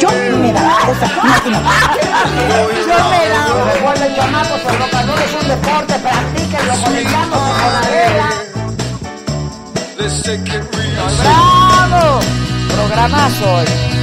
[0.00, 0.08] Yo
[0.40, 1.58] me da esa máquina.
[2.50, 3.42] Yo me da.
[4.04, 4.60] El chamacos
[4.90, 6.96] calor es un deporte, practíquenlo con
[7.72, 8.28] madera.
[11.22, 12.20] ¡Bravo!
[12.68, 13.95] Programazo hoy.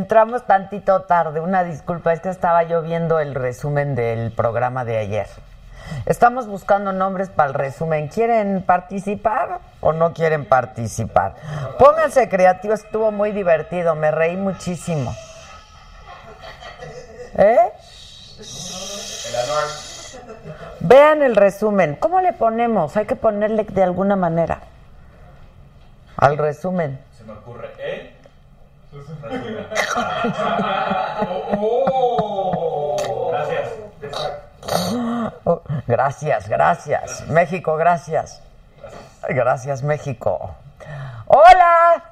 [0.00, 4.96] Entramos tantito tarde, una disculpa, es que estaba yo viendo el resumen del programa de
[4.96, 5.26] ayer.
[6.06, 8.08] Estamos buscando nombres para el resumen.
[8.08, 11.34] ¿Quieren participar o no quieren participar?
[11.78, 15.14] Pónganse creativos, estuvo muy divertido, me reí muchísimo.
[17.36, 17.72] ¿Eh?
[20.80, 21.94] Vean el resumen.
[21.96, 22.96] ¿Cómo le ponemos?
[22.96, 24.60] Hay que ponerle de alguna manera.
[26.16, 26.98] Al resumen.
[27.18, 28.09] Se me ocurre, ¿eh?
[33.30, 33.70] Gracias.
[35.44, 37.28] Oh, gracias, gracias.
[37.28, 38.42] México, gracias.
[39.28, 40.54] Gracias, México.
[41.26, 42.02] Hola.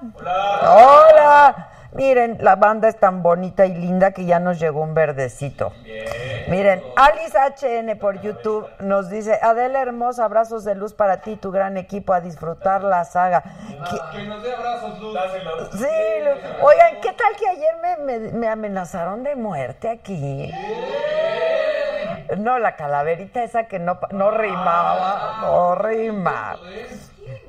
[0.62, 1.69] Hola.
[1.98, 5.72] Miren, la banda es tan bonita y linda que ya nos llegó un verdecito.
[6.48, 11.50] Miren, Alice HN por YouTube nos dice, Adela hermosa, abrazos de luz para ti, tu
[11.50, 13.42] gran equipo, a disfrutar la saga.
[13.42, 15.19] Que- Que nos dé abrazos, Luz.
[15.72, 15.87] Sí,
[16.62, 20.53] oigan, ¿qué tal que ayer me, me- me amenazaron de muerte aquí?
[22.38, 26.56] No, la calaverita esa que no, pa- no rimaba, no rima.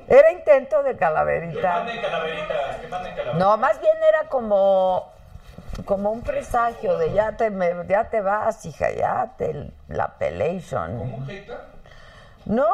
[0.08, 1.72] Era intento de calaverita.
[1.74, 3.34] Manden calaveritas, que manden calaveritas.
[3.36, 5.12] No, más bien era como
[5.86, 11.26] como un presagio de ya te me- ya te vas, hija, ya te la pelation.
[12.46, 12.66] No,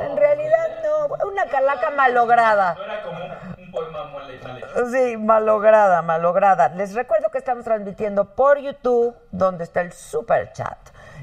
[0.00, 2.74] en realidad no, una calaca malograda.
[2.74, 4.90] No era como un, poema.
[4.92, 6.68] Sí, malograda, malograda.
[6.70, 10.76] Les recuerdo que estamos transmitiendo por YouTube, donde está el super chat.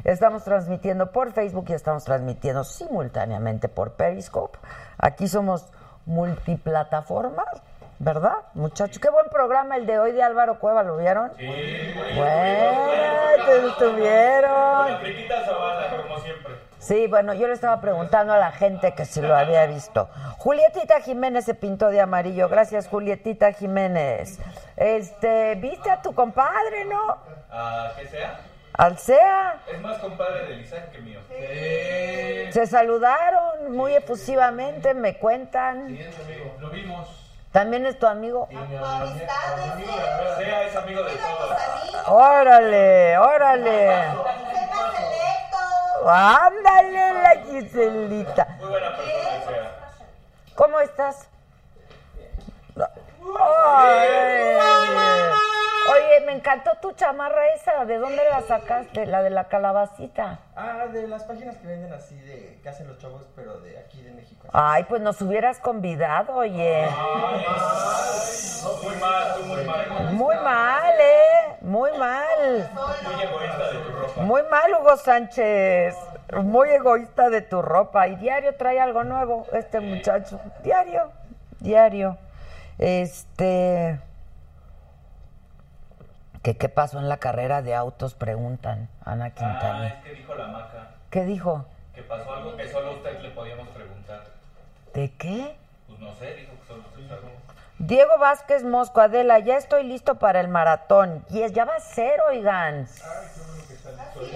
[0.06, 4.58] Estamos transmitiendo por Facebook y estamos transmitiendo simultáneamente por Periscope.
[5.02, 5.66] Aquí somos
[6.06, 7.48] multiplataformas,
[8.00, 9.00] ¿verdad, muchachos?
[9.00, 11.32] Qué buen programa el de hoy de Álvaro Cueva, ¿lo vieron?
[11.38, 11.48] Sí,
[12.16, 14.92] Bueno, estuvieron.
[15.30, 16.54] La Zavala, como siempre.
[16.80, 20.10] Sí, bueno, yo le estaba preguntando a la gente que si lo había visto.
[20.38, 22.50] Julietita Jiménez se pintó de amarillo.
[22.50, 24.40] Gracias, Julietita Jiménez.
[24.76, 27.18] Este, ¿viste a tu compadre, no?
[27.52, 28.40] Ah, que sea.
[28.80, 29.60] Alcea.
[29.68, 31.20] Es más compadre de Isaac que mío.
[32.54, 36.00] Se saludaron muy efusivamente, me cuentan.
[36.60, 37.10] Lo vimos.
[37.52, 38.48] También es tu amigo.
[38.48, 41.58] Sea es amigo de todos.
[42.08, 44.06] Órale, órale.
[46.06, 48.48] Ándale, la Giselita.
[48.60, 49.72] Muy buena persona, sea.
[50.56, 51.28] ¿Cómo estás?
[53.38, 54.59] Ay.
[56.40, 57.84] Encantó tu chamarra esa.
[57.84, 59.06] ¿De dónde la sacaste?
[59.06, 60.40] La de la calabacita.
[60.56, 64.02] Ah, de las páginas que venden así, de que hacen los chavos, pero de aquí
[64.02, 64.48] de México.
[64.54, 66.88] Ay, pues nos hubieras convidado, oye.
[68.84, 70.14] Muy mal, tú muy mal.
[70.14, 71.58] Muy mal, ¿eh?
[71.60, 72.72] Muy mal.
[73.04, 74.22] Muy egoísta de tu ropa.
[74.22, 75.96] Muy mal, Hugo Sánchez.
[76.42, 78.08] Muy egoísta de tu ropa.
[78.08, 80.40] Y diario trae algo nuevo este muchacho.
[80.64, 81.12] Diario,
[81.60, 82.18] diario.
[82.78, 84.00] Este.
[86.44, 88.14] ¿Qué, ¿Qué pasó en la carrera de autos?
[88.16, 89.88] Preguntan, Ana Ah, Quintana.
[89.88, 90.88] es que dijo la maca.
[91.10, 91.66] ¿Qué dijo?
[91.94, 94.24] Que pasó algo que solo a usted le podíamos preguntar.
[94.94, 95.56] ¿De qué?
[95.88, 97.22] Pues no sé, dijo que solo usted sabe.
[97.80, 101.26] Diego Vázquez Mosco, Adela, ya estoy listo para el maratón.
[101.30, 102.88] Y es, ya va a ser, oigan.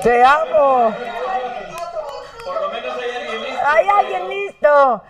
[0.02, 0.94] Te amo.
[2.46, 3.66] Por lo menos hay alguien listo.
[3.68, 5.04] Hay alguien listo.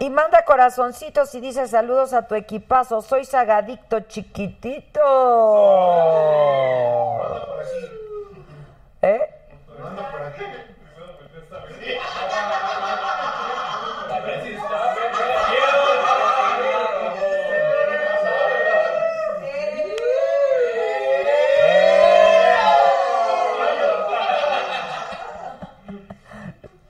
[0.00, 3.02] Y manda corazoncitos y dice saludos a tu equipazo.
[3.02, 5.00] Soy sagadicto chiquitito.
[9.02, 9.20] ¿Eh?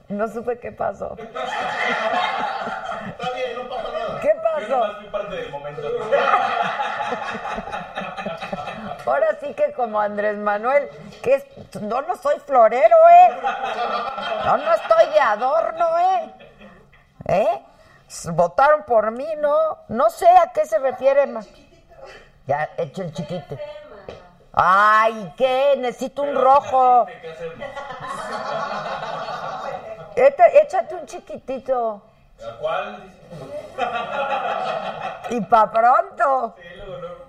[0.09, 1.15] No supe qué pasó.
[3.29, 4.19] Está bien, no pasa nada.
[4.21, 4.95] ¿Qué pasó?
[4.95, 5.81] Fui parte del momento.
[9.05, 10.89] Ahora sí que como Andrés Manuel,
[11.21, 11.45] que es,
[11.81, 13.29] no, no soy florero, ¿eh?
[14.45, 16.33] No, no estoy de adorno, ¿eh?
[17.25, 17.61] ¿Eh?
[18.31, 19.77] Votaron por mí, ¿no?
[19.87, 21.47] No sé a qué se refiere más.
[22.47, 23.57] Ya, echo el chiquito.
[24.53, 25.75] Ay, ¿qué?
[25.77, 27.05] Necesito un rojo.
[30.15, 32.08] Échate un chiquitito.
[32.45, 33.03] ¿A cuál?
[35.31, 36.55] Y pa' pronto.
[36.57, 37.25] Sí, luego, luego.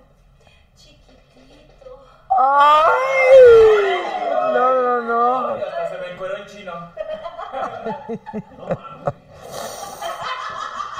[2.39, 4.01] ¡Ay!
[4.53, 5.47] No, no, no.
[5.53, 6.73] Hasta se me encueró en chino.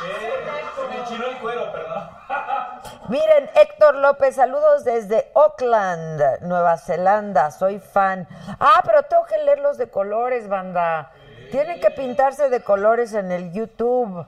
[0.01, 0.07] Sí,
[1.07, 2.09] se me el cuero, perdón.
[3.09, 8.27] Miren, Héctor López, saludos desde Auckland, Nueva Zelanda, soy fan.
[8.59, 11.11] Ah, pero tengo que leerlos de colores, banda.
[11.51, 14.25] Tienen que pintarse de colores en el YouTube.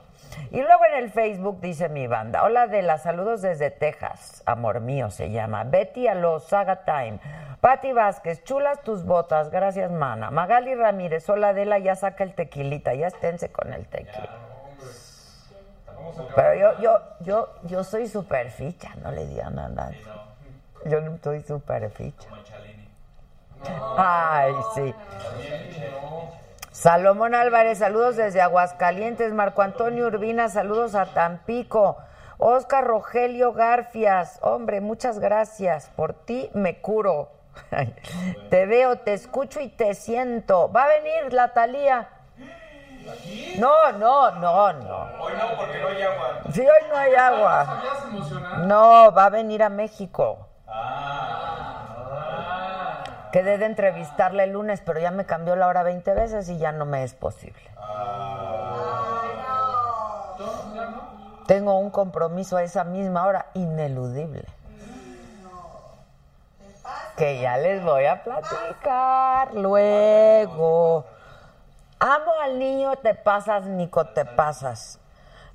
[0.50, 5.10] Y luego en el Facebook dice mi banda, hola Adela, saludos desde Texas, amor mío
[5.10, 5.64] se llama.
[5.64, 7.18] Betty Aló, Saga Time.
[7.60, 10.30] Patti Vázquez, chulas tus botas, gracias mana.
[10.30, 14.30] Magali Ramírez, hola Adela, ya saca el tequilita, ya esténse con el tequila.
[16.36, 20.02] Pero yo, yo, yo, yo soy super ficha, no le digan a nadie.
[20.84, 22.28] Yo no soy super ficha.
[23.96, 24.94] Ay, sí.
[26.74, 29.32] Salomón Álvarez, saludos desde Aguascalientes.
[29.32, 31.98] Marco Antonio Urbina, saludos a Tampico.
[32.38, 35.88] Oscar Rogelio Garfias, hombre, muchas gracias.
[35.94, 37.30] Por ti me curo.
[38.50, 40.72] Te veo, te escucho y te siento.
[40.72, 42.08] Va a venir la Talía.
[43.60, 44.98] No, no, no, no.
[45.20, 46.40] Hoy no, porque no hay agua.
[46.52, 47.82] Sí, hoy no hay agua.
[48.66, 50.48] No, va a venir a México.
[53.34, 56.70] Quedé de entrevistarle el lunes, pero ya me cambió la hora 20 veces y ya
[56.70, 57.68] no me es posible.
[61.48, 64.44] Tengo un compromiso a esa misma hora ineludible.
[67.16, 71.04] Que ya les voy a platicar luego.
[71.98, 75.00] Amo al niño, te pasas, Nico, te pasas.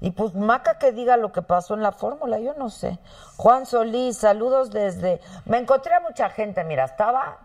[0.01, 2.99] Y pues Maca que diga lo que pasó en la fórmula, yo no sé.
[3.37, 5.21] Juan Solís, saludos desde...
[5.45, 7.37] Me encontré a mucha gente, mira, estaba...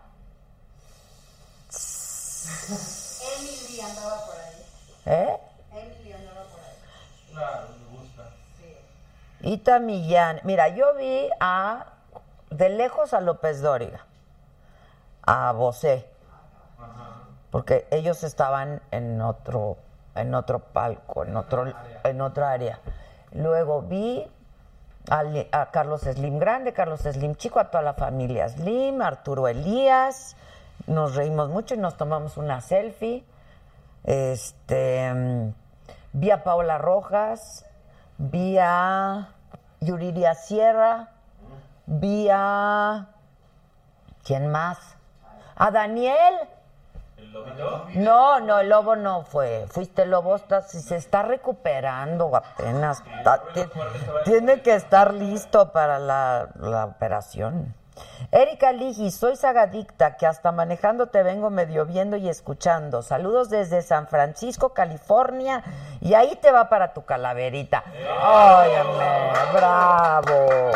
[3.37, 4.65] Emily andaba por ahí.
[5.05, 5.39] ¿Eh?
[5.71, 7.31] Emily andaba por ahí.
[7.31, 8.23] Claro, me gusta.
[9.41, 10.41] Ita Millán.
[10.43, 11.87] Mira, yo vi a...
[12.49, 14.05] De lejos a López Dóriga.
[15.23, 16.07] A Bosé.
[17.51, 19.77] Porque ellos estaban en otro,
[20.13, 22.79] en otro palco, en otro, en otra área.
[23.31, 24.29] Luego vi
[25.09, 30.35] a, Carlos Slim Grande, Carlos Slim Chico, a toda la familia Slim, Arturo Elías.
[30.87, 33.23] Nos reímos mucho y nos tomamos una selfie.
[34.03, 35.53] Este mm,
[36.13, 37.65] vi a Paola Rojas,
[38.17, 39.29] vi a
[39.81, 41.09] Yuriria Sierra,
[41.87, 43.07] vi a
[44.23, 44.77] ¿quién más?
[45.55, 46.35] A Daniel.
[47.17, 47.85] ¿El lobito?
[47.95, 49.65] No, no, el lobo no fue.
[49.69, 53.01] Fuiste el lobo, está, si se está recuperando apenas.
[53.17, 53.65] Está- ti-
[54.25, 57.73] tiene que estar listo para la, la operación.
[58.31, 63.01] Erika Ligi, soy sagadicta, que hasta manejando te vengo medio viendo y escuchando.
[63.01, 65.63] Saludos desde San Francisco, California,
[66.01, 67.83] y ahí te va para tu calaverita.
[68.23, 70.71] Óyeme, bravo.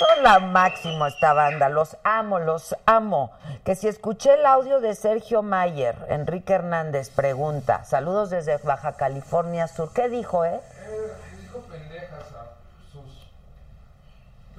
[0.00, 3.32] Son la máximo esta banda, los amo, los amo.
[3.64, 9.68] Que si escuché el audio de Sergio Mayer, Enrique Hernández pregunta, saludos desde Baja California
[9.68, 9.92] Sur.
[9.92, 10.58] ¿Qué dijo, eh?
[10.88, 12.56] Eh, dijo pendejas a
[12.90, 13.28] sus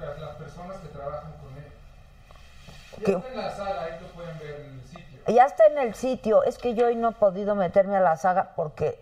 [0.02, 1.72] las, las personas que trabajan con él.
[2.98, 3.12] Ya ¿Qué?
[3.14, 5.20] está en la sala, ahí lo pueden ver en el sitio.
[5.28, 6.44] Ya está en el sitio.
[6.44, 9.00] Es que yo hoy no he podido meterme a la saga porque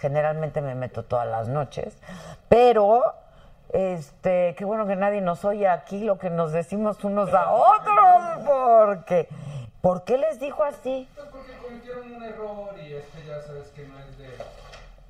[0.00, 1.96] generalmente me meto todas las noches.
[2.48, 3.14] Pero,
[3.72, 8.44] este, qué bueno que nadie nos oye aquí lo que nos decimos unos a otros.
[8.44, 9.28] Porque,
[9.80, 11.08] ¿por qué les dijo así?
[11.14, 14.28] Pues porque cometieron un error y este ya sabes que no es de,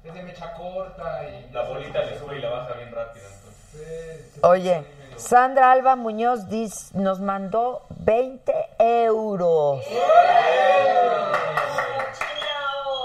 [0.04, 1.50] es de mecha corta y...
[1.52, 3.26] La bolita le sube y la baja bien rápido.
[3.26, 4.38] Entonces.
[4.42, 4.84] Oye,
[5.16, 9.80] Sandra Alba Muñoz dice, nos mandó 20 euros.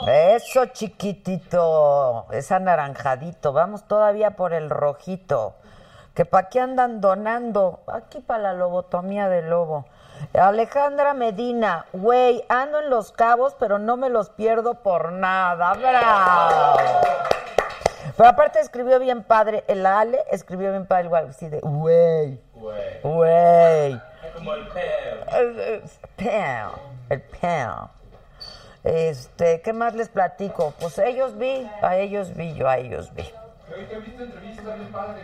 [0.08, 3.54] Eso chiquitito, es anaranjadito.
[3.54, 5.54] Vamos todavía por el rojito.
[6.16, 7.82] Que pa' qué andan donando.
[7.88, 9.86] Aquí para la lobotomía del lobo.
[10.34, 15.74] Alejandra Medina, güey, ando en los cabos, pero no me los pierdo por nada.
[15.74, 16.80] ¡Bravo!
[18.19, 23.01] Pero aparte escribió bien padre, el Ale escribió bien padre igual, así de, güey, Güey.
[23.01, 23.93] güey.
[23.93, 25.81] Es como el peo.
[26.17, 26.71] Peo,
[27.09, 27.89] el peo.
[28.83, 30.73] Este, ¿qué más les platico?
[30.81, 33.23] Pues ellos vi, a ellos vi, yo a ellos vi.
[33.23, 35.21] Hoy te viste entrevista bien padre.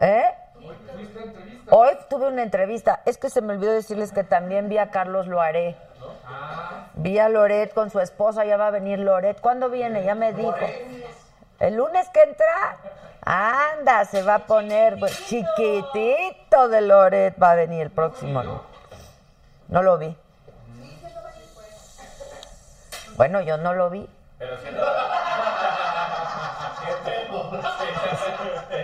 [0.00, 0.24] ¿Eh?
[0.56, 1.76] Hoy tuviste entrevista.
[1.76, 3.02] Hoy tuve una entrevista.
[3.04, 5.76] Es que se me olvidó decirles que también vi a Carlos Loaré.
[6.94, 9.38] Vi a Loret con su esposa, ya va a venir Loret.
[9.42, 10.02] ¿Cuándo viene?
[10.04, 10.56] Ya me dijo.
[11.62, 12.76] ¿El lunes que entra?
[13.24, 17.40] Anda, se va a poner pues, chiquitito de Loret.
[17.40, 18.42] Va a venir el próximo.
[18.42, 18.60] lunes.
[19.68, 20.16] No lo vi.
[23.16, 24.10] Bueno, yo no lo vi.
[24.38, 24.84] Pero siendo.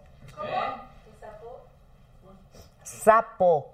[2.83, 3.73] Sapo.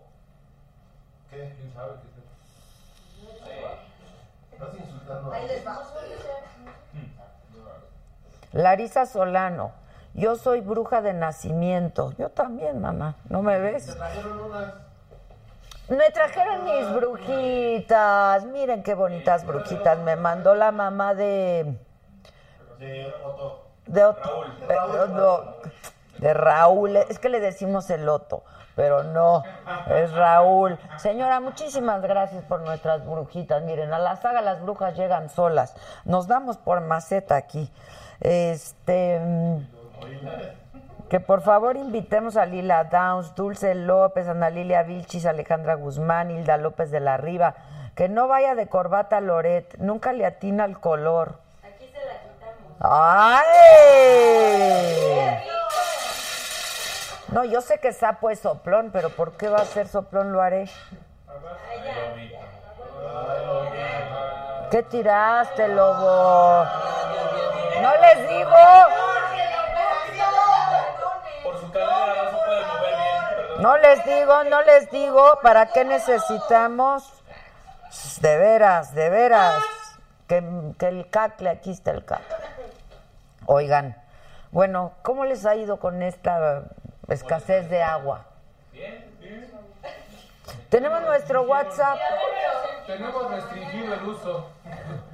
[1.30, 2.08] ¿Quién sabe qué
[4.52, 5.82] Estás insultando a Ahí les va.
[8.52, 9.72] Larisa Solano,
[10.16, 12.12] yo soy bruja de nacimiento.
[12.18, 13.14] Yo también, mamá.
[13.28, 13.86] ¿No me ves?
[13.94, 14.74] Trajeron unas.
[15.88, 18.44] Me trajeron mis brujitas.
[18.46, 19.98] Miren qué bonitas brujitas.
[19.98, 21.78] Me mandó la mamá de.
[22.78, 23.62] De Otto.
[23.86, 24.76] De, Otto- eh,
[25.10, 25.40] no,
[26.18, 26.96] de Raúl.
[26.96, 28.42] Es que le decimos el Otto,
[28.74, 29.44] pero no,
[29.86, 30.76] es Raúl.
[30.98, 33.62] Señora, muchísimas gracias por nuestras brujitas.
[33.62, 35.74] Miren, a la saga las brujas llegan solas.
[36.04, 37.70] Nos damos por maceta aquí.
[38.20, 39.20] Este.
[41.08, 46.56] Que por favor invitemos a Lila Downs, Dulce López, Ana Lilia Vilchis, Alejandra Guzmán, Hilda
[46.56, 47.54] López de la Riva.
[47.94, 51.38] Que no vaya de corbata Loret, nunca le atina el color.
[51.62, 52.74] Aquí se la quitamos.
[52.80, 53.46] ¡Ay!
[57.32, 60.42] No, yo sé que sapo es soplón, pero ¿por qué va a ser soplón lo
[60.42, 60.68] haré?
[64.70, 66.64] ¿Qué tiraste, lobo?
[67.80, 68.56] No les digo.
[73.60, 75.38] No les digo, no les digo.
[75.42, 77.12] ¿Para qué necesitamos?
[78.20, 79.62] De veras, de veras.
[80.28, 80.42] Que,
[80.78, 82.36] que el cacle, aquí está el cacle.
[83.46, 83.96] Oigan,
[84.50, 86.64] bueno, ¿cómo les ha ido con esta
[87.08, 88.24] escasez de agua?
[90.68, 91.98] Tenemos nuestro WhatsApp.
[92.86, 94.50] Tenemos restringido el uso.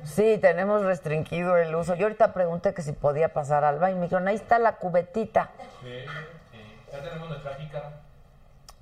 [0.04, 1.94] Sí, tenemos restringido el uso.
[1.94, 3.96] Yo ahorita pregunté que si podía pasar al baño.
[3.96, 5.50] Me dijeron, ahí está la cubetita.
[5.82, 6.04] Sí,
[6.50, 6.84] sí.
[6.90, 7.92] Ya tenemos nuestra jícara.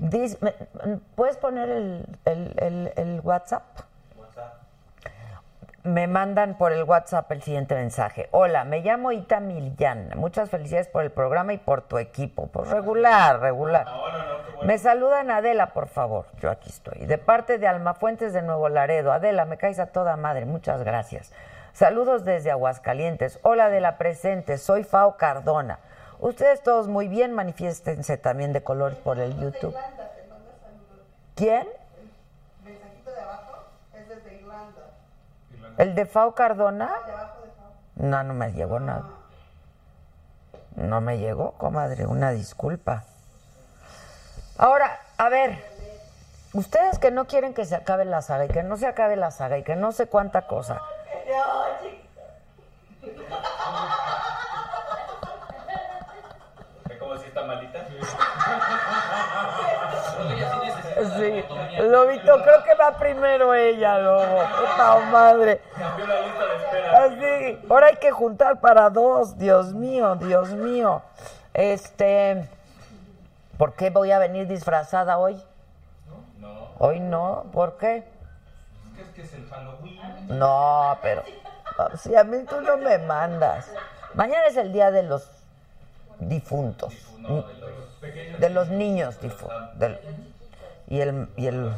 [0.01, 0.39] Dis-
[1.15, 3.63] ¿Puedes poner el, el- el- el WhatsApp?
[4.17, 4.55] WhatsApp.
[5.83, 8.29] Me mandan por el WhatsApp el siguiente mensaje.
[8.33, 10.11] Hola, me llamo Ita Millán.
[10.17, 12.47] Muchas felicidades por el programa y por tu equipo.
[12.49, 13.85] Pues regular, regular.
[13.87, 14.65] No, no, no, qué bueno.
[14.67, 16.27] Me saludan Adela, por favor.
[16.41, 17.07] Yo aquí estoy.
[17.07, 19.11] De parte de Almafuentes de Nuevo Laredo.
[19.13, 20.45] Adela, me caes a toda madre.
[20.45, 21.33] Muchas gracias.
[21.73, 23.39] Saludos desde Aguascalientes.
[23.43, 24.59] Hola de la presente.
[24.59, 25.79] Soy Fao Cardona.
[26.21, 27.33] Ustedes todos muy bien.
[27.33, 29.75] Manifiéstense también de colores por el YouTube.
[29.75, 31.07] Irlanda, te manda saludos.
[31.35, 31.69] ¿Quién?
[32.65, 33.59] Mensajito de abajo
[33.95, 34.83] es desde Irlanda.
[35.79, 36.93] ¿El de Fao Cardona?
[37.07, 37.73] De abajo de Fao.
[37.97, 39.11] No, no me llegó nada.
[40.77, 43.05] No me llegó, comadre, una disculpa.
[44.57, 45.59] Ahora, a ver,
[46.53, 49.31] Ustedes que no quieren que se acabe la saga y que no se acabe la
[49.31, 50.81] saga y que no sé cuánta cosa.
[56.89, 57.87] ¿Ve cómo si está malita?
[61.17, 61.45] Sí,
[61.89, 64.39] Lobito, creo que va primero ella, Lobo.
[64.59, 65.61] Puta madre.
[65.77, 67.05] Cambió la lista de espera.
[67.05, 69.39] Así, ahora hay que juntar para dos.
[69.39, 71.03] Dios mío, Dios mío.
[71.55, 72.49] Este,
[73.57, 75.43] ¿por qué voy a venir disfrazada hoy?
[76.39, 76.69] No.
[76.79, 78.05] Hoy no, ¿por qué?
[78.99, 80.39] Es que es el Halloween.
[80.39, 81.23] No, pero
[81.97, 83.71] si a mí tú no me mandas.
[84.15, 85.31] Mañana es el día de los
[86.19, 89.61] difuntos, No, de los de los niños difuntos.
[90.91, 91.73] Y el y el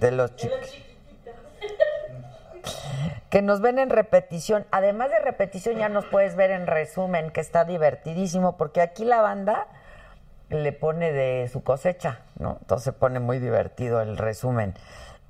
[0.00, 0.78] de los chiquitos.
[3.28, 4.66] Que nos ven en repetición.
[4.70, 9.20] Además de repetición, ya nos puedes ver en resumen, que está divertidísimo, porque aquí la
[9.20, 9.66] banda
[10.50, 12.58] le pone de su cosecha, ¿no?
[12.60, 14.74] Entonces pone muy divertido el resumen.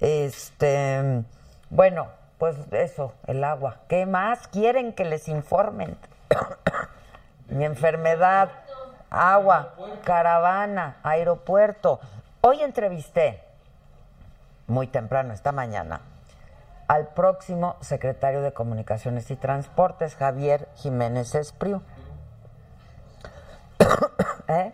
[0.00, 1.23] Este,
[1.71, 3.76] bueno, pues eso, el agua.
[3.88, 5.97] ¿Qué más quieren que les informen?
[7.49, 8.50] Mi enfermedad,
[9.11, 12.00] agua, caravana, aeropuerto.
[12.44, 13.40] Hoy entrevisté,
[14.66, 16.00] muy temprano, esta mañana,
[16.88, 21.82] al próximo secretario de Comunicaciones y Transportes, Javier Jiménez Espriu.
[24.49, 24.72] ¿Eh?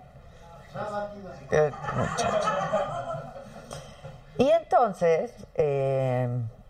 [1.50, 1.70] Eh.
[4.38, 6.26] Y entonces, eh,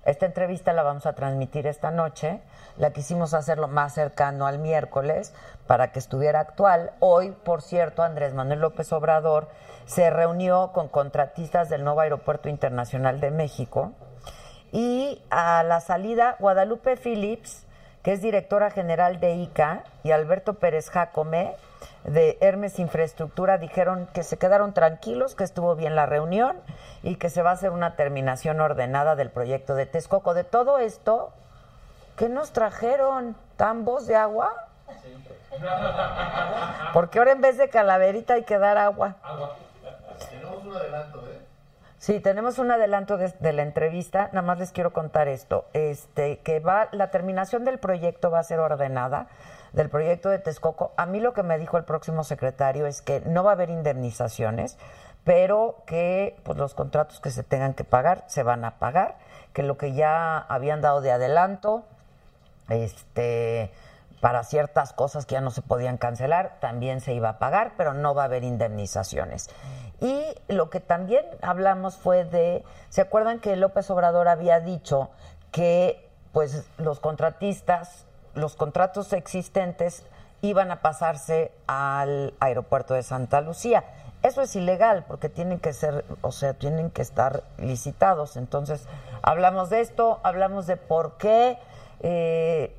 [0.09, 2.41] esta entrevista la vamos a transmitir esta noche.
[2.79, 5.35] La quisimos hacerlo más cercano al miércoles
[5.67, 6.93] para que estuviera actual.
[6.99, 9.49] Hoy, por cierto, Andrés Manuel López Obrador
[9.85, 13.93] se reunió con contratistas del nuevo Aeropuerto Internacional de México.
[14.73, 17.67] Y a la salida, Guadalupe Phillips,
[18.03, 21.55] que es directora general de ICA, y Alberto Pérez Jacome,
[22.11, 26.57] de Hermes Infraestructura, dijeron que se quedaron tranquilos, que estuvo bien la reunión
[27.03, 30.35] y que se va a hacer una terminación ordenada del proyecto de Texcoco.
[30.35, 31.33] De todo esto,
[32.17, 33.37] ¿qué nos trajeron?
[33.57, 34.53] ¿Tambos de agua?
[36.93, 39.17] Porque ahora en vez de calaverita hay que dar agua.
[40.30, 41.39] Tenemos un adelanto, ¿eh?
[41.99, 44.28] Sí, tenemos un adelanto de, de la entrevista.
[44.32, 45.65] Nada más les quiero contar esto.
[45.73, 49.26] Este, que va, la terminación del proyecto va a ser ordenada,
[49.73, 50.93] del proyecto de Texcoco.
[50.97, 53.71] A mí lo que me dijo el próximo secretario es que no va a haber
[53.71, 54.78] indemnizaciones,
[55.25, 59.17] pero que pues, los contratos que se tengan que pagar se van a pagar,
[59.52, 61.85] que lo que ya habían dado de adelanto,
[62.69, 63.71] este
[64.21, 67.95] para ciertas cosas que ya no se podían cancelar, también se iba a pagar, pero
[67.95, 69.49] no va a haber indemnizaciones.
[70.00, 75.11] Y lo que también hablamos fue de, ¿se acuerdan que López Obrador había dicho
[75.52, 80.04] que pues los contratistas, los contratos existentes
[80.41, 83.84] iban a pasarse al aeropuerto de Santa Lucía?
[84.23, 88.36] Eso es ilegal porque tienen que ser, o sea, tienen que estar licitados.
[88.36, 88.86] Entonces,
[89.23, 91.58] hablamos de esto, hablamos de por qué
[92.00, 92.76] eh,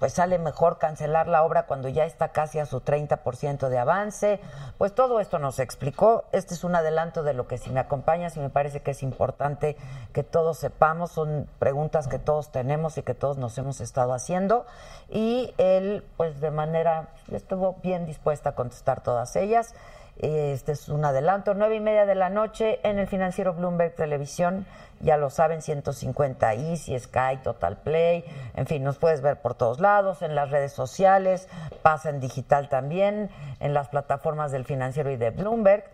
[0.00, 4.40] pues sale mejor cancelar la obra cuando ya está casi a su 30% de avance.
[4.78, 6.24] Pues todo esto nos explicó.
[6.32, 9.02] Este es un adelanto de lo que si me acompañas y me parece que es
[9.02, 9.76] importante
[10.14, 11.12] que todos sepamos.
[11.12, 14.64] Son preguntas que todos tenemos y que todos nos hemos estado haciendo.
[15.10, 19.74] Y él, pues de manera, estuvo bien dispuesta a contestar todas ellas.
[20.20, 24.66] Este es un adelanto, nueve y media de la noche en el financiero Bloomberg Televisión.
[25.00, 28.24] Ya lo saben, 150 Easy, Sky, Total Play.
[28.54, 31.48] En fin, nos puedes ver por todos lados, en las redes sociales,
[31.80, 33.30] pasa en digital también,
[33.60, 35.84] en las plataformas del financiero y de Bloomberg.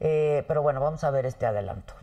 [0.00, 1.94] Eh, pero bueno, vamos a ver este adelanto.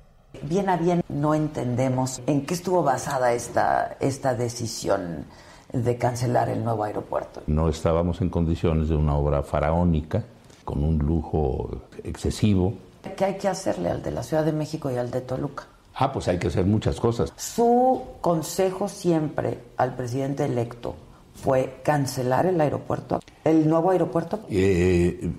[0.42, 5.26] Bien a bien no entendemos en qué estuvo basada esta, esta decisión
[5.72, 7.42] de cancelar el nuevo aeropuerto.
[7.48, 10.24] No estábamos en condiciones de una obra faraónica,
[10.67, 11.69] con un lujo
[12.03, 12.73] excesivo.
[13.15, 15.63] ¿Qué hay que hacerle al de la Ciudad de México y al de Toluca?
[15.95, 17.32] Ah, pues hay que hacer muchas cosas.
[17.38, 20.95] Su consejo siempre al presidente electo
[21.36, 24.41] fue cancelar el aeropuerto, el nuevo aeropuerto.
[24.49, 25.32] Eh,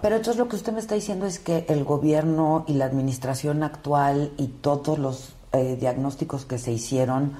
[0.00, 3.64] Pero entonces lo que usted me está diciendo es que el gobierno y la administración
[3.64, 7.32] actual y todos los eh, diagnósticos que se hicieron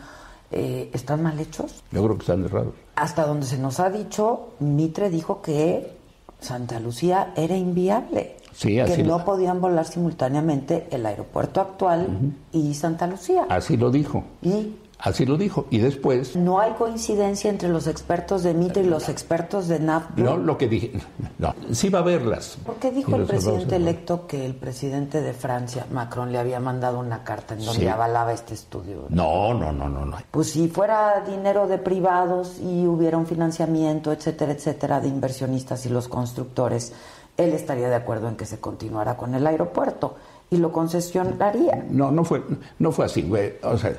[0.50, 1.85] eh, están mal hechos.
[1.92, 2.74] yo creo que están errados.
[2.96, 5.95] Hasta donde se nos ha dicho, Mitre dijo que
[6.40, 8.37] Santa Lucía era inviable.
[8.53, 12.07] Sí, que así no lo- podían volar simultáneamente el aeropuerto actual
[12.53, 13.44] y Santa Lucía.
[13.51, 14.25] Así lo dijo.
[14.42, 15.66] Y Así lo dijo.
[15.70, 20.22] Y después, no hay coincidencia entre los expertos de Mitre y los expertos de NAFDU.
[20.24, 20.92] no lo que dije,
[21.38, 22.56] no, sí va a haberlas.
[22.64, 26.98] ¿Por qué dijo el presidente electo que el presidente de Francia, Macron, le había mandado
[26.98, 27.87] una carta en donde Sí.
[27.88, 29.04] avalaba este estudio?
[29.11, 30.16] No, no, no, no, no.
[30.30, 35.90] Pues si fuera dinero de privados y hubiera un financiamiento, etcétera, etcétera, de inversionistas y
[35.90, 36.94] los constructores,
[37.37, 40.16] él estaría de acuerdo en que se continuara con el aeropuerto.
[40.48, 41.85] y lo concesionaría.
[41.90, 42.40] No, no fue,
[42.78, 43.54] no fue así, güey.
[43.64, 43.94] O sea,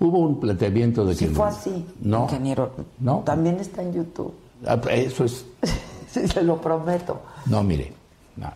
[0.00, 1.26] hubo un planteamiento de que...
[1.26, 2.24] Sí fue así, No.
[2.24, 2.70] ingeniero.
[3.00, 3.18] No.
[3.24, 4.32] También está en YouTube.
[4.66, 5.44] Ah, Eso es...
[6.08, 7.20] Sí, se lo prometo.
[7.46, 7.92] No, mire.
[8.36, 8.50] no.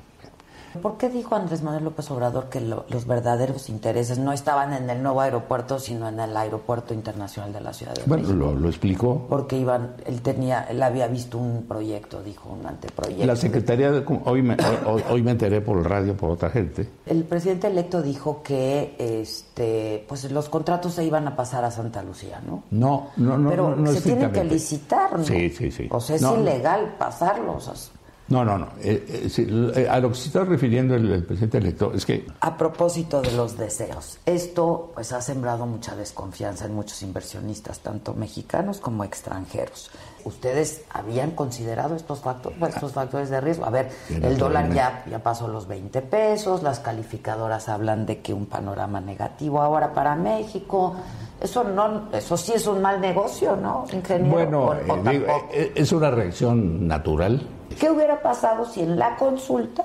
[0.81, 4.89] ¿Por qué dijo Andrés Manuel López Obrador que lo- los verdaderos intereses no estaban en
[4.89, 8.39] el nuevo aeropuerto, sino en el aeropuerto internacional de la Ciudad de Bueno, México?
[8.39, 9.27] lo, lo explicó.
[9.29, 13.27] Porque iban, él tenía, él había visto un proyecto, dijo, un anteproyecto.
[13.27, 14.05] La Secretaría de...
[14.25, 14.57] Hoy me,
[14.87, 16.89] hoy, hoy me enteré por el radio, por otra gente.
[17.07, 22.03] El presidente electo dijo que este pues los contratos se iban a pasar a Santa
[22.03, 22.63] Lucía, ¿no?
[22.71, 23.51] No, no, no.
[23.51, 25.25] Pero no, no se tienen que licitar, ¿no?
[25.25, 25.89] Sí, sí, sí.
[25.91, 27.91] O sea, es ilegal pasarlos.
[28.29, 28.69] No, no, no.
[28.81, 32.25] Eh, eh, eh, a lo que se está refiriendo el, el presidente electo es que
[32.41, 38.15] A propósito de los deseos, esto pues ha sembrado mucha desconfianza en muchos inversionistas, tanto
[38.15, 39.91] mexicanos como extranjeros.
[40.25, 43.67] ¿Ustedes habían considerado estos factores, estos factores de riesgo?
[43.67, 48.33] A ver, el dólar ya, ya pasó los 20 pesos, las calificadoras hablan de que
[48.33, 50.95] un panorama negativo ahora para México.
[51.41, 54.33] Eso no, eso sí es un mal negocio, ¿no, ingeniero?
[54.33, 57.45] Bueno, O- o eh, digo, eh, es una reacción natural.
[57.79, 59.85] ¿Qué hubiera pasado si en la consulta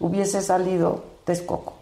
[0.00, 1.74] hubiese salido Texcoco?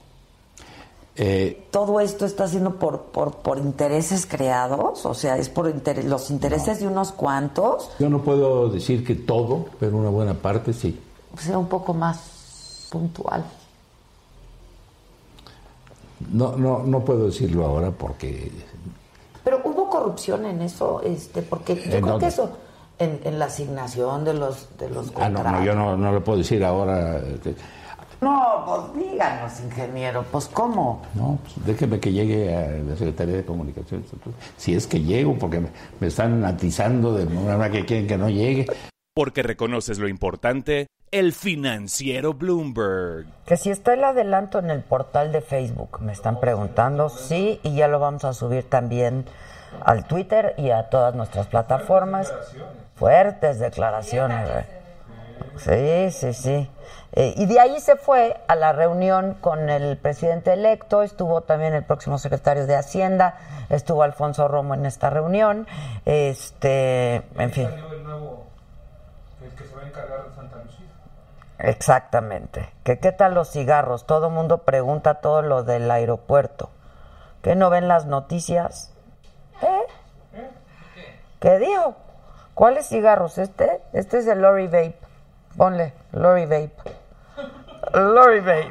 [1.17, 6.05] Eh, todo esto está siendo por, por, por intereses creados, o sea, es por inter-
[6.05, 10.73] los intereses de unos cuantos, yo no puedo decir que todo, pero una buena parte
[10.73, 10.99] sí.
[11.37, 13.45] sea un poco más puntual.
[16.33, 18.51] No, no, no puedo decirlo ahora porque
[19.43, 22.21] Pero hubo corrupción en eso, este, porque yo ¿En creo dónde?
[22.21, 22.51] que eso,
[23.01, 25.53] en, en la asignación de los, de los ah, no, contratos.
[25.53, 27.17] no, yo no, no lo puedo decir ahora.
[27.19, 27.55] eh,
[28.21, 31.03] No, pues díganos, ingeniero, pues cómo.
[31.15, 34.07] No, pues déjeme que llegue a la Secretaría de Comunicaciones.
[34.57, 38.19] Si es que llego, porque me, me están atizando de una manera que quieren que
[38.19, 38.67] no llegue.
[39.15, 43.27] Porque reconoces lo importante, el financiero Bloomberg.
[43.47, 47.75] Que si está el adelanto en el portal de Facebook, me están preguntando, sí, y
[47.75, 49.25] ya lo vamos a subir también
[49.83, 52.33] al Twitter y a todas nuestras plataformas.
[52.97, 54.49] Fuertes declaraciones.
[55.57, 56.71] Sí, sí, sí.
[57.13, 61.75] Eh, y de ahí se fue a la reunión con el presidente electo, estuvo también
[61.75, 63.37] el próximo secretario de Hacienda,
[63.69, 65.67] estuvo Alfonso Romo en esta reunión,
[66.05, 67.69] este, en fin.
[67.69, 68.47] Salió el nuevo,
[69.43, 70.87] el que se va a encargar de Santa Lucía.
[71.59, 72.73] Exactamente.
[72.85, 74.07] ¿Que ¿Qué tal los cigarros?
[74.07, 76.71] Todo el mundo pregunta todo lo del aeropuerto.
[77.43, 78.90] ¿Qué no ven las noticias?
[79.63, 80.49] ¿Eh?
[81.41, 81.95] ¿Qué dijo?
[82.55, 83.39] ¿Cuáles cigarros?
[83.39, 83.81] ¿Este?
[83.93, 84.99] Este es el Lori Vape.
[85.57, 86.73] Ponle, Lori Vape.
[87.95, 88.71] Lori Vape.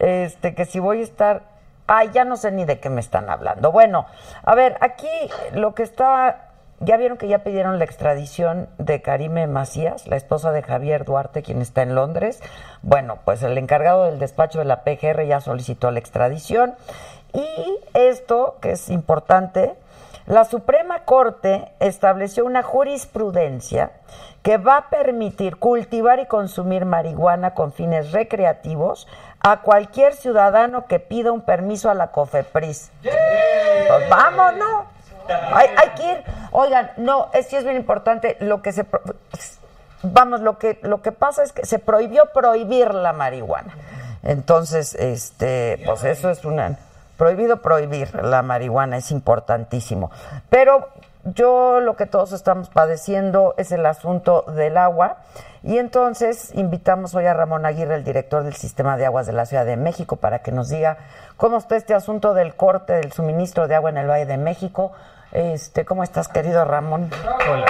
[0.00, 1.42] Este, que si voy a estar...
[1.86, 3.70] Ay, ya no sé ni de qué me están hablando.
[3.70, 4.06] Bueno,
[4.42, 5.08] a ver, aquí
[5.52, 6.50] lo que está...
[6.80, 11.42] Ya vieron que ya pidieron la extradición de Karime Macías, la esposa de Javier Duarte,
[11.42, 12.42] quien está en Londres.
[12.82, 16.74] Bueno, pues el encargado del despacho de la PGR ya solicitó la extradición.
[17.32, 19.76] Y esto, que es importante,
[20.26, 23.90] la Suprema Corte estableció una jurisprudencia
[24.42, 29.06] que va a permitir cultivar y consumir marihuana con fines recreativos
[29.40, 32.90] a cualquier ciudadano que pida un permiso a la COFEPRIS.
[33.02, 34.86] Pues vámonos.
[35.28, 36.24] Hay, hay que ir.
[36.52, 38.86] Oigan, no, es sí es bien importante lo que se
[40.02, 43.74] vamos, lo que lo que pasa es que se prohibió prohibir la marihuana.
[44.22, 46.78] Entonces, este, pues eso es una
[47.16, 50.10] prohibido prohibir la marihuana, es importantísimo.
[50.50, 50.88] Pero
[51.24, 55.16] yo lo que todos estamos padeciendo es el asunto del agua
[55.62, 59.46] y entonces invitamos hoy a Ramón Aguirre, el director del Sistema de Aguas de la
[59.46, 60.98] Ciudad de México, para que nos diga
[61.38, 64.92] cómo está este asunto del corte del suministro de agua en el Valle de México.
[65.32, 67.10] Este, ¿cómo estás, querido Ramón?
[67.50, 67.66] Hola.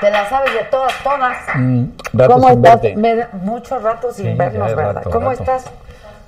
[0.00, 1.36] Te la sabes de todas, todas.
[1.54, 1.84] Mm,
[2.26, 2.96] ¿Cómo sin estás?
[2.96, 4.94] Me da mucho rato sin Sí, vernos, ¿verdad?
[4.96, 5.42] rato, ¿Cómo rato.
[5.42, 5.64] estás?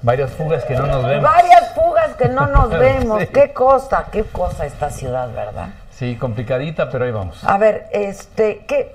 [0.02, 1.22] Varias fugas que no nos vemos.
[1.24, 3.20] Varias fugas que no nos vemos.
[3.20, 3.26] Sí.
[3.28, 5.68] Qué cosa, qué cosa esta ciudad, ¿verdad?
[5.90, 7.42] Sí, complicadita, pero ahí vamos.
[7.44, 8.94] A ver, este, ¿qué?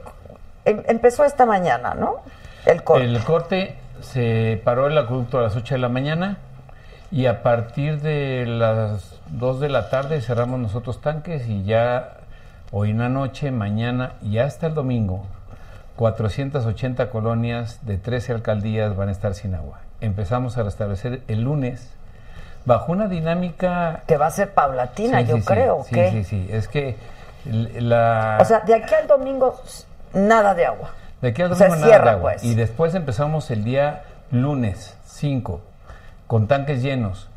[0.65, 2.17] Em- empezó esta mañana, ¿no?
[2.65, 3.05] El corte.
[3.05, 6.37] El corte se paró el acueducto a las 8 de la mañana
[7.11, 12.13] y a partir de las 2 de la tarde cerramos nosotros tanques y ya
[12.71, 15.25] hoy en la noche, mañana y hasta el domingo,
[15.97, 19.79] 480 colonias de 13 alcaldías van a estar sin agua.
[20.03, 21.89] Empezamos a restablecer el lunes
[22.65, 24.01] bajo una dinámica...
[24.05, 26.11] Que va a ser paulatina, Sí, yo sí, creo, Sí, ¿qué?
[26.11, 26.47] sí, sí.
[26.51, 26.97] Es que
[27.45, 28.37] la...
[28.41, 29.59] O sea, de aquí al domingo,
[30.13, 30.91] nada de agua.
[31.21, 32.31] De aquí al domingo nada cierra, de agua.
[32.33, 32.43] pues.
[32.43, 35.61] Y después empezamos el día lunes 5
[36.27, 37.29] con tanques llenos,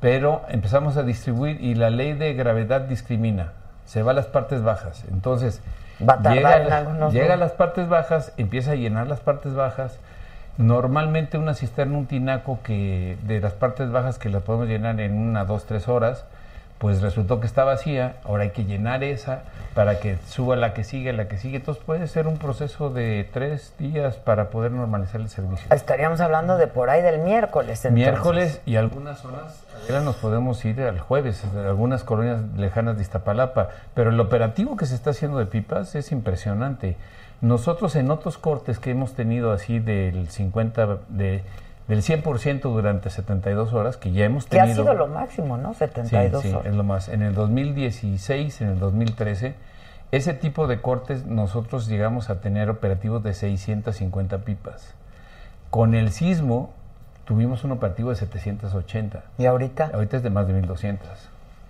[0.00, 3.52] pero empezamos a distribuir y la ley de gravedad discrimina,
[3.84, 5.04] se va a las partes bajas.
[5.10, 5.60] Entonces,
[6.00, 9.20] Va a tardar llega, en algunos llega a las partes bajas, empieza a llenar las
[9.20, 9.98] partes bajas
[10.56, 15.14] Normalmente una cisterna, un tinaco que de las partes bajas que la podemos llenar en
[15.14, 16.24] una, dos, tres horas,
[16.78, 19.42] pues resultó que está vacía, ahora hay que llenar esa
[19.74, 21.56] para que suba la que sigue, la que sigue.
[21.56, 25.66] Entonces puede ser un proceso de tres días para poder normalizar el servicio.
[25.74, 27.84] Estaríamos hablando de por ahí del miércoles.
[27.84, 27.92] Entonces.
[27.92, 33.70] Miércoles y algunas zonas, ahora nos podemos ir al jueves, algunas colonias lejanas de Iztapalapa,
[33.94, 36.96] pero el operativo que se está haciendo de pipas es impresionante.
[37.44, 41.42] Nosotros en otros cortes que hemos tenido así del 50, de,
[41.88, 44.84] del 100% durante 72 horas, que ya hemos Que ha tenido...
[44.84, 45.74] sido lo máximo, ¿no?
[45.74, 46.66] 72 sí, sí, horas.
[46.66, 47.08] es lo más.
[47.10, 49.54] En el 2016, en el 2013,
[50.10, 54.94] ese tipo de cortes nosotros llegamos a tener operativos de 650 pipas.
[55.68, 56.72] Con el sismo
[57.26, 59.22] tuvimos un operativo de 780.
[59.36, 59.90] ¿Y ahorita?
[59.92, 61.06] Ahorita es de más de 1200.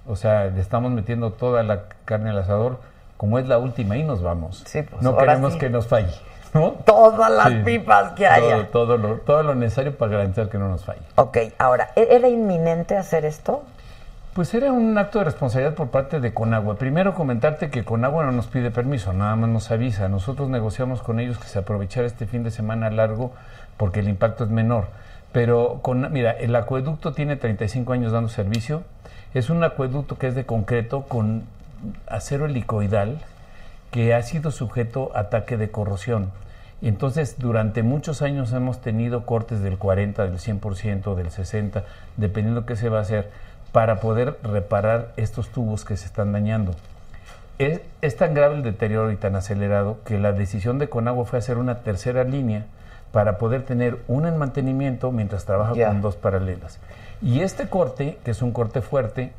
[0.07, 2.79] O sea, le estamos metiendo toda la carne al asador,
[3.25, 4.63] como es la última, y nos vamos.
[4.67, 5.59] Sí, pues, no queremos sí.
[5.59, 6.13] que nos falle.
[6.53, 6.73] ¿no?
[6.85, 7.63] Todas las Sí.
[7.65, 8.71] pipas que haya.
[8.71, 11.01] todo, lo, todo lo necesario para garantizar que no nos falle.
[11.17, 13.63] Ok, ahora, ¿e- ¿era inminente hacer esto?
[14.35, 16.75] Pues era un acto de responsabilidad por parte de Conagua.
[16.77, 20.11] Primero comentarte que Conagua no nos pide permiso, nada más nos avisa.
[20.11, 23.33] Nosotros negociamos con ellos que se aprovechara este fin de semana largo
[23.79, 24.89] porque el impacto es menor.
[25.33, 28.83] Pero, con, mira, el acueducto tiene 35 años dando servicio.
[29.33, 31.45] Es un acueducto que es de concreto con
[32.07, 33.19] acero helicoidal
[33.91, 36.31] que ha sido sujeto a ataque de corrosión.
[36.83, 41.83] Y entonces durante muchos años hemos tenido cortes del 40, del 100%, del 60%,
[42.17, 43.31] dependiendo qué se va a hacer,
[43.73, 46.75] para poder reparar estos tubos que se están dañando.
[47.59, 51.39] Es, es tan grave el deterioro y tan acelerado que la decisión de Conagua fue
[51.39, 52.67] hacer una tercera línea
[53.13, 55.87] para poder tener una en mantenimiento mientras trabaja Ya.
[55.89, 56.81] con dos paralelas.
[57.23, 59.33] Y este corte, que es un corte fuerte,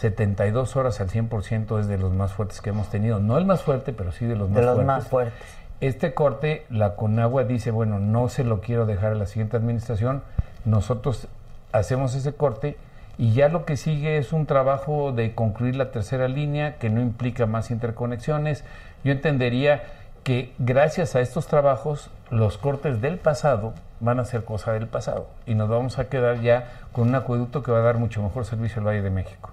[0.00, 3.20] 72 horas al 100% es de los más fuertes que hemos tenido.
[3.20, 4.86] No el más fuerte, pero sí de los más De los fuertes.
[4.86, 5.34] más fuertes.
[5.82, 10.22] Este corte, la Conagua dice, bueno, no se lo quiero dejar a la siguiente administración,
[10.64, 11.28] nosotros
[11.72, 12.78] hacemos ese corte
[13.18, 17.02] y ya lo que sigue es un trabajo de concluir la tercera línea que no
[17.02, 18.64] implica más interconexiones.
[19.04, 19.82] Yo entendería
[20.24, 25.28] que gracias a estos trabajos los cortes del pasado van a ser cosa del pasado
[25.44, 28.46] y nos vamos a quedar ya con un acueducto que va a dar mucho mejor
[28.46, 29.50] servicio al Valle de México.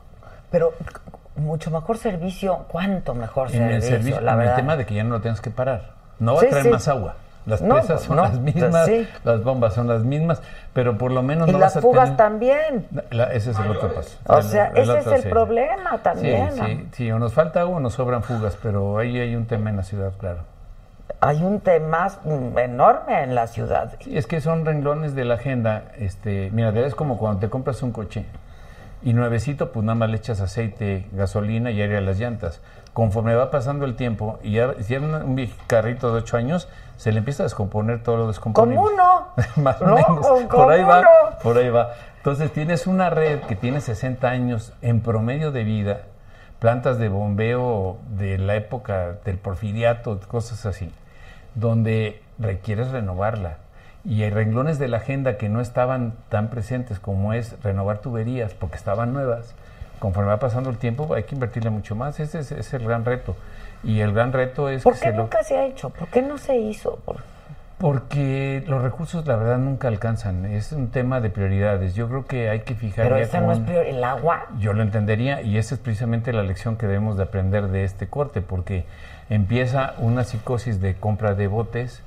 [0.52, 0.74] Pero
[1.36, 3.76] mucho mejor servicio, ¿cuánto mejor en servicio?
[3.76, 4.54] el servicio, la en verdad.
[4.56, 5.92] el tema de que ya no lo tengas que parar.
[6.20, 6.72] No va Sí, a traer sí.
[6.72, 7.16] más agua.
[7.46, 9.08] Las No, presas pues son no, las mismas, sí.
[9.24, 10.42] las bombas son las mismas,
[10.74, 12.88] pero por lo menos Y no las vas a fugas tener- también.
[13.10, 14.18] La- ese es el otro paso.
[14.28, 16.52] O sea, el ese es el problema también.
[16.52, 19.46] Sí, sí, sí, o nos falta agua o nos sobran fugas, pero ahí hay un
[19.46, 20.40] tema en la ciudad, claro.
[21.22, 22.10] Hay un tema
[22.58, 23.94] enorme en la ciudad.
[24.02, 25.84] Sí, es que son renglones de la agenda.
[25.98, 28.26] Este, mira, es como cuando te compras un coche
[29.08, 32.60] y nuevecito, pues nada más le echas aceite, gasolina y aire a las llantas.
[32.92, 36.68] Conforme va pasando el tiempo y ya, si era un, carrito de 8 años,
[36.98, 38.76] se le empieza a descomponer todo lo descomponible.
[38.82, 39.28] Como uno.
[39.64, 40.28] Más o No, menos.
[40.28, 41.10] como Por ahí va, uno.
[41.42, 41.92] por ahí va.
[42.18, 46.02] Entonces tienes una red que tiene 60 años en promedio de vida,
[46.60, 50.92] plantas de bombeo de la época del porfiriato, cosas así,
[51.56, 53.60] donde requieres renovarla.
[54.06, 58.54] Y hay renglones de la agenda que no estaban tan presentes como es renovar tuberías
[58.54, 59.54] porque estaban nuevas.
[60.00, 62.20] Conforme va pasando el tiempo hay que invertirle mucho más.
[62.20, 63.36] Ese es, ese es el gran reto.
[63.84, 65.24] Y el gran reto es ¿Por que qué se lo...
[65.24, 65.90] nunca se ha hecho?
[65.90, 66.98] ¿Por qué no se hizo?
[67.06, 67.18] Por-
[67.80, 70.46] Porque los recursos, la verdad, nunca alcanzan.
[70.46, 71.94] Es un tema de prioridades.
[71.94, 73.06] Yo creo que hay que fijar.
[73.06, 74.46] Pero esa no es con- prior- el agua.
[74.60, 78.08] Yo lo entendería y esa es precisamente la lección que debemos de aprender de este
[78.08, 78.86] corte, porque
[79.30, 82.02] empieza una psicosis de compra de botes,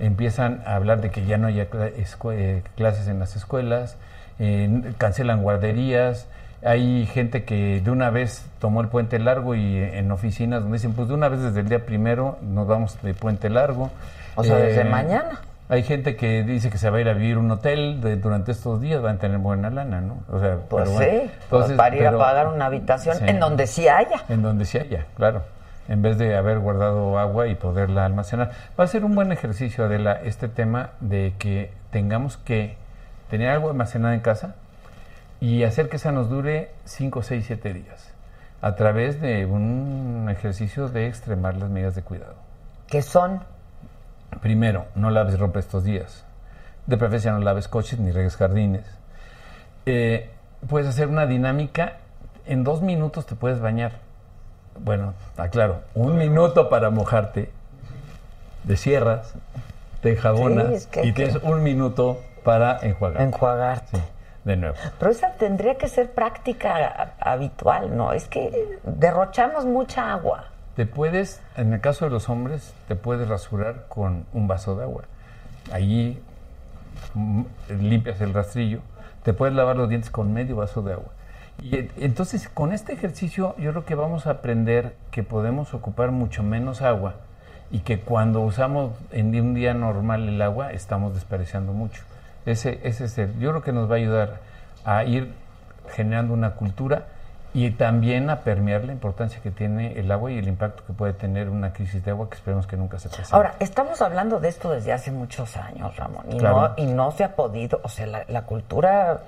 [0.00, 3.96] empiezan a hablar de que ya no haya eh, clases en las escuelas,
[4.38, 6.28] eh, cancelan guarderías.
[6.64, 10.78] Hay gente que de una vez tomó el puente largo y eh, en oficinas donde
[10.78, 13.90] dicen, pues de una vez desde el día primero nos vamos de puente largo.
[14.34, 15.40] O sea, desde Eh, mañana.
[15.68, 18.52] Hay gente que dice que se va a ir a vivir un hotel de- durante
[18.52, 20.18] estos días, van a tener buena lana, ¿no?
[20.30, 21.22] O sea, Pues pero bueno.
[21.24, 23.24] sí, pues para ir pero- a pagar una habitación Sí.
[23.26, 24.22] en donde sí haya.
[24.28, 25.42] En donde sí haya, claro.
[25.88, 28.50] En vez de haber guardado agua y poderla almacenar.
[28.78, 32.76] Va a ser un buen ejercicio, Adela, este tema de que tengamos que
[33.30, 34.56] tener agua almacenada en casa
[35.40, 38.12] y hacer que esa nos dure 5, 6, 7 días.
[38.62, 42.34] A través de un ejercicio de extremar las medidas de cuidado.
[42.88, 43.42] ¿Qué son?
[44.40, 46.24] Primero, no laves ropa estos días.
[46.86, 48.84] De preferencia no laves coches ni regues jardines.
[49.86, 50.30] Eh,
[50.68, 51.98] puedes hacer una dinámica.
[52.46, 54.05] En dos minutos te puedes bañar.
[54.80, 57.50] Bueno, aclaro, un minuto para mojarte.
[58.64, 59.32] De cierras,
[60.02, 63.22] te enjabonas Sí, es que- y tienes un minuto para enjuagar.
[63.22, 63.96] Enjuagarte.
[63.96, 64.02] Sí,
[64.44, 64.76] de nuevo.
[64.98, 68.12] Pero esa tendría que ser práctica habitual, ¿no?
[68.12, 70.46] Es que derrochamos mucha agua.
[70.74, 74.82] Te puedes, en el caso de los hombres, te puedes rasurar con un vaso de
[74.84, 75.02] agua.
[75.72, 76.20] Allí
[77.14, 77.42] mm,
[77.80, 78.80] limpias el rastrillo,
[79.22, 81.08] te puedes lavar los dientes con medio vaso de agua.
[81.62, 86.42] Y entonces con este ejercicio yo creo que vamos a aprender que podemos ocupar mucho
[86.42, 87.14] menos agua
[87.70, 92.02] y que cuando usamos en un día normal el agua estamos desperdiciando mucho.
[92.44, 94.40] Ese, ese es el, yo creo que nos va a ayudar
[94.84, 95.32] a ir
[95.90, 97.06] generando una cultura
[97.54, 101.14] y también a permear la importancia que tiene el agua y el impacto que puede
[101.14, 103.34] tener una crisis de agua que esperemos que nunca se presente.
[103.34, 106.68] Ahora, estamos hablando de esto desde hace muchos años, Ramón, y, Claro.
[106.68, 109.20] no, y no se ha podido, o sea, la, la cultura...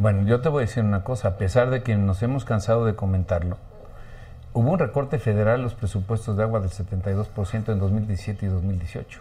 [0.00, 2.86] Bueno, yo te voy a decir una cosa, a pesar de que nos hemos cansado
[2.86, 3.58] de comentarlo,
[4.54, 9.20] hubo un recorte federal en los presupuestos de agua del 72% en 2017 y 2018.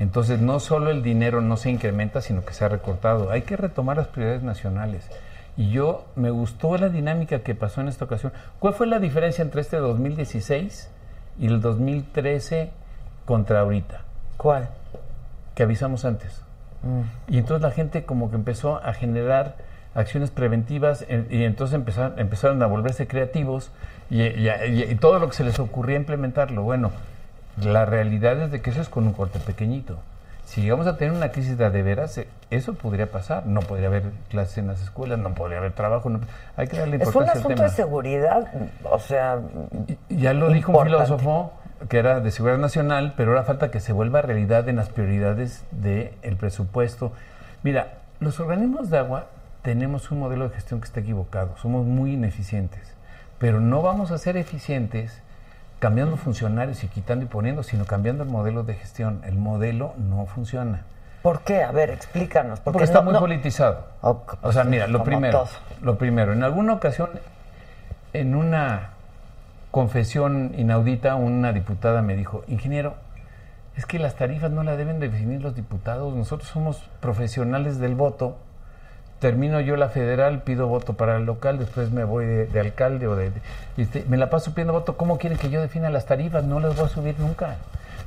[0.00, 3.30] Entonces, no solo el dinero no se incrementa, sino que se ha recortado.
[3.30, 5.08] Hay que retomar las prioridades nacionales.
[5.56, 8.32] Y yo me gustó la dinámica que pasó en esta ocasión.
[8.58, 10.90] ¿Cuál fue la diferencia entre este 2016
[11.38, 12.72] y el 2013
[13.26, 14.00] contra ahorita?
[14.36, 14.70] ¿Cuál?
[15.54, 16.42] Que avisamos antes.
[17.28, 22.18] Y entonces la gente como que empezó a generar acciones preventivas eh, y entonces empezaron,
[22.18, 23.70] empezaron a volverse creativos
[24.10, 26.62] y, y- y- y todo lo que se les ocurría implementarlo.
[26.62, 26.90] Bueno,
[27.62, 29.98] la realidad es de que eso es con un corte pequeñito.
[30.44, 33.46] Si llegamos a tener una crisis de de veras, eh, eso podría pasar.
[33.46, 36.10] No podría haber clases en las escuelas, no podría haber trabajo.
[36.10, 36.20] no-
[36.56, 37.68] hay que darle Es un importancia al asunto tema.
[37.68, 38.52] de seguridad,
[38.84, 39.38] o sea...
[40.08, 41.06] Ya lo dijo un importante.
[41.06, 41.52] filósofo
[41.88, 45.64] que era de seguridad nacional, pero ahora falta que se vuelva realidad en las prioridades
[45.70, 47.12] del presupuesto.
[47.62, 49.26] Mira, los organismos de agua
[49.62, 52.94] tenemos un modelo de gestión que está equivocado, somos muy ineficientes,
[53.38, 55.22] pero no vamos a ser eficientes
[55.78, 59.22] cambiando funcionarios y quitando y poniendo, sino cambiando el modelo de gestión.
[59.24, 60.82] El modelo no funciona.
[61.22, 61.62] ¿Por qué?
[61.62, 62.60] A ver, explícanos.
[62.60, 63.86] Porque, está no- muy no- politizado.
[64.02, 65.44] O sea, mira, lo como primero,
[65.82, 67.08] lo primero, en alguna ocasión,
[68.12, 68.90] en una
[69.70, 72.94] confesión inaudita, una diputada me dijo, ingeniero,
[73.76, 77.94] es que las tarifas no las deben de definir los diputados, nosotros somos profesionales del
[77.94, 78.36] voto,
[79.20, 83.06] termino yo la federal, pido voto para el local, después me voy de, de alcalde
[83.06, 83.30] o de...
[83.76, 86.42] este, me la paso pidiendo voto, ¿cómo quieren que yo defina las tarifas?
[86.44, 87.56] No las voy a subir nunca.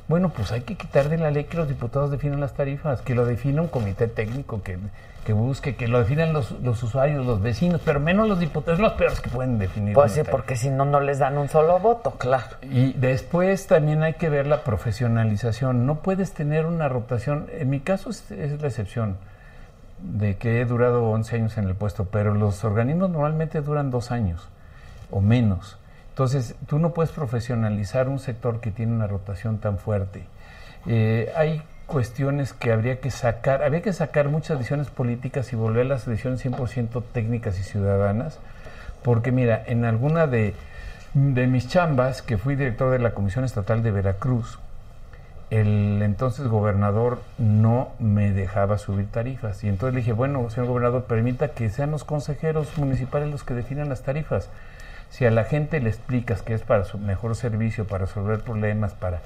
[0.06, 3.14] Bueno, pues hay que quitar de la ley que los diputados definan las tarifas, que
[3.14, 4.76] lo defina un comité técnico, que,
[5.24, 8.92] que busque, que lo definan los, los usuarios, los vecinos, pero menos los diputados, los
[8.94, 9.94] peores que pueden definir.
[9.94, 10.32] Pues sí, tarifa.
[10.32, 12.56] porque si no, no les dan un solo voto, claro.
[12.60, 15.86] Y después también hay que ver la profesionalización.
[15.86, 17.46] No puedes tener una rotación.
[17.52, 19.16] En mi caso es, es la excepción
[20.04, 24.10] de que he durado 11 años en el puesto, pero los organismos normalmente duran dos
[24.10, 24.48] años
[25.10, 25.78] o menos.
[26.10, 30.26] Entonces, tú no puedes profesionalizar un sector que tiene una rotación tan fuerte.
[30.86, 35.86] Eh, hay cuestiones que habría que sacar, habría que sacar muchas decisiones políticas y volver
[35.86, 38.38] las decisiones 100% técnicas y ciudadanas,
[39.02, 40.54] porque mira, en alguna de,
[41.14, 44.58] de mis chambas, que fui director de la Comisión Estatal de Veracruz,
[45.54, 49.62] el entonces gobernador no me dejaba subir tarifas.
[49.64, 53.54] Y entonces le dije, bueno, señor gobernador, permita que sean los consejeros municipales los que
[53.54, 54.48] definan las tarifas.
[55.10, 58.94] Si a la gente le explicas que es para su mejor servicio, para resolver problemas,
[58.94, 59.20] para...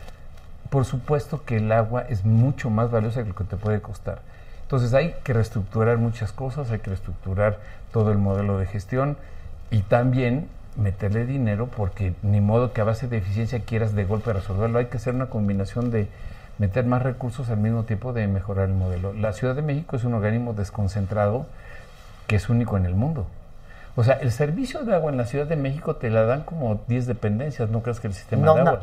[0.70, 4.20] Por supuesto que el agua es mucho más valiosa que lo que te puede costar.
[4.62, 7.58] Entonces hay que reestructurar muchas cosas, hay que reestructurar
[7.90, 9.16] todo el modelo de gestión
[9.70, 14.32] y también meterle dinero porque ni modo que a base de eficiencia quieras de golpe
[14.32, 14.78] resolverlo.
[14.78, 16.08] Hay que hacer una combinación de
[16.58, 19.12] meter más recursos al mismo tiempo de mejorar el modelo.
[19.12, 21.46] La Ciudad de México es un organismo desconcentrado
[22.26, 23.26] que es único en el mundo.
[23.96, 26.80] O sea, el servicio de agua en la Ciudad de México te la dan como
[26.86, 28.78] 10 dependencias, no crees que el sistema No, de no.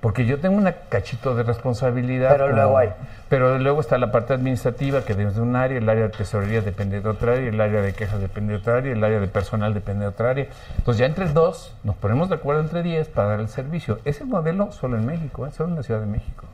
[0.00, 2.30] Porque yo tengo una cachito de responsabilidad.
[2.30, 2.92] Pero luego hay-
[3.28, 7.00] Pero luego está la parte administrativa, que desde un área, el área de tesorería depende
[7.00, 9.74] de otra área, el área de quejas depende de otra área, el área de personal
[9.74, 10.46] depende de otra área.
[10.78, 13.98] Entonces ya entre dos nos ponemos de acuerdo entre 10 para dar el servicio.
[14.04, 15.50] Ese modelo solo en México, ¿eh?
[15.50, 16.44] solo en la Ciudad de México.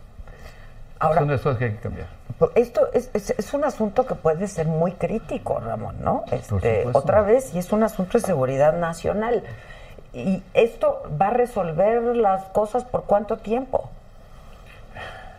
[0.99, 2.07] Ahora- Son de las cosas que hay que cambiar.
[2.39, 6.25] Pues Esto es, es- es un asunto que puede ser muy crítico, Ramón, ¿no?
[6.33, 9.43] Este, otra vez, y es un asunto de seguridad nacional.
[10.15, 13.91] ¿Y esto va a resolver las cosas por cuánto tiempo?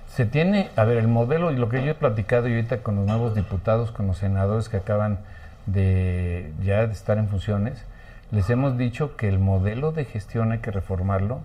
[0.08, 2.96] Se tiene, a ver, el modelo y lo que yo he platicado y ahorita con
[2.96, 5.19] los nuevos diputados, con los senadores que acaban
[5.65, 7.84] de ya de estar en funciones,
[8.32, 11.40] les hemos dicho que el modelo de gestión hay que reformarlo,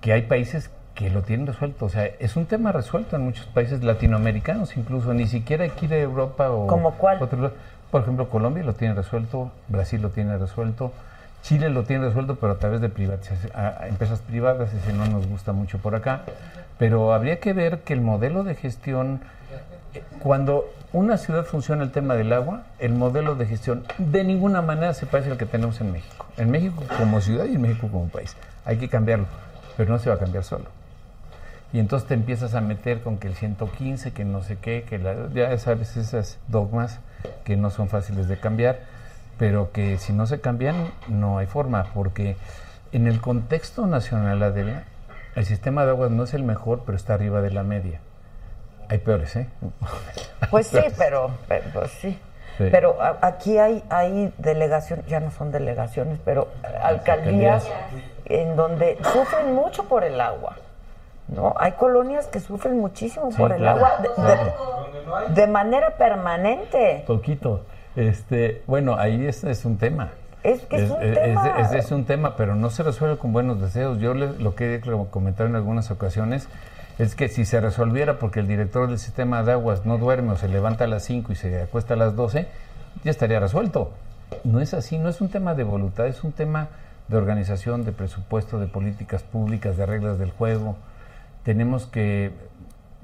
[0.00, 3.46] que hay países que lo tienen resuelto, o sea, es un tema resuelto en muchos
[3.46, 7.22] países latinoamericanos incluso, ni siquiera aquí de Europa o ¿Cómo cuál?
[7.22, 7.52] otro lugar.
[7.90, 10.92] Por ejemplo, Colombia lo tiene resuelto, Brasil lo tiene resuelto,
[11.42, 12.86] Chile lo tiene resuelto, pero a través de
[13.54, 16.22] a empresas privadas, ese no nos gusta mucho por acá.
[16.78, 19.20] Pero habría que ver que el modelo de gestión,
[19.94, 24.62] eh, cuando una ciudad funciona el tema del agua, el modelo de gestión de ninguna
[24.62, 26.26] manera se parece al que tenemos en México.
[26.36, 28.36] En México como ciudad y en México como país.
[28.64, 29.26] Hay que cambiarlo,
[29.76, 30.66] pero no se va a cambiar solo.
[31.74, 34.98] y entonces te empiezas a meter con que el 115, que no sé qué, que
[34.98, 37.00] la- ya sabes esas dogmas
[37.44, 38.80] que no son fáciles de cambiar,
[39.42, 42.36] pero que si no se cambian no hay forma, porque
[42.92, 44.84] en el contexto nacional, Adela,
[45.34, 47.98] el sistema de aguas no es el mejor, pero está arriba de la media.
[48.88, 49.48] Hay peores, ¿eh?
[50.52, 52.16] Pues sí, pero, pero- pues sí.
[52.56, 52.68] Sí.
[52.70, 56.46] Pero aquí hay, hay delegaciones, ya no son delegaciones, pero
[56.80, 57.66] alcaldías
[58.26, 60.54] en donde sufren mucho por el agua.
[61.26, 61.52] ¿no?
[61.58, 64.54] Hay colonias que sufren muchísimo Sí, por el claro, agua de, de- claro.
[65.30, 67.02] de manera permanente.
[67.08, 67.64] Poquito.
[67.96, 70.10] Este, bueno, ahí es, es un tema.
[70.42, 71.60] Es que es un es- tema.
[71.60, 73.98] es- es un tema, pero no se resuelve con buenos deseos.
[73.98, 74.80] Yo le- lo que he
[75.10, 76.48] comentado en algunas ocasiones
[76.98, 80.36] es que si se resolviera porque el director del sistema de aguas no duerme o
[80.36, 82.48] se levanta a las 5 y se acuesta a las 12,
[83.04, 83.92] ya estaría resuelto.
[84.44, 86.68] No es así, no es un tema de voluntad, es un tema
[87.08, 90.76] de organización, de presupuesto, de políticas públicas, de reglas del juego.
[91.44, 92.30] Tenemos que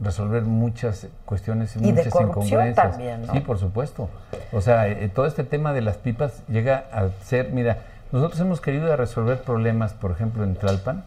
[0.02, 2.90] resolver muchas cuestiones Y de muchas corrupción incongruencias.
[2.90, 3.32] también, ¿no?
[3.32, 4.08] Sí, por supuesto.
[4.52, 7.78] O sea, eh, todo este tema de las pipas llega a ser, mira,
[8.12, 11.04] nosotros hemos querido resolver problemas, por ejemplo, en Tlalpan,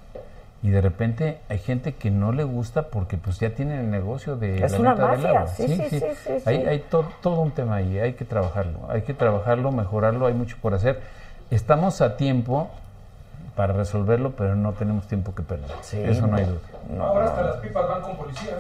[0.64, 4.36] y de repente hay gente que no le gusta porque pues ya tienen el negocio
[4.36, 5.48] de Es la una venta del mafia, agua.
[5.48, 6.68] sí, sí, sí, sí, Hay, sí.
[6.68, 10.58] hay to- todo un tema ahí, hay que trabajarlo, hay que trabajarlo, mejorarlo, hay mucho
[10.62, 11.00] por hacer.
[11.50, 12.70] Estamos a tiempo
[13.56, 15.70] para resolverlo, pero no tenemos tiempo que perder.
[15.94, 16.60] Eso no hay duda.
[17.06, 18.60] Ahora hasta las pipas van con policías.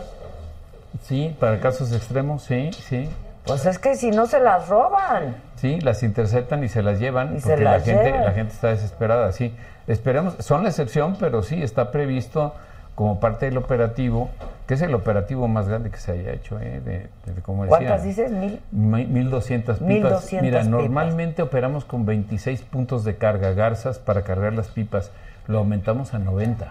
[1.04, 3.10] Sí, para casos extremos, sí, sí.
[3.46, 5.36] Pues es que si no se las roban.
[5.56, 8.26] Sí, las interceptan y se las llevan Y se porque la las gente, llevan.
[8.26, 9.56] la gente está desesperada, sí.
[9.88, 12.54] Esperemos, son la excepción, pero sí está previsto
[12.94, 14.30] como parte del operativo,
[14.68, 16.82] que es el operativo más grande que se haya hecho, ¿eh?
[16.86, 16.92] de,
[17.34, 18.32] de- como decía, ¿Cuántas dices?
[18.32, 18.60] ¿Mil?
[18.72, 19.88] Mi- 1200 pipas.
[19.90, 20.68] 1200 Mira, pipas.
[20.68, 25.12] normalmente operamos con 26 puntos de carga, garzas para cargar las pipas.
[25.48, 26.68] Lo aumentamos a 90.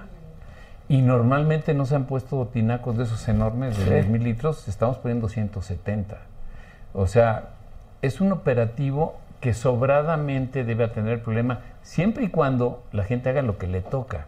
[0.91, 3.91] Y normalmente no se han puesto tinacos de esos enormes de Sí.
[3.91, 6.17] 10 mil litros, estamos poniendo 170.
[6.95, 7.51] O sea,
[8.03, 13.57] es un operativo que sobradamente debe tener problema, siempre y cuando la gente haga lo
[13.57, 14.27] que le toca.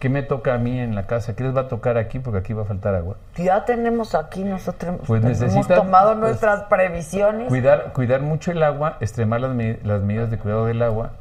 [0.00, 1.34] ¿Qué me toca a mí en la casa?
[1.34, 2.18] ¿Qué les va a tocar aquí?
[2.18, 3.16] Porque aquí va a faltar agua.
[3.36, 7.48] Ya tenemos aquí nosotros, Pues hemos necesitan, tomado pues, nuestras previsiones.
[7.48, 11.12] Cuidar, cuidar mucho el agua, extremar las, las medidas de cuidado del agua.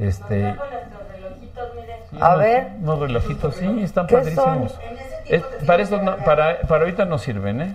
[0.00, 0.56] Este,
[2.20, 2.68] A ver.
[2.82, 4.74] Unos relojitos, sí, están ¿Qué padrísimos.
[5.26, 7.74] Es- para, eso no- para, para ahorita no sirven, ¿eh?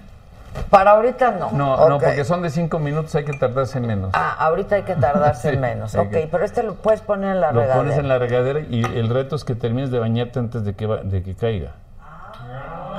[0.70, 1.52] Para ahorita no.
[1.52, 4.10] No, no, porque son de cinco minutos, hay que tardarse menos.
[4.14, 5.94] Ah, ahorita hay que tardarse Sí, menos.
[5.96, 7.76] ok, que- pero este lo puedes poner en la Lo regadera.
[7.84, 10.86] pones en la regadera y el reto es que termines de bañarte antes de que,
[10.88, 11.72] va- de que caiga.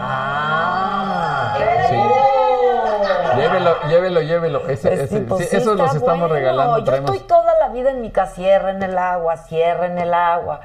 [0.02, 1.56] Ah.
[3.36, 4.68] Llévelo, llévelo, llévelo.
[4.68, 6.34] Ese- Es ese- sí, sí, esos los estamos bueno.
[6.34, 6.78] regalando.
[6.78, 10.60] Yo traemos- estoy toda la vida en mi casa, cierren el agua, cierren el agua.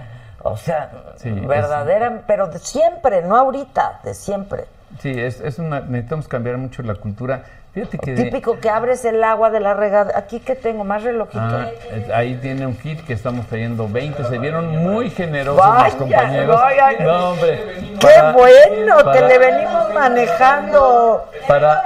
[0.48, 4.66] O sea, Sí, es- verdadera, pero de siempre, no ahorita, de siempre.
[5.00, 7.44] Sí, es, es una, necesitamos cambiar mucho la cultura.
[7.74, 8.14] Fíjate que...
[8.14, 10.18] de- Típico que abres el agua de la regadera.
[10.18, 11.42] Aquí que tengo más relojitos.
[11.44, 14.24] Ah, eh, ahí tiene un kit que estamos trayendo 20.
[14.26, 16.56] Se vieron muy generosos Vaya, los compañeros.
[16.56, 16.92] vaya.
[17.04, 17.64] No, hombre.
[18.00, 18.96] ¡Qué para- bueno!
[19.04, 21.26] para- que le venimos manejando.
[21.48, 21.84] Para,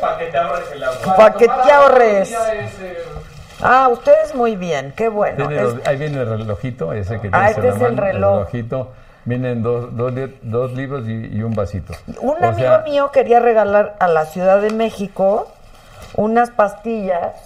[0.00, 1.16] Para que te ahorres el agua.
[1.16, 2.36] Para que te ahorres.
[3.62, 5.48] Ah, ustedes muy bien, qué bueno.
[5.50, 8.34] Es- ahí viene el relojito, ese que Ah, este es el mano, reloj.
[8.38, 8.90] relojito.
[9.24, 11.92] Vienen dos, dos, dos libros y, y un vasito.
[12.20, 15.46] Un O amigo sea, mío quería regalar a la Ciudad de México
[16.16, 17.36] unas pastillas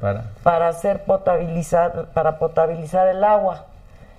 [0.00, 0.22] Para.
[0.44, 3.64] para hacer potabilizar, para potabilizar el agua.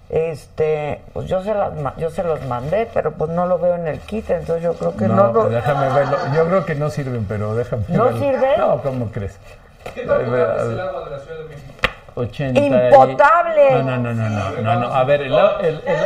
[0.10, 3.88] Este, pues yo se las yo se los mandé, pero pues no lo veo en
[3.88, 6.18] el kit, entonces yo creo que no, No, lo- déjame verlo.
[6.34, 8.20] Yo creo que no sirven, pero déjame ¿No verlo.
[8.20, 8.58] sirven?
[8.58, 9.38] No, ¿cómo crees?
[9.94, 11.74] ¿Qué tal es el agua de la Ciudad de México?
[12.16, 13.72] 80 y- Impotable.
[13.72, 14.88] No, no, no, no, no, no, no.
[14.94, 16.06] A ver, el, el- el-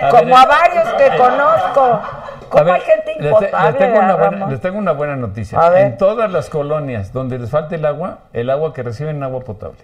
[0.00, 1.80] a como a varios que conozco.
[1.82, 3.70] A ¿Cómo ver, hay gente les te- impotable?
[3.70, 4.50] Les tengo, una buena, Ramón?
[4.50, 5.58] les tengo una buena noticia.
[5.60, 5.86] A ver.
[5.86, 9.40] En todas las colonias donde les falta el agua, el agua que reciben es agua
[9.40, 9.78] potable.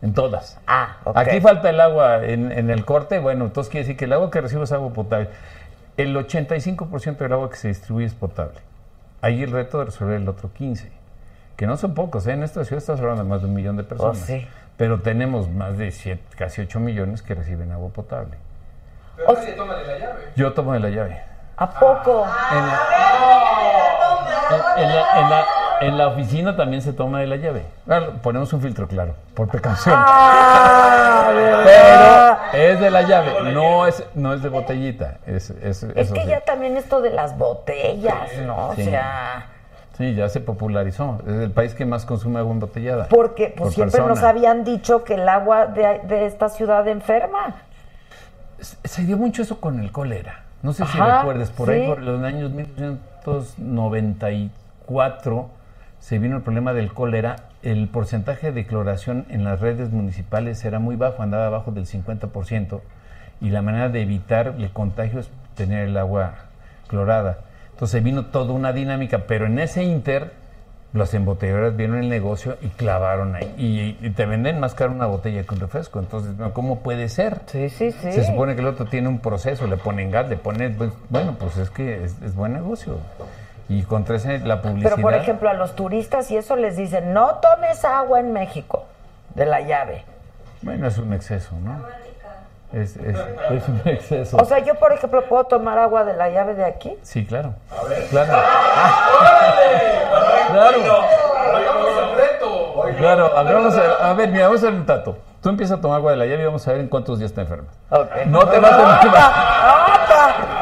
[0.00, 0.58] En todas.
[0.66, 1.16] Ah, ok.
[1.16, 4.30] Aquí falta el agua en, en el corte, bueno, entonces quiere decir que el agua
[4.30, 5.28] que recibe es agua potable.
[5.96, 8.60] El 85% del agua que se distribuye es potable.
[9.20, 10.88] Ahí el reto de resolver el otro 15%,
[11.58, 12.32] que no son pocos, ¿eh?
[12.32, 14.16] en esta ciudad estamos hablando de más de un millón de personas.
[14.22, 14.46] Oh, sí.
[14.76, 18.36] Pero tenemos más de siete- casi 8 millones que reciben agua potable.
[19.16, 20.20] Pero nadie toma de la llave.
[20.36, 21.20] Yo tomo de la llave.
[21.56, 22.24] ¿A poco?
[22.52, 22.78] En la,
[24.76, 25.44] en- en la- en la-
[25.80, 27.64] en la oficina también se toma de la llave.
[28.22, 29.94] Ponemos un filtro, claro, por precaución.
[29.98, 31.30] Ah.
[32.52, 35.18] Pero es de la llave, no es, no es de botellita.
[35.26, 38.72] Es, es, Es que ya también esto de las botellas, ¿no?
[38.76, 38.82] Sí.
[38.82, 39.46] O sea,
[39.98, 41.18] Sí, ya se popularizó.
[41.26, 43.08] Es el país que más consume agua embotellada.
[43.08, 47.56] porque pues Por siempre nos habían dicho que el agua de, de esta ciudad enferma.
[48.60, 50.44] Se dio mucho eso con el cólera.
[50.62, 55.50] No sé si recuerdes, por ahí por los años 1994
[56.00, 57.36] se vino el problema del cólera.
[57.62, 62.80] El porcentaje de cloración en las redes municipales era muy bajo, andaba abajo del 50%,
[63.40, 66.34] y la manera de evitar el contagio es tener el agua
[66.86, 67.38] clorada.
[67.78, 70.32] Entonces vino toda una dinámica, pero en ese inter,
[70.92, 73.54] las embotelladoras vieron el negocio y clavaron ahí.
[73.56, 76.00] Y, y te venden más caro una botella que un refresco.
[76.00, 76.32] Entonces.
[76.54, 77.42] ¿cómo puede ser?
[77.46, 78.10] Sí, sí, sí.
[78.10, 81.36] Se supone que el otro tiene un proceso, le ponen gas, le ponen, pues, bueno,
[81.38, 82.98] pues es que es, es buen negocio.
[83.68, 84.96] Y contra ese, la publicidad.
[84.96, 88.86] Pero por ejemplo, a los turistas y eso les dicen, no tomes agua en México,
[89.36, 90.02] de la llave.
[90.62, 91.78] Bueno, es un exceso, ¿no?
[92.72, 93.16] Es, es,
[93.50, 94.36] es un exceso.
[94.36, 96.96] O sea, yo por ejemplo puedo tomar agua de la llave de aquí.
[97.02, 97.54] sí, claro.
[98.10, 98.32] Claro.
[100.52, 100.78] Claro.
[102.96, 105.16] Claro, a ver, vamos a, a ver, mira, vamos a hacer un tato.
[105.42, 107.32] Tú empiezas a tomar agua de la llave y vamos a ver en cuántos días
[107.32, 107.72] te enfermas.
[107.90, 108.10] Ok.
[108.26, 109.32] No te vas a enfermar.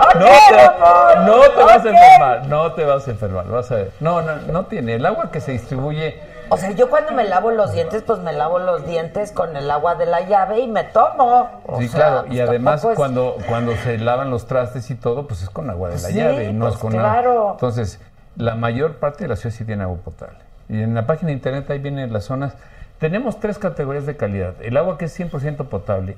[0.00, 3.76] Ok, No te, no te vas a enfermar, no te vas a enfermar, vas a
[3.76, 3.92] ver.
[4.00, 4.94] No, no, no tiene.
[4.96, 8.32] El agua que se distribuye, O sea, yo cuando me lavo los dientes, pues me
[8.32, 11.48] lavo los dientes con el agua de la llave y me tomo.
[11.66, 12.20] O sí, sea, claro.
[12.26, 15.50] pues Y además, tampoco es- cuando, cuando se lavan los trastes y todo, pues es
[15.50, 17.30] con agua de la Sí, llave, no es pues con claro.
[17.32, 17.52] agua.
[17.52, 18.00] Entonces,
[18.36, 20.38] la mayor parte de la ciudad sí tiene agua potable.
[20.68, 22.54] Y en la página de internet ahí vienen las zonas.
[22.98, 24.54] Tenemos tres categorías de calidad.
[24.62, 26.16] El agua que es 100% potable,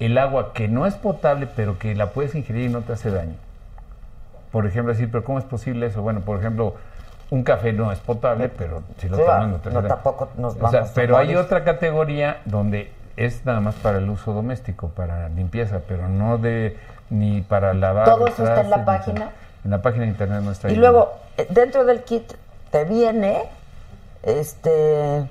[0.00, 3.10] el agua que no es potable, pero que la puedes ingerir y no te hace
[3.10, 3.34] daño.
[4.50, 6.02] Por ejemplo, decir, pero ¿cómo es posible eso?
[6.02, 6.74] Bueno, por ejemplo,
[7.32, 10.58] un café no es potable, pero si lo Claro, tomas no no, tampoco nos O
[10.58, 14.90] sea, vamos a pero hay otra categoría donde es nada más para el uso doméstico,
[14.90, 16.76] para limpieza, pero no de
[17.08, 18.04] ni para lavar.
[18.04, 19.30] ¿Todo eso está en la página?
[19.64, 20.70] En la página de internet nuestra.
[20.70, 22.34] Y luego, eh, dentro del kit
[22.70, 23.44] te viene
[24.22, 25.26] este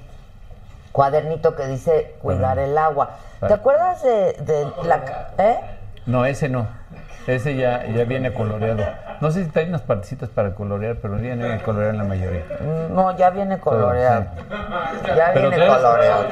[0.91, 3.17] cuadernito que dice cuidar el agua.
[3.47, 5.29] ¿Te acuerdas de, de la...
[5.37, 5.59] ¿Eh?
[6.07, 6.67] No, ese no.
[7.27, 8.83] Ese ya, ya viene coloreado.
[9.19, 12.43] No sé si trae unas partecitas para colorear, pero viene coloreado en la mayoría.
[12.89, 14.25] No, ya viene coloreado.
[15.15, 16.25] Ya Pero viene trae- coloreado.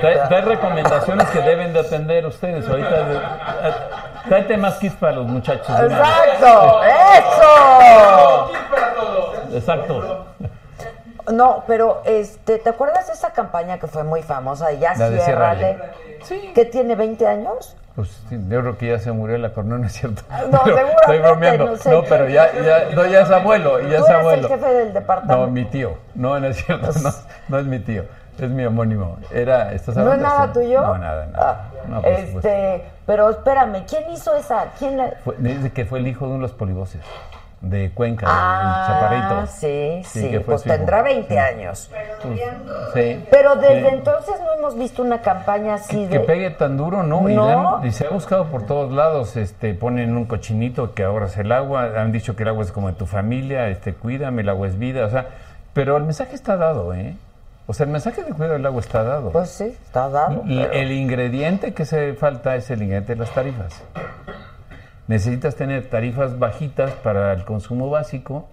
[0.00, 2.68] Trae, trae recomendaciones que deben de atender ustedes.
[2.68, 3.72] Ahorita, eh,
[4.28, 5.68] tráete más kits para los muchachos.
[5.80, 6.80] ¡Exacto!
[6.84, 8.50] ¡Eso!
[9.52, 10.26] Exacto.
[11.32, 15.76] No, pero este, ¿te acuerdas de esa campaña que fue muy famosa Ya ciérrale?
[16.26, 16.52] Ciérrale.
[16.52, 17.76] ¿Que tiene 20 años?
[17.94, 20.22] Pues sí, yo creo que ya se murió la corona, ¿no es cierto?
[20.50, 21.66] No, Pero Estoy bromeando.
[21.90, 24.42] no pero ya, ya, no, ya es abuelo, ya Tú es eres abuelo.
[24.42, 25.46] el jefe del departamento.
[25.46, 25.94] No, mi tío.
[26.14, 26.88] No, no es cierto.
[27.02, 27.10] No,
[27.48, 28.04] no es mi tío.
[28.38, 29.16] Es mi homónimo.
[29.32, 30.28] Era, ¿estás ¿No es hablando?
[30.28, 30.52] nada Sí.
[30.52, 30.82] tuyo?
[30.82, 31.70] No, nada, nada.
[31.88, 32.38] No, supuesto.
[32.40, 34.66] este, pero espérame, ¿quién hizo esa?
[34.78, 35.12] ¿Quién la...
[35.24, 37.00] Fue- dice que fue el hijo de uno de los polivoces
[37.60, 38.94] de Cuenca, Ah, el
[39.26, 39.46] chaparrito.
[39.52, 41.38] sí, sí, que fue pues tendrá 20 Sí.
[41.38, 41.90] años.
[42.94, 43.24] Sí.
[43.30, 43.94] Pero desde Sí.
[43.94, 46.20] entonces no hemos visto una campaña así Que de...
[46.20, 47.28] pegue tan duro, ¿no?
[47.28, 47.46] Y, No.
[47.46, 51.26] le han- y se ha buscado por todos lados, este, ponen un cochinito que ahora
[51.26, 54.42] es el agua, han dicho que el agua es como de tu familia, este, cuídame,
[54.42, 55.26] el agua es vida, o sea,
[55.72, 57.16] pero el mensaje está dado, ¿eh?
[57.66, 59.30] O sea, el mensaje de cuidado del agua está dado.
[59.32, 60.42] Pues sí, está dado.
[60.46, 63.82] Y pero- El ingrediente que se falta es el ingrediente de las tarifas.
[65.08, 68.48] Necesitas tener tarifas bajitas para el consumo básico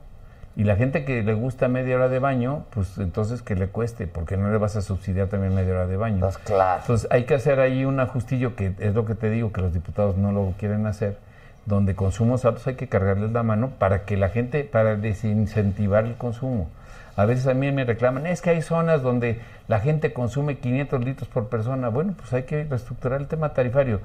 [0.55, 4.05] y la gente que le gusta media hora de baño, pues entonces que le cueste,
[4.05, 6.19] porque no le vas a subsidiar también media hora de baño.
[6.19, 6.81] Pues claro.
[6.81, 9.73] Entonces hay que hacer ahí un ajustillo que es lo que te digo, que los
[9.73, 11.17] diputados no lo quieren hacer,
[11.65, 16.15] donde consumos altos hay que cargarles la mano para que la gente, para desincentivar el
[16.15, 16.69] consumo.
[17.15, 21.03] A veces a mí me reclaman, es que hay zonas donde la gente consume 500
[21.03, 21.89] litros por persona.
[21.89, 24.01] Bueno, pues hay que reestructurar el tema tarifario.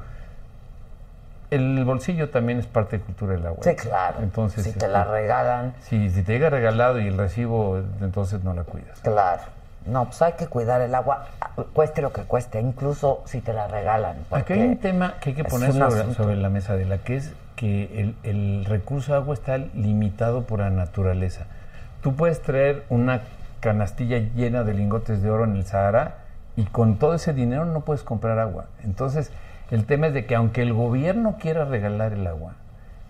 [1.51, 3.61] El bolsillo también es parte de cultura del agua.
[3.63, 4.19] Sí, claro.
[4.23, 8.45] Entonces, si te este, la regalan, Si, si te llega regalado y el recibo, entonces
[8.45, 8.99] no la cuidas.
[9.01, 9.43] claro.
[9.87, 11.29] No, pues hay que cuidar el agua,
[11.73, 14.17] cueste lo que cueste, incluso si te la regalan.
[14.31, 17.33] Aquí hay un tema que hay que poner sobre, la mesa de la que es
[17.57, 21.47] que el, el recurso agua está limitado por la naturaleza.
[22.03, 23.23] Tú puedes traer una
[23.61, 26.17] canastilla llena de lingotes de oro en el Sahara
[26.57, 28.67] y con todo ese dinero no puedes comprar agua.
[28.85, 29.31] Entonces,
[29.71, 32.55] el tema es de que aunque el gobierno quiera regalar el agua,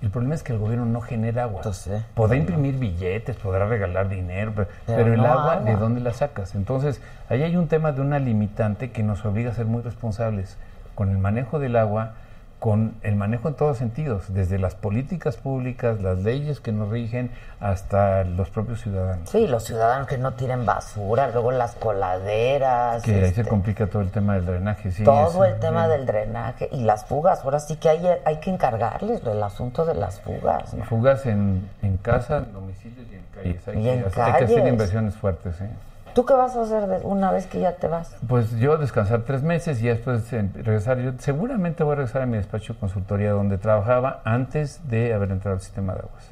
[0.01, 1.59] el problema es que el gobierno no genera agua.
[1.59, 5.65] Entonces, Podrá imprimir billetes, podrá regalar dinero, pero, Pero pero el no agua, agua.
[5.71, 6.55] ¿de dónde la sacas?
[6.55, 10.57] Entonces, ahí hay un tema de una limitante que nos obliga a ser muy responsables
[10.95, 12.13] con el manejo del agua,
[12.59, 17.31] con el manejo en todos sentidos, desde las políticas públicas, las leyes que nos rigen,
[17.61, 19.31] hasta los propios ciudadanos.
[19.31, 23.03] Sí, los ciudadanos que no tiren basura, luego las coladeras.
[23.05, 25.05] Que ahí se este, complica todo el tema del drenaje, sí.
[25.05, 27.45] todo es- el tema del drenaje y las fugas.
[27.45, 30.75] Ahora sí que hay, hay que encargarles el asunto de las fugas.
[30.75, 30.85] ¿no?
[30.85, 33.69] Fugas en, en casa, en domicilios y en calles.
[33.69, 34.73] Hay, Y que, en hacer- hay que hacer calles.
[34.73, 35.71] inversiones fuertes, ¿eh?
[36.19, 38.17] ¿Tú qué vas a hacer una vez que ya te vas?
[38.27, 40.99] Pues yo descansar tres meses y después regresar.
[40.99, 45.31] Yo seguramente voy a regresar a mi despacho de consultoría donde trabajaba antes de haber
[45.31, 46.25] entrado al sistema de aguas.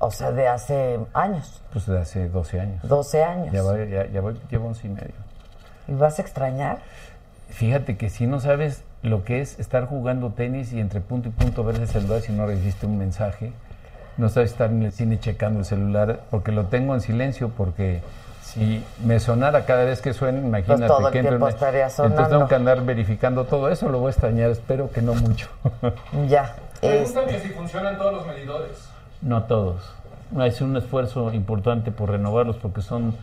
[0.00, 2.86] O sea, de hace años, Pues de hace 12 años.
[2.86, 3.52] 12 años.
[3.54, 5.14] Ya, voy, ya, ya voy, llevo 11 y medio.
[5.88, 6.80] ¿Y vas a extrañar?
[7.48, 11.32] Fíjate que si no sabes lo que es estar jugando tenis y entre punto y
[11.32, 13.54] punto ver el celular si no recibiste un mensaje,
[14.18, 18.02] no sabes estar en el cine checando el celular, porque lo tengo en silencio, porque
[18.46, 22.28] si me sonara cada vez que suena, imagínate Pues todo el que entro estaría Entonces
[22.28, 25.48] tengo que andar verificando todo eso, lo voy a extrañar, espero que no mucho.
[26.28, 26.54] Ya.
[26.80, 28.88] Preguntan que si funcionan todos los medidores.
[29.20, 29.92] No todos.
[30.44, 33.16] Es un esfuerzo importante por renovarlos porque son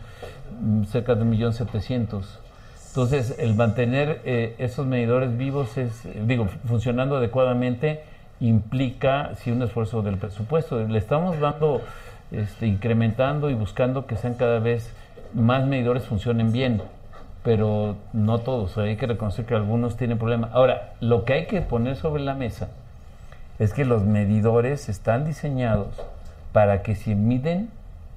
[0.60, 2.40] mm, cerca de un millón setecientos.
[2.88, 8.04] Entonces, el mantener eh, esos medidores vivos, es, eh, digo, funcionando adecuadamente,
[8.40, 10.78] implica sí un esfuerzo del presupuesto.
[10.80, 11.80] Le estamos dando,
[12.30, 14.92] este, incrementando y buscando que sean cada vez
[15.34, 16.82] más medidores funcionen bien,
[17.42, 18.76] pero no todos.
[18.78, 20.50] Hay que reconocer que algunos tienen problemas.
[20.52, 22.68] Ahora, lo que hay que poner sobre la mesa
[23.58, 25.88] es que los medidores están diseñados
[26.52, 27.70] para que si miden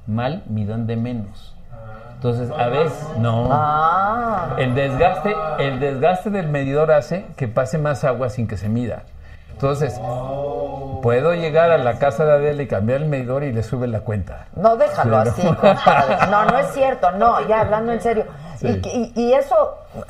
[0.06, 1.56] mal, midan de menos.
[2.16, 3.50] Entonces, a veces, no.
[3.52, 4.56] Ah.
[4.58, 9.04] El desgaste, el desgaste del medidor hace que pase más agua sin que se mida.
[9.58, 10.00] Entonces,
[11.02, 14.02] puedo llegar a la casa de Adela y cambiar el medidor y le sube la
[14.02, 14.46] cuenta.
[14.56, 15.56] No, déjalo Sí, así, ¿no?
[15.60, 16.28] compadre.
[16.30, 18.26] No, no es cierto, no, ya hablando en serio.
[18.58, 18.68] Sí.
[18.84, 19.56] Y, y- y eso,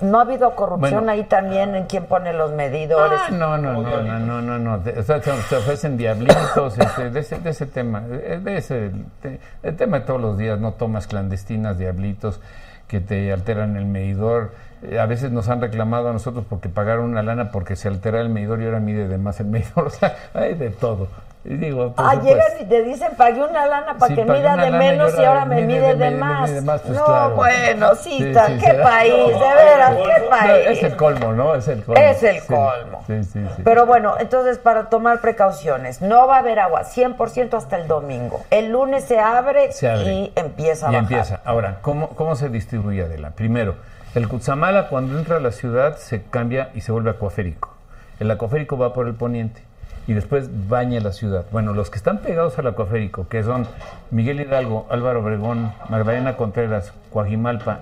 [0.01, 1.11] ¿no ha habido corrupción Bueno.
[1.13, 3.19] ahí también en quién pone los medidores?
[3.25, 4.81] Ah, no, no, no, no, no, no, no.
[4.99, 8.03] O sea, se, se ofrecen diablitos este, de, ese, de ese tema.
[8.09, 8.91] eh, De ese,
[9.23, 12.41] de- el tema de todos los días, no tomas clandestinas, diablitos
[12.89, 14.51] que te alteran el medidor.
[14.83, 18.21] Eh, A veces nos han reclamado a nosotros porque pagaron una lana porque se altera
[18.21, 19.87] el medidor y ahora mide de más el medidor.
[19.87, 21.07] O sea, hay de todo.
[21.45, 22.35] Y digo, por Ah, supuesto.
[22.35, 25.23] llegan y te dicen, pagué una lana para Sí, que mida de y menos y
[25.23, 26.51] ahora me mide de más.
[26.51, 27.35] pues no, claro.
[27.35, 28.77] bueno, Sí, cita, sí, qué sí.
[28.83, 30.67] país, de veras, qué país.
[30.67, 31.55] Es el colmo, ¿no?
[31.55, 32.01] Es el colmo.
[32.01, 33.01] Es el colmo.
[33.07, 33.61] Sí, sí, sí.
[33.63, 38.43] Pero bueno, entonces para tomar precauciones, no va a haber agua 100% hasta el domingo.
[38.51, 40.11] El lunes se abre, Se abre.
[40.13, 41.03] y empieza a Y bajar.
[41.11, 41.39] empieza.
[41.45, 43.29] Ahora, ¿cómo, ¿cómo se distribuye Adela?
[43.29, 43.75] Primero,
[44.17, 47.75] el Cutzamala cuando entra a la ciudad se cambia y se vuelve acuaférico.
[48.19, 49.61] El acuaférico va por el poniente
[50.07, 51.45] y después baña la ciudad.
[51.51, 53.67] Bueno, los que están pegados al acuaférico, que son
[54.09, 57.79] Miguel Hidalgo, Álvaro Obregón, Magdalena Contreras, Coajimalpa,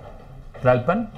[0.62, 1.10] Tlalpan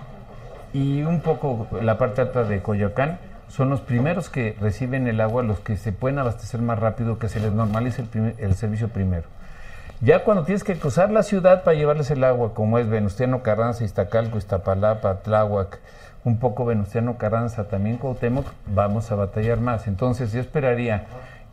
[0.74, 5.42] y un poco la parte alta de Coyoacán, son los primeros que reciben el agua,
[5.42, 8.90] los que se pueden abastecer más rápido, que se les normalice el, primer- el servicio
[8.90, 9.24] primero.
[10.00, 13.84] Ya cuando tienes que cruzar la ciudad para llevarles el agua, como es Venustiano Carranza,
[13.84, 15.80] Iztacalco, Iztapalapa, Tláhuac,
[16.24, 19.88] un poco Venustiano Carranza, también Cuauhtémoc, vamos a batallar más.
[19.88, 21.06] Entonces yo esperaría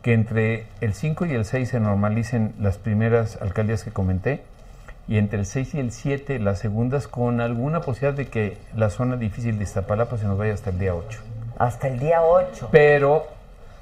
[0.03, 4.43] que entre el 5 y el 6 se normalicen las primeras alcaldías que comenté
[5.07, 8.91] y entre el 6 y el 7 las segundas con alguna posibilidad de que la
[8.91, 11.19] zona difícil de Iztapalapa se nos vaya hasta el día 8.
[11.57, 12.69] Hasta el día 8.
[12.71, 13.25] Pero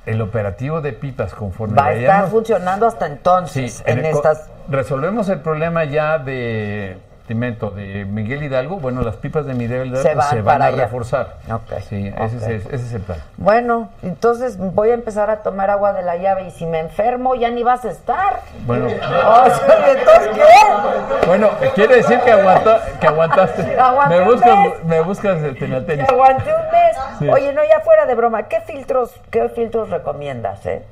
[0.05, 4.49] el operativo de pipas conforme Va a estar vayamos- funcionando hasta entonces Sí, en, estas...
[4.69, 6.97] resolvemos el problema ya de
[7.27, 10.83] Timento, de Miguel Hidalgo, bueno, las pipas de Miguel Hidalgo Se se van a allá.
[10.83, 11.35] reforzar.
[11.49, 13.17] Ok, Sí, ese, es, el- ese es el plan.
[13.37, 17.33] Bueno, entonces voy a empezar a tomar agua de la llave y si me enfermo
[17.35, 18.41] ya ni vas a estar.
[18.65, 21.25] Bueno, O sea, ¿entonces qué?
[21.27, 23.77] bueno, quiere decir que, aguantaste.
[24.09, 26.05] Me buscas, me buscas este, en la tenis.
[26.07, 26.97] Que aguanté un mes.
[27.19, 27.29] Sí.
[27.29, 30.83] Oye, no, ya fuera de broma, ¿qué filtros, qué filtros recomiendas, eh?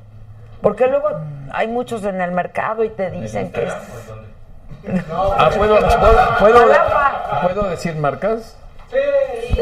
[0.62, 1.08] Porque luego
[1.52, 3.72] hay muchos en el mercado y te dicen que es...
[5.38, 7.40] Ah, ¿puedo, puedo, puedo, Al agua.
[7.42, 8.56] ¿puedo decir marcas?
[8.90, 8.98] Sí,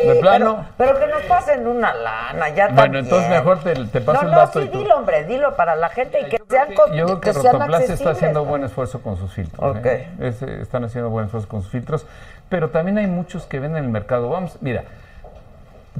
[0.09, 0.67] ¿De plano?
[0.77, 3.05] Pero, pero que nos pasen una lana, ya Bueno, también.
[3.05, 5.55] entonces mejor te, te paso No, el no, dato sí, y tú- dilo, hombre, dilo
[5.55, 8.45] para la gente y que sean, co- Yo creo que, que sean Rotoplas está haciendo
[8.45, 9.77] buen esfuerzo con sus filtros.
[9.77, 9.87] Ok.
[9.87, 10.09] ¿eh?
[10.19, 12.07] Es- eh, están haciendo buen esfuerzo con sus filtros.
[12.49, 14.29] Pero también hay muchos que venden en el mercado.
[14.31, 14.83] Vamos, mira,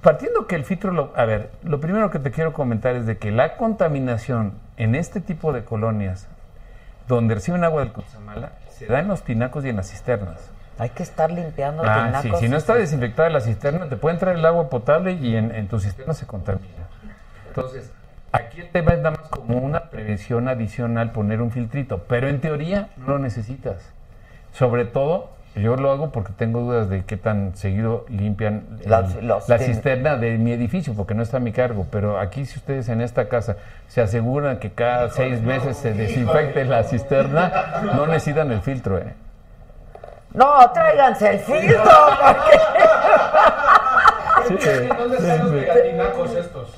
[0.03, 3.19] partiendo que el filtro, lo- a ver, lo primero que te quiero comentar es de
[3.19, 6.27] que la contaminación en este tipo de colonias,
[7.17, 10.39] donde reciben agua del Cutzamala, se da en los tinacos y en las cisternas.
[10.79, 12.41] Hay que estar limpiando Ah, tinacos.
[12.41, 15.55] sí, si no está desinfectada la cisterna, te puede entrar el agua potable y en,
[15.55, 16.67] en tu cisterna se contamina.
[17.49, 17.91] Entonces,
[18.33, 22.41] aquí el tema es nada más como una prevención adicional poner un filtrito, pero en
[22.41, 23.77] teoría no lo necesitas.
[24.53, 29.15] Sobre todo, yo lo hago porque tengo dudas de qué tan seguido limpian el- Las-
[29.23, 31.87] los la cisterna de mi edificio, porque no está a mi cargo.
[31.91, 33.57] Pero aquí, si ustedes en esta casa
[33.89, 39.13] se aseguran que cada seis meses se desinfecte la cisterna, no necesitan el filtro, ¿eh?
[40.33, 41.83] No, tráiganse el filtro.
[42.23, 42.61] porque-
[44.49, 46.75] Sí, ¿Dónde están los megatinacos estos?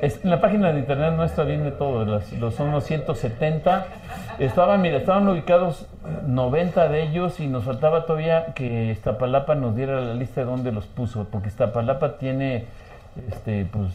[0.00, 3.86] Es- en la página de internet nuestra viene todo, los, los- son unos 170.
[4.38, 5.86] Estaban, mira, estaban ubicados
[6.26, 10.72] 90 de ellos y nos faltaba todavía que Iztapalapa nos diera la lista de dónde
[10.72, 12.66] los puso, porque Iztapalapa tiene,
[13.28, 13.92] este, pues,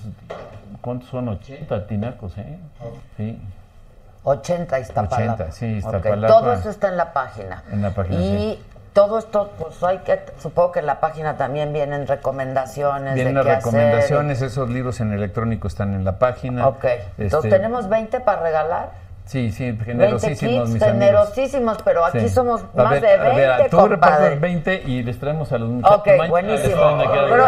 [0.82, 1.28] ¿cuántos son?
[1.28, 2.58] 80 tinacos, ¿eh?
[3.18, 3.38] Sí.
[4.24, 5.34] 80 Iztapalapa.
[5.34, 6.28] 80, sí, Iztapalapa.
[6.28, 7.64] Todo eso está en la página.
[7.72, 8.24] En la página, Y
[8.56, 8.64] sí.
[9.00, 13.44] Todo esto, pues hay que, supongo que en la página también vienen recomendaciones Vienen de
[13.44, 13.72] las qué hacer.
[13.74, 16.68] recomendaciones, esos libros en electrónico están en la página.
[16.68, 16.84] Ok,
[17.18, 18.90] entonces Este, tenemos 20 para regalar.
[19.24, 21.00] Sí, sí, 20 generosísimos, kits, mis amigos.
[21.06, 22.30] generosísimos, pero aquí Sí.
[22.30, 23.96] somos A más ver, de a ver, 20, tú compadre.
[23.96, 25.98] repartes 20 y les traemos a los muchachos.
[26.00, 26.98] Ok, buenísimo.
[27.30, 27.48] Pero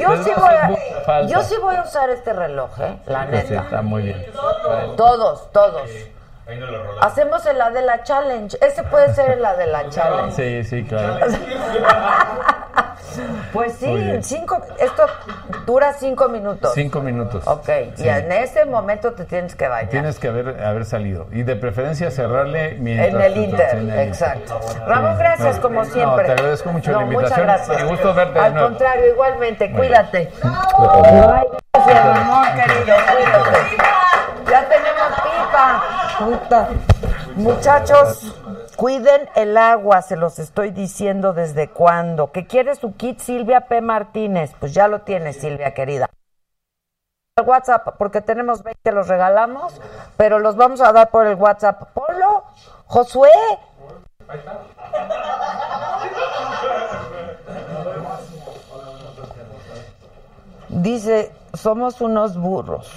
[0.00, 2.96] yo sí, voy hacer a, yo sí voy a usar este reloj, ¿eh?
[3.06, 3.60] La sí, neta.
[3.62, 4.24] está muy bien.
[4.96, 5.90] Todos, todos.
[6.48, 7.04] Ahí no lo rolamos.
[7.04, 8.56] Hacemos el la de la challenge.
[8.60, 10.32] Ese puede ser el la de la challenge.
[10.64, 11.18] Sí, sí, claro.
[13.52, 15.04] Pues sí, cinco, esto
[15.66, 16.72] dura cinco minutos.
[16.74, 17.44] Cinco minutos.
[17.48, 18.04] Ok, Sí.
[18.04, 19.90] y en ese momento te tienes que bañar.
[19.90, 21.26] Tienes que haber, haber salido.
[21.32, 23.08] Y de preferencia cerrarle mientras...
[23.08, 24.60] En el Inter, en el exacto.
[24.68, 24.78] Sí.
[24.86, 26.26] Ramón, gracias No, como no, siempre.
[26.26, 27.40] te agradezco mucho la No, invitación.
[27.40, 27.82] Muchas gracias.
[27.82, 28.68] Me gusto verte de Al nuevo.
[28.68, 30.30] contrario, igualmente, cuídate.
[30.42, 33.87] Ay, gracias, Ramón, querido, cuídate.
[34.50, 35.82] Ya tenemos pipa.
[36.18, 36.68] Puta.
[37.36, 38.34] Muchachos,
[38.76, 42.32] cuiden el agua, se los estoy diciendo desde cuándo.
[42.32, 43.80] ¿Que quiere su kit Silvia P.
[43.80, 44.52] Martínez?
[44.58, 46.08] Pues ya lo tiene, Silvia, querida.
[47.36, 49.80] El WhatsApp, porque tenemos 20, los regalamos,
[50.16, 51.92] pero los vamos a dar por el WhatsApp.
[51.92, 52.44] Polo,
[52.86, 53.30] Josué.
[60.68, 62.90] Dice, somos unos burros.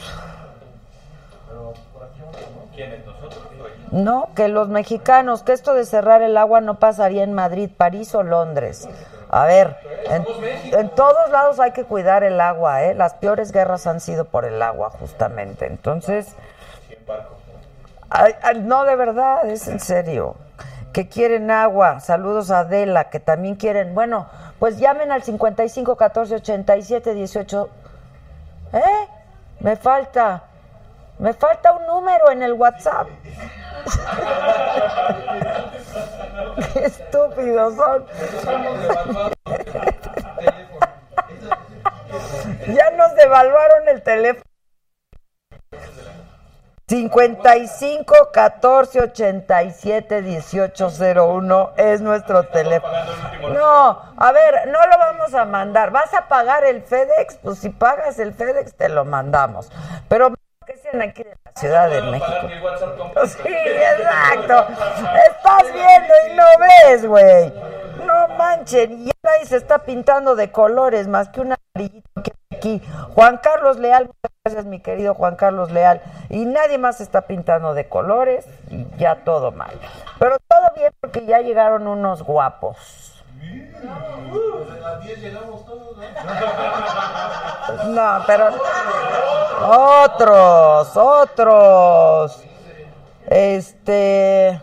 [3.91, 8.15] No, que los mexicanos, que esto de cerrar el agua no pasaría en Madrid, París
[8.15, 8.87] o Londres.
[9.29, 9.77] A ver,
[10.73, 12.93] en, todos lados hay que cuidar el agua, ¿eh?
[12.95, 15.67] Las peores guerras han sido por el agua, justamente.
[15.67, 16.35] Entonces,
[18.09, 20.35] ay, no, de verdad, es en serio.
[20.91, 22.01] Que quieren agua.
[22.01, 23.95] Saludos a Adela, que también quieren.
[23.95, 24.27] Bueno,
[24.59, 27.69] pues llamen al 55 14 87 18.
[28.73, 28.79] ¿Eh?
[29.61, 30.43] Me falta.
[31.21, 33.07] Me falta un número en el WhatsApp.
[36.73, 38.07] Qué estúpidos son.
[42.75, 44.43] ya nos devaluaron el teléfono.
[46.87, 52.93] 55 14 87 18 01 es nuestro teléfono.
[53.53, 55.91] No, a ver, no lo vamos a mandar.
[55.91, 57.37] ¿Vas a pagar el FedEx?
[57.43, 59.71] Pues si pagas el FedEx te lo mandamos.
[60.09, 60.33] Pero
[60.77, 62.47] sean aquí de la Ciudad de México.
[63.27, 64.67] Sí, exacto.
[65.29, 67.53] Estás viendo y no ves, güey.
[68.05, 69.07] No manchen.
[69.07, 72.81] Y nadie se está pintando de colores más que un amarillito que aquí.
[73.15, 76.01] Juan Carlos Leal, muchas gracias, mi querido Juan Carlos Leal.
[76.29, 79.73] Y nadie más está pintando de colores y ya todo mal.
[80.19, 83.00] Pero todo bien porque ya llegaron unos guapos.
[87.87, 88.49] No, pero
[90.03, 92.43] otros, otros.
[93.27, 94.61] Este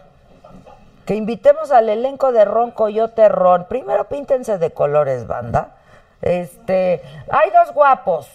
[1.07, 3.65] que invitemos al elenco de Ron Coyote Ron.
[3.65, 5.77] Primero píntense de colores, banda.
[6.21, 8.29] Este, hay dos guapos.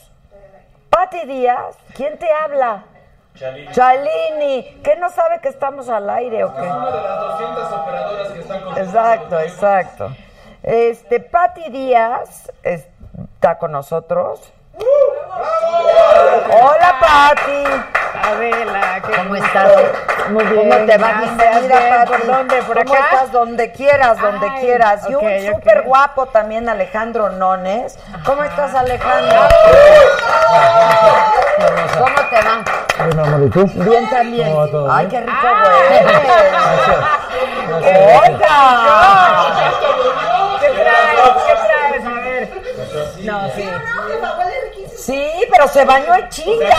[0.89, 2.85] Pati Díaz, ¿quién te habla?
[3.35, 3.71] Chalini.
[3.71, 6.61] Chalini, ¿qué no sabe que estamos al aire o qué?
[6.61, 10.15] Una de las 200 operadoras que están con Exacto, exacto.
[10.64, 14.39] Este, Pati Díaz está con nosotros.
[16.51, 17.66] Hola, Pati.
[18.24, 19.74] Adela, ¿qué ¿Cómo estás?
[20.30, 20.70] Muy bien.
[20.70, 21.14] ¿Cómo te va?
[21.20, 22.05] Bienvenida.
[22.05, 22.61] ¿Por dónde?
[22.64, 23.03] ¿Por ¿Cómo acá?
[23.11, 23.32] estás?
[23.34, 25.09] Donde quieras, donde Ay, quieras.
[25.09, 27.99] Y un súper guapo también, Alejandro Nones.
[28.26, 29.41] ¿Cómo estás, Alejandro?
[31.99, 32.64] ¿Cómo te va?
[33.05, 33.66] Bien, amor, ¿y tú?
[33.84, 34.47] Bien también.
[34.47, 34.89] ¿Cómo va todo?
[34.93, 35.99] Ay, qué rico, Ay.
[37.82, 37.93] güey.
[38.32, 38.53] ¡Oiga!
[45.54, 46.70] Pero se bañó en chinga.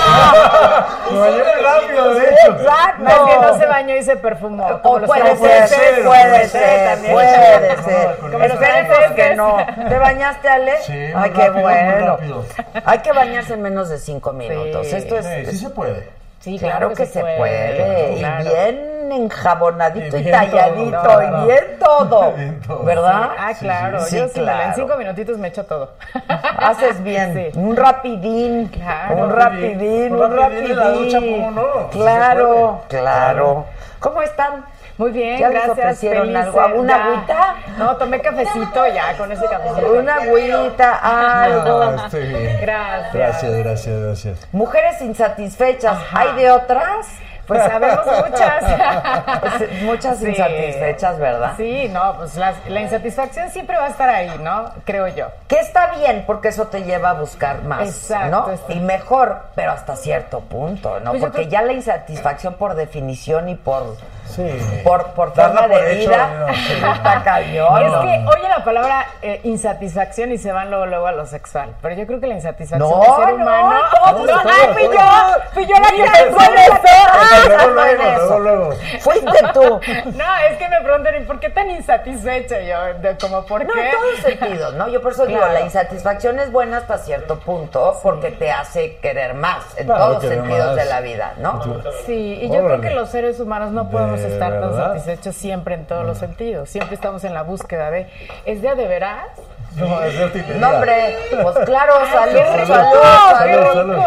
[1.11, 2.53] Me bañé muy rápido, de hecho.
[2.53, 3.05] Exacto.
[3.09, 4.81] Es que no se bañó y se perfumó.
[4.83, 5.69] como O los puede peces.
[5.71, 7.15] ser, puede ser, también.
[7.15, 8.17] puede ser.
[8.19, 9.57] Como Esperemos que no.
[9.89, 10.83] ¿Te bañaste, Ale?
[10.83, 12.07] Sí, muy Ay, qué rápido, muy bueno.
[12.07, 12.45] rápido.
[12.85, 14.87] Hay que bañarse en menos de cinco minutos.
[14.89, 14.97] Sí.
[14.97, 16.09] Esto es, Sí, sí se puede.
[16.45, 18.19] Sí, claro, que, se puede.
[18.19, 22.33] claro, Y bien enjabonadito Y talladito todo, y bien todo.
[22.37, 22.85] Bien todo.
[22.85, 23.31] ¿Verdad?
[23.39, 24.03] Ah, claro.
[24.03, 24.63] Sí, Yo sí, claro.
[24.65, 25.93] en cinco minutitos me echo todo.
[26.59, 27.51] Haces bien.
[27.55, 28.69] Un rapidín.
[28.69, 29.17] Claro.
[29.25, 31.55] un rapidín, Un un rapidín en la ducha, rapidín.
[31.93, 33.65] Claro, claro.
[34.01, 34.67] ¿Cómo están?
[34.97, 35.79] Muy bien, ¿Ya les gracias.
[35.79, 36.61] ofrecieron felices, algo?
[36.61, 37.05] ¿Alguna ya.
[37.05, 37.55] agüita?
[37.79, 39.93] No, tomé cafecito ya, con ese cafecito.
[39.93, 41.93] Una agüita, algo.
[41.93, 42.59] No, estoy bien.
[42.61, 43.13] Gracias.
[43.13, 44.49] Gracias, gracias, gracias.
[44.53, 47.09] Mujeres insatisfechas, ¿hay de otras?
[47.47, 48.65] Pues sabemos muchas.
[49.41, 50.29] Pues, muchas Sí.
[50.29, 51.53] insatisfechas, ¿verdad?
[51.57, 54.71] Sí, no, pues la, la insatisfacción siempre va a estar ahí, ¿no?
[54.85, 55.29] Creo yo.
[55.49, 58.51] Que está bien, porque eso te lleva a buscar más, Exacto, ¿no?
[58.51, 61.11] está- Y mejor, pero hasta cierto punto, ¿no?
[61.11, 64.49] Pues porque creo- ya la insatisfacción por definición y por Sí.
[64.83, 66.73] por, por Darla forma por de hecho, vida no, sí.
[66.97, 67.83] está cañón.
[67.83, 68.01] es ¿no?
[68.01, 71.75] que oye la palabra eh, insatisfacción y se van luego, luego a lo sexual.
[71.83, 74.75] Pero yo creo que la insatisfacción No, del ser no, no, Luego, no en
[77.49, 78.39] luego, eso.
[78.39, 78.73] luego, luego.
[79.01, 79.81] Fuiste tú.
[80.15, 82.99] No, es que me preguntan, ¿y por qué tan insatisfecha yo?
[83.01, 83.81] De, como, ¿por No, qué?
[83.81, 84.89] en todos sentidos, ¿no?
[84.89, 89.35] Yo por eso digo, la insatisfacción es buena hasta cierto punto porque te hace querer
[89.35, 90.77] más en Claro, todos querer sentidos más.
[90.77, 91.63] de la vida, ¿no?
[92.07, 95.75] Sí, y yo creo que los seres humanos no podemos ¿De estar tan satisfechos siempre
[95.75, 96.69] en todos los sentidos.
[96.69, 98.07] Siempre estamos en la búsqueda de,
[98.47, 99.27] ¿es de a de veras?
[99.77, 100.55] No, es de.
[100.59, 103.99] No, hombre, pues claro, salud, salud, salud, salud.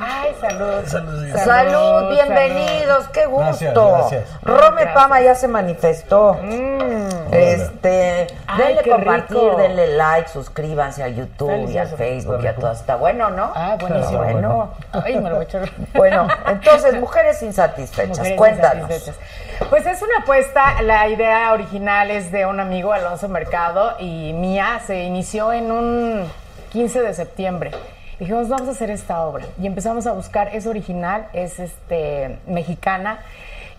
[0.00, 0.86] Ay, salud.
[0.86, 1.36] Salud.
[1.36, 3.44] Salud, bienvenidos, qué gusto.
[3.44, 4.42] Gracias, gracias.
[4.42, 4.94] Rome Gracias.
[4.94, 6.34] Pama ya se manifestó.
[6.42, 7.08] Mm.
[7.32, 9.56] Este, Ay, denle compartir, rico.
[9.56, 11.86] denle like, suscríbanse a YouTube y a.
[11.86, 12.72] Facebook y a todo.
[12.72, 13.52] Está bueno, ¿no?
[13.54, 14.22] Ah, buenísimo.
[14.22, 14.70] Bueno.
[14.92, 15.68] Ay, me lo voy a echar.
[15.94, 18.90] Bueno, entonces, mujeres insatisfechas, Mujeres cuéntanos.
[18.90, 19.16] insatisfechas.
[19.68, 24.80] Pues es una apuesta, la idea original es de un amigo, Alonso Mercado, y mía,
[24.86, 26.24] se inició en un
[26.72, 27.70] 15 de septiembre.
[28.18, 29.46] Dijimos, vamos a hacer esta obra.
[29.60, 33.20] Y empezamos a buscar, es original, es este mexicana,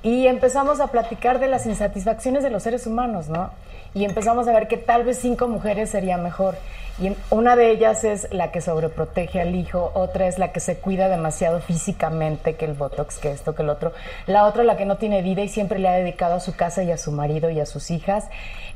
[0.04, 3.52] y empezamos a platicar de las insatisfacciones de los seres humanos, ¿no?
[3.96, 6.56] Y empezamos a ver que tal vez cinco mujeres sería mejor.
[7.02, 10.78] Y una de ellas es la que sobreprotege al hijo, otra es la que se
[10.78, 13.94] cuida demasiado físicamente, que el botox, que esto, que el otro.
[14.28, 16.84] La otra la que no tiene vida y siempre le ha dedicado a su casa
[16.84, 18.26] y a su marido y a sus hijas.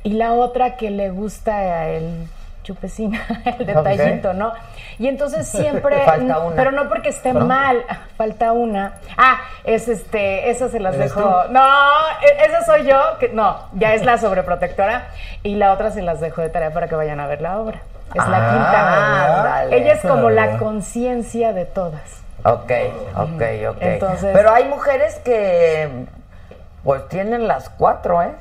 [0.04, 2.28] Y la otra que le gusta el
[2.68, 3.14] chupecín,
[3.60, 4.52] el detallito, ¿no?
[5.00, 6.56] Y entonces siempre, Falta una.
[6.56, 7.84] pero no porque esté mal,
[8.18, 8.96] falta una.
[9.18, 11.22] Ah, es este, esa se las ¿Eres dejo.
[11.48, 11.54] tú?
[11.54, 11.64] No,
[12.22, 15.08] e- esa soy yo, que no, ya es la sobreprotectora
[15.44, 17.80] y la otra se las dejo de tarea para que vayan a ver la obra.
[18.14, 19.38] Es la Ah, quinta.
[19.38, 19.78] ándale.
[19.78, 22.22] Ella es como la conciencia de todas.
[22.44, 22.72] Ok,
[23.16, 23.78] ok, ok.
[23.82, 26.06] Entonces- Pero hay mujeres que,
[26.84, 28.32] pues, tienen las cuatro, ¿eh?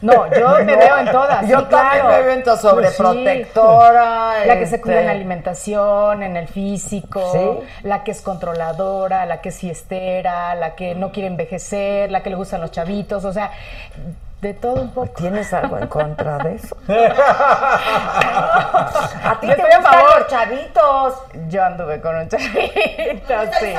[0.00, 1.48] No, yo me No, veo en todas.
[1.48, 2.08] yo sí, también claro.
[2.08, 2.68] me veo en todas, Sí.
[2.68, 7.40] sobreprotectora, La que se este- cuida en la alimentación, en el físico, Sí.
[7.82, 12.30] la que es controladora, la que es fiestera, la que no quiere envejecer, la que
[12.30, 13.50] le gustan los chavitos, o sea,
[14.40, 15.08] de todo un poco.
[15.16, 16.76] ¿Tienes algo en contra de eso?
[16.88, 17.78] ¿A
[19.40, 21.14] ti Yo te gustan los chavitos?
[21.48, 22.54] Yo anduve con un chavito,
[23.60, 23.74] sí.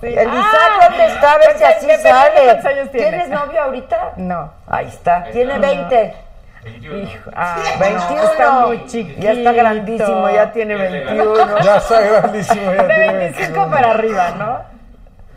[0.00, 0.06] Sí.
[0.06, 1.32] El Ah, Isaac, ¿dónde está?
[1.32, 2.50] A ver si ¿cuántos- así sale.
[2.50, 3.08] años tiene?
[3.08, 4.12] ¿Tienes novio ahorita?
[4.16, 4.52] No.
[4.68, 6.14] Ahí está, tiene 20.
[6.62, 8.22] Hijo, ah, 21.
[8.22, 9.20] no, está muy chiquito.
[9.22, 11.58] Ya está grandísimo, ya tiene 21.
[11.62, 12.72] Ya está grandísimo.
[12.74, 14.79] Ya De tiene 25 para arriba, ¿no?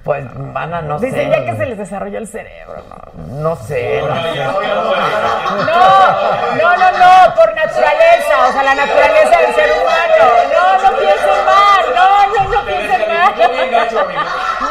[0.04, 1.30] Pues, mana, no Dicen sé.
[1.30, 3.42] ya que se les desarrolló el cerebro, ¿no?
[3.42, 4.02] No sé.
[4.02, 4.12] no.
[4.12, 4.52] No,
[6.58, 10.26] no, no, no, por naturaleza, o sea, la naturaleza del ser humano.
[10.54, 13.34] No, no piensen mal, no, no, no piensen mal.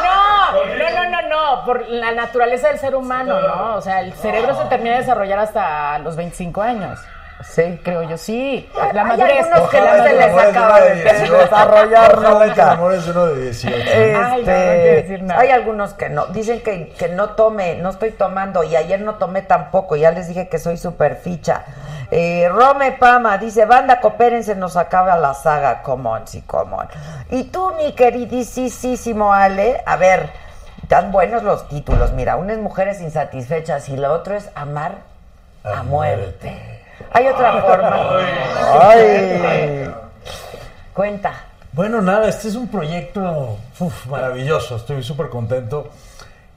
[0.03, 3.75] No, no, no, no, no, por la naturaleza del ser humano, ¿no?
[3.75, 6.99] O sea, el cerebro se termina de desarrollar hasta los 25 años.
[7.43, 7.79] Sí.
[7.83, 8.69] Creo yo, sí.
[8.93, 9.45] La Hay madurez.
[9.45, 11.37] algunos que no se les acaba uno de de 18.
[11.37, 12.75] desarrollar que nunca.
[12.75, 13.77] de uno de 18.
[13.77, 15.41] Este, Ay, no, no quiero decir nada.
[15.41, 16.25] Hay algunos que no.
[16.27, 18.63] Dicen que, que no tome, no estoy tomando.
[18.63, 19.95] Y ayer no tomé tampoco.
[19.95, 21.63] Ya les dije que soy super ficha.
[22.11, 25.81] Eh, Rome Pama dice: Banda, coopérense, nos acaba la saga.
[25.81, 26.87] Comón, sí, comón.
[27.29, 30.29] Y tú, mi queridísimo Ale, a ver,
[30.87, 32.11] tan buenos los títulos.
[32.13, 34.97] Mira, una es Mujeres Insatisfechas y la otra es Amar
[35.63, 36.82] a, muerte.
[37.11, 38.17] Hay otra forma.
[38.81, 39.93] Ay.
[40.93, 41.33] Cuenta.
[41.71, 45.89] Bueno, nada, este es un proyecto uf, maravilloso, estoy súper contento.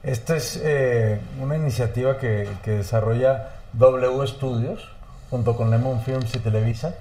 [0.03, 4.89] Esta es eh, una iniciativa que, que desarrolla W Studios
[5.29, 6.93] junto con Lemon Films y Televisa,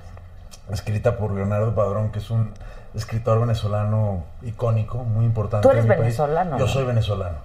[0.72, 2.52] escrita por Leonardo Padrón, que es un
[2.94, 5.62] escritor venezolano icónico, muy importante.
[5.62, 6.00] Tú eres en mi país.
[6.00, 7.36] venezolano, Yo soy venezolano.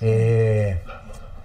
[0.00, 0.82] Eh,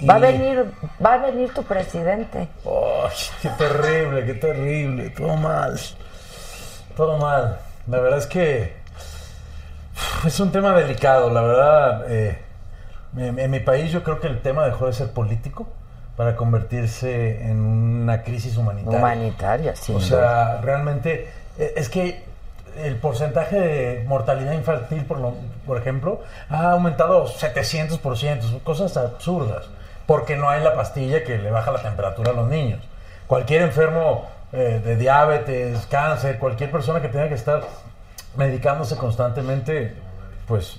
[0.10, 0.66] Va a venir,
[1.06, 2.47] va a venir tu presidente.
[2.66, 5.80] Ay, qué terrible, qué terrible, todo mal,
[6.95, 7.60] todo mal.
[7.88, 8.74] La verdad es que
[10.26, 12.06] es un tema delicado, la verdad.
[12.10, 12.38] eh,
[13.18, 15.68] en, mi país yo creo que el tema dejó de ser político
[16.16, 18.97] para convertirse en una crisis humanitaria.
[18.99, 22.24] Humanitaria, sin O sea, realmente eh, es que
[22.78, 25.36] el porcentaje de mortalidad infantil, por, lo-
[25.66, 29.66] por ejemplo, ha aumentado 700%, cosas absurdas.
[30.06, 32.80] Porque no hay la pastilla que le baja la temperatura a los niños.
[33.28, 37.62] Cualquier enfermo eh, de diabetes, cáncer, cualquier persona que tenga que estar
[38.36, 39.93] medicándose constantemente,
[40.47, 40.78] pues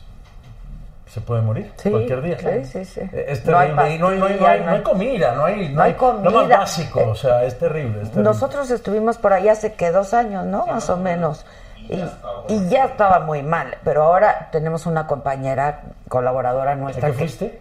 [1.07, 2.39] se puede morir Sí, cualquier día.
[2.39, 3.01] sí, sí, sí.
[3.13, 3.95] Eh, Es No hay terrible.
[3.95, 6.31] y no hay, no hay- no hay- no hay comida, no hay, No hay comida.
[6.31, 7.99] Lo más básico, o sea, es terrible.
[8.03, 8.23] es terrible.
[8.25, 10.67] Nosotros estuvimos por ahí hace que dos años, ¿no?
[10.67, 11.45] Más o menos.
[11.79, 12.01] Y,
[12.49, 13.77] y ya estaba muy mal.
[13.85, 17.09] Pero ahora tenemos una compañera, colaboradora ¿A nuestra.
[17.09, 17.61] qué que- fuiste?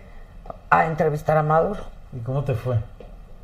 [0.72, 1.82] A entrevistar a Maduro.
[2.14, 2.78] ¿Y cómo te fue?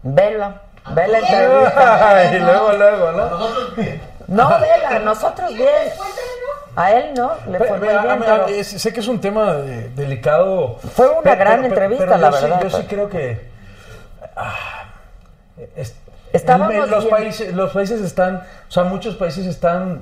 [0.01, 0.61] Vela.
[0.95, 2.34] Vela entrevista.
[2.34, 3.30] y luego, luego, ¿no?
[4.28, 5.67] No, vela, nosotros bien.
[6.75, 8.11] A él no, le fue Pero, muy mira, bien.
[8.11, 10.78] a- a- pero- es- sé que es un tema delicado.
[10.95, 13.49] Fue una gran entrevista, pero la yo sí- verdad, yo sí creo que.
[14.36, 14.53] ah,
[15.75, 15.95] es-
[16.34, 17.15] Estábamos en- en los bien.
[17.15, 20.01] países, los países están, o sea, muchos países están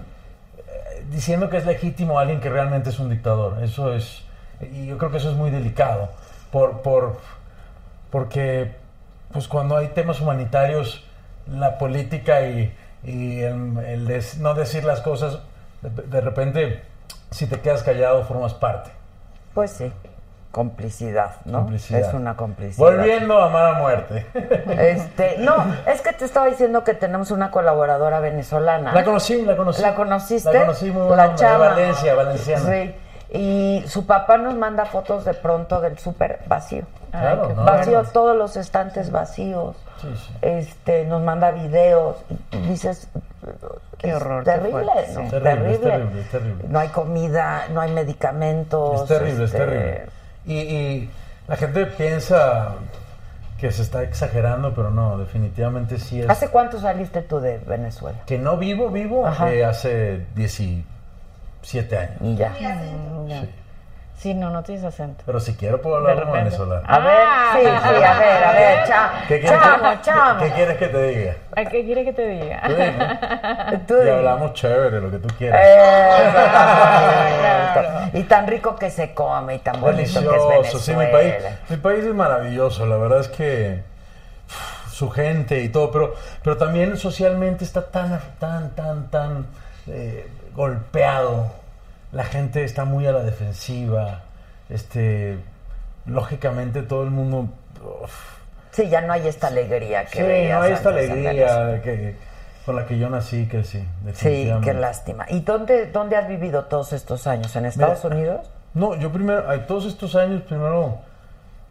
[0.57, 3.63] eh, diciendo que es legítimo alguien que realmente es un dictador.
[3.63, 4.23] Eso es,
[4.59, 6.09] y yo creo que eso es muy delicado,
[6.51, 7.17] por, por,
[8.11, 8.75] porque,
[9.31, 11.03] pues cuando hay temas humanitarios,
[11.47, 15.39] la política y, y el, el des- no decir las cosas,
[15.81, 16.83] de, de repente,
[17.31, 18.91] si te quedas callado, formas parte.
[19.53, 19.91] Pues sí,
[20.51, 21.59] complicidad, ¿no?
[21.59, 21.99] Complicidad.
[22.01, 22.77] Es una complicidad.
[22.85, 24.25] Volviendo a amar a muerte.
[24.79, 25.53] Este, no,
[25.85, 28.93] es que te estaba diciendo que tenemos una colaboradora venezolana.
[28.93, 29.81] La conocí, la conocí.
[29.81, 30.53] ¿La conociste?
[30.53, 31.65] La conocí muy buena La chava.
[31.65, 32.65] de Valencia, valenciana.
[32.71, 32.95] Sí.
[33.33, 36.83] Y su papá nos manda fotos de pronto del súper vacío.
[37.11, 38.09] Claro, no, vacío, no.
[38.09, 39.75] todos los estantes vacíos.
[40.01, 40.33] Sí, sí.
[40.41, 42.17] Este, nos manda videos.
[42.51, 43.07] Y dices,
[43.97, 45.23] Qué es horror, qué Terrible, fuerte, ¿no?
[45.23, 45.29] sí.
[45.29, 46.65] Terrible, es terrible, es terrible.
[46.69, 49.01] No hay comida, no hay medicamentos.
[49.01, 50.05] Es terrible, este, es terrible.
[50.45, 51.09] Y, y
[51.47, 52.75] la gente piensa
[53.59, 56.29] que se está exagerando, pero no, definitivamente sí es.
[56.29, 58.19] ¿Hace cuánto saliste tú de Venezuela?
[58.25, 60.83] Que no vivo, vivo eh, hace 17
[61.73, 62.11] años.
[62.21, 62.49] Y ya.
[62.49, 63.43] Mm, ya.
[64.17, 65.23] Sí, no, no tienes acento.
[65.25, 66.81] Pero si quiero puedo hablar como venezolano.
[66.87, 67.67] A ver, sí, sí,
[68.03, 70.39] a ver, a ver, cha- ¿Qué quieres, chamo, que, chamo.
[70.39, 71.35] ¿Qué quieres que te diga?
[71.55, 72.61] ¿A qué quiere que te diga?
[72.65, 73.19] Tú dime.
[73.87, 75.61] Tú Y hablamos chévere, lo que tú quieras.
[75.67, 75.75] Eso,
[77.83, 78.17] bonito.
[78.19, 80.79] Y tan rico que se come y tan bonito que es Delicioso, Venezuela.
[80.79, 81.33] sí, mi país,
[81.69, 83.83] mi país es maravilloso, la verdad es que
[84.91, 89.45] su gente y todo, pero, pero también socialmente está tan, tan, tan, tan
[89.87, 90.25] eh,
[90.55, 91.51] golpeado.
[92.11, 94.21] La gente está muy a la defensiva.
[94.69, 95.37] Este,
[96.05, 97.49] lógicamente todo el mundo.
[98.01, 98.35] uf,
[98.71, 102.17] Sí, ya no hay esta alegría que sí, veías no hay esta alegría que,
[102.65, 103.79] con la que yo nací crecí.
[103.79, 104.69] Sí, definitivamente.
[104.69, 105.25] qué lástima.
[105.29, 107.55] ¿Y dónde, dónde has vivido todos estos años?
[107.55, 108.51] ¿En Estados Mira, Unidos?
[108.73, 110.97] No, yo primero, todos estos años, primero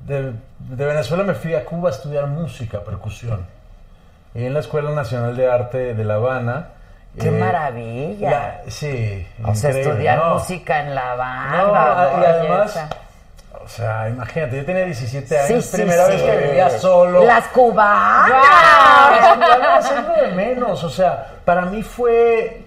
[0.00, 3.44] de, de Venezuela me fui a Cuba a estudiar música, percusión.
[4.34, 6.68] Y en la Escuela Nacional de Arte de La Habana.
[7.20, 8.30] ¡Qué eh, maravilla!
[8.30, 10.34] la- sí, o sea, estudiar ¿no?
[10.34, 11.22] música en La No,
[11.74, 12.10] Habana.
[12.20, 12.80] y además,
[13.64, 16.12] o sea, imagínate, yo tenía 17 Sí, años, sí, primera sí.
[16.12, 17.24] vez que vivía solo.
[17.24, 18.30] ¡Las cubanas!
[19.36, 20.82] Claro, hacerlo de menos.
[20.84, 22.62] O sea, para mí fue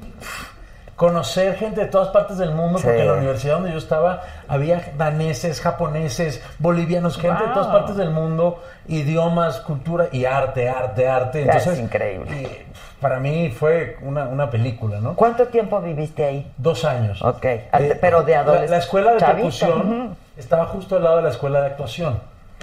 [0.95, 4.81] conocer gente de todas partes del mundo, porque en la universidad donde yo estaba había
[4.97, 7.77] daneses, japoneses, bolivianos, gente de todas Wow.
[7.77, 11.41] partes del mundo, idiomas, cultura y arte, arte, arte.
[11.43, 12.31] Entonces, es increíble.
[12.35, 12.65] y,
[13.01, 15.15] para mí fue una, una película, ¿no?
[15.15, 16.51] ¿Cuánto tiempo viviste ahí?
[16.57, 17.21] Dos años.
[17.21, 17.45] Ok,
[18.01, 18.71] pero de adolescente.
[18.71, 19.35] La, escuela de chavito.
[19.49, 22.19] percusión estaba justo al lado de la escuela de actuación.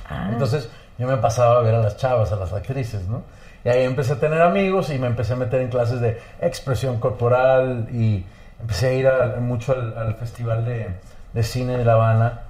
[0.09, 0.29] Ah.
[0.33, 0.69] Entonces
[0.99, 3.23] yo me pasaba a ver a las chavas, a las actrices, ¿no?
[3.65, 6.99] Y ahí empecé a tener amigos y me empecé a meter en clases de expresión
[7.01, 8.25] corporal y
[8.61, 10.89] empecé a ir a- mucho al, al Festival de,
[11.33, 12.41] de Cine de La Habana.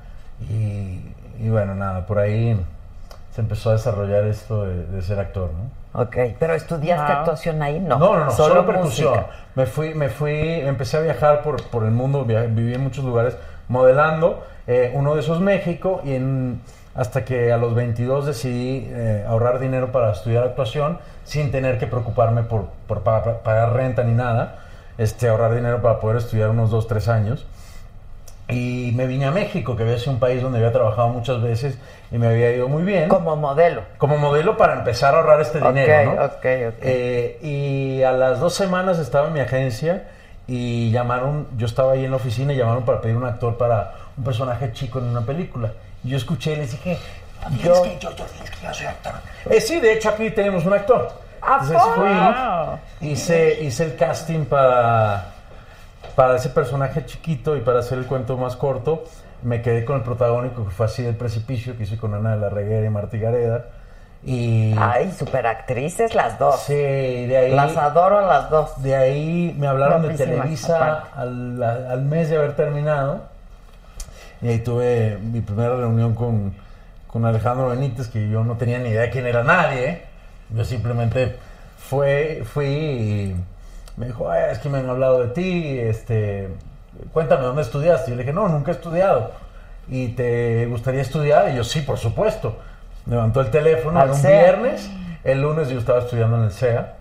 [0.50, 1.00] Y,
[1.38, 2.58] y bueno, nada, por ahí
[3.32, 5.83] se empezó a desarrollar esto de, de ser actor, ¿no?
[5.96, 7.20] Ok, pero ¿estudiaste Wow.
[7.20, 7.78] actuación ahí?
[7.78, 9.10] No, No, no, no, solo, percusión.
[9.12, 9.30] música.
[9.54, 13.04] Me fui, me fui, empecé a viajar por, por el mundo, via- viví en muchos
[13.04, 13.36] lugares
[13.68, 14.44] modelando.
[14.66, 16.60] eh, uno de esos México y en,
[16.94, 21.86] hasta que a los 22 decidí eh, ahorrar dinero para estudiar actuación sin tener que
[21.86, 24.56] preocuparme por, por pa- pa- pagar renta ni nada.
[24.96, 27.46] Este, ahorrar dinero para poder estudiar unos 2, 3 años.
[28.48, 31.78] Y me vine a México, que había sido un país donde había trabajado muchas veces
[32.12, 33.08] y me había ido muy bien.
[33.08, 33.82] Como modelo.
[33.96, 36.24] Como modelo para empezar a ahorrar este dinero, ¿no?
[36.24, 36.74] ok, ok.
[36.82, 40.08] Eh, y a las dos semanas estaba en mi agencia
[40.46, 43.94] y llamaron, yo estaba ahí en la oficina y llamaron para pedir un actor para
[44.16, 45.72] un personaje chico en una película.
[46.04, 46.98] Y yo escuché y les dije,
[47.62, 49.12] Yo- yo, yo, yo, que yo soy actor.
[49.50, 51.08] Eh, sí, de hecho aquí tenemos un actor.
[51.40, 55.33] ¿A Entonces fui, hice, hice el casting para,
[56.16, 59.04] para ese personaje chiquito y para hacer el cuento más corto.
[59.42, 62.40] Me quedé con el protagónico que fue así del precipicio, que hice con Ana de
[62.40, 63.66] la Reguera y Martí Gareda.
[64.24, 66.60] Y Ay, superactrices las dos.
[66.60, 67.54] Sí, de ahí.
[67.54, 68.82] Las adoro las dos.
[68.82, 73.20] De ahí me hablaron de Televisa al, al mes de haber terminado.
[74.40, 76.54] Y ahí tuve mi primera reunión con,
[77.06, 80.02] con Alejandro Benítez, que yo no tenía ni idea quién era nadie.
[80.50, 81.36] Yo simplemente
[81.76, 83.36] fue, fui y
[83.96, 86.48] me dijo, "Ay, es que me han hablado de ti, este,
[87.12, 88.10] cuéntame dónde estudiaste.
[88.10, 89.30] Y yo le dije, no, nunca he estudiado.
[89.88, 91.50] ¿Y te gustaría estudiar?
[91.50, 92.56] Y yo, sí, por supuesto.
[93.06, 94.42] Levantó el teléfono, era un CEA.
[94.42, 94.90] viernes.
[95.24, 96.94] El lunes yo estaba estudiando en el CEA.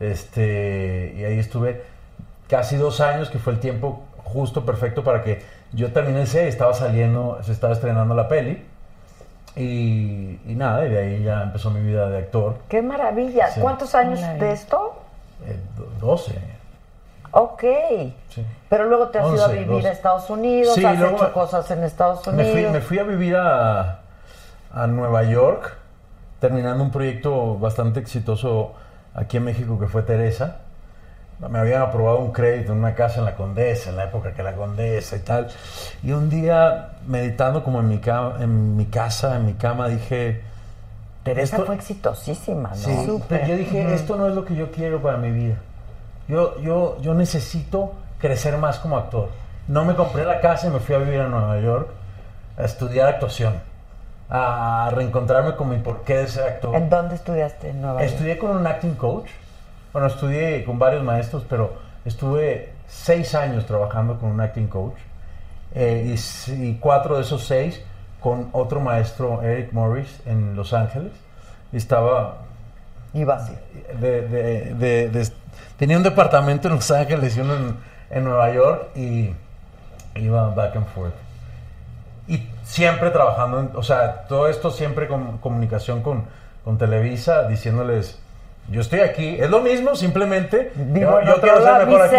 [0.00, 1.82] Este, y ahí estuve
[2.48, 5.42] casi dos años, que fue el tiempo justo perfecto para que
[5.72, 8.64] yo terminé el CEA y estaba saliendo, se estaba estrenando la peli.
[9.56, 12.56] Y, y nada, y de ahí ya empezó mi vida de actor.
[12.68, 13.48] ¡Qué maravilla!
[13.50, 13.60] Sí.
[13.60, 14.46] ¿Cuántos años Maravilla.
[14.46, 15.02] de esto?
[15.46, 16.32] Eh, do- 12.
[17.30, 17.62] Ok.
[18.30, 18.44] Sí.
[18.68, 19.88] Pero luego te has ido a 11, vivir 12.
[19.88, 22.52] a Estados Unidos, Sí, has luego hecho cosas en Estados Me Unidos.
[22.52, 24.00] fui, me fui a vivir a,
[24.72, 25.76] a Nueva York,
[26.40, 28.72] terminando un proyecto bastante exitoso
[29.14, 30.56] aquí en México que fue Teresa.
[31.50, 34.42] Me habían aprobado un crédito en una casa en la Condesa, en la época que
[34.42, 35.48] la Condesa y tal.
[36.02, 40.42] Y un día, meditando como en mi, ca- en mi casa, en mi cama, dije...
[41.34, 42.74] Teresa esto- fue exitosísima, ¿no?
[42.74, 45.56] Sí, pero yo dije, esto no es lo que yo quiero para mi vida.
[46.28, 49.28] Yo, yo, yo necesito crecer más como actor.
[49.68, 51.88] No me compré la casa y me fui a vivir a Nueva York
[52.58, 53.54] a estudiar actuación,
[54.30, 56.74] a reencontrarme con mi porqué de ser actor.
[56.74, 58.12] ¿En dónde estudiaste en Nueva York?
[58.12, 59.28] Estudié con un acting coach.
[59.92, 61.72] Bueno, estudié con varios maestros, pero
[62.04, 64.96] estuve seis años trabajando con un acting coach.
[65.74, 67.82] eh, y, y cuatro de esos seis
[68.20, 71.12] con otro maestro, Eric Morris, en Los Ángeles.
[71.72, 72.38] Y estaba...
[73.14, 73.54] Iba así.
[74.00, 74.22] de-
[74.74, 75.30] de- de-
[75.78, 77.76] tenía un departamento en Los Ángeles y uno en,
[78.10, 79.34] en Nueva York y
[80.16, 81.14] iba back and forth.
[82.26, 86.24] Y siempre trabajando, en- o sea, todo esto siempre con comunicación con,
[86.64, 88.18] con Televisa, diciéndoles,
[88.70, 92.18] yo estoy aquí, es lo mismo, simplemente, Vivo yo, yo quiero ser mejor actor,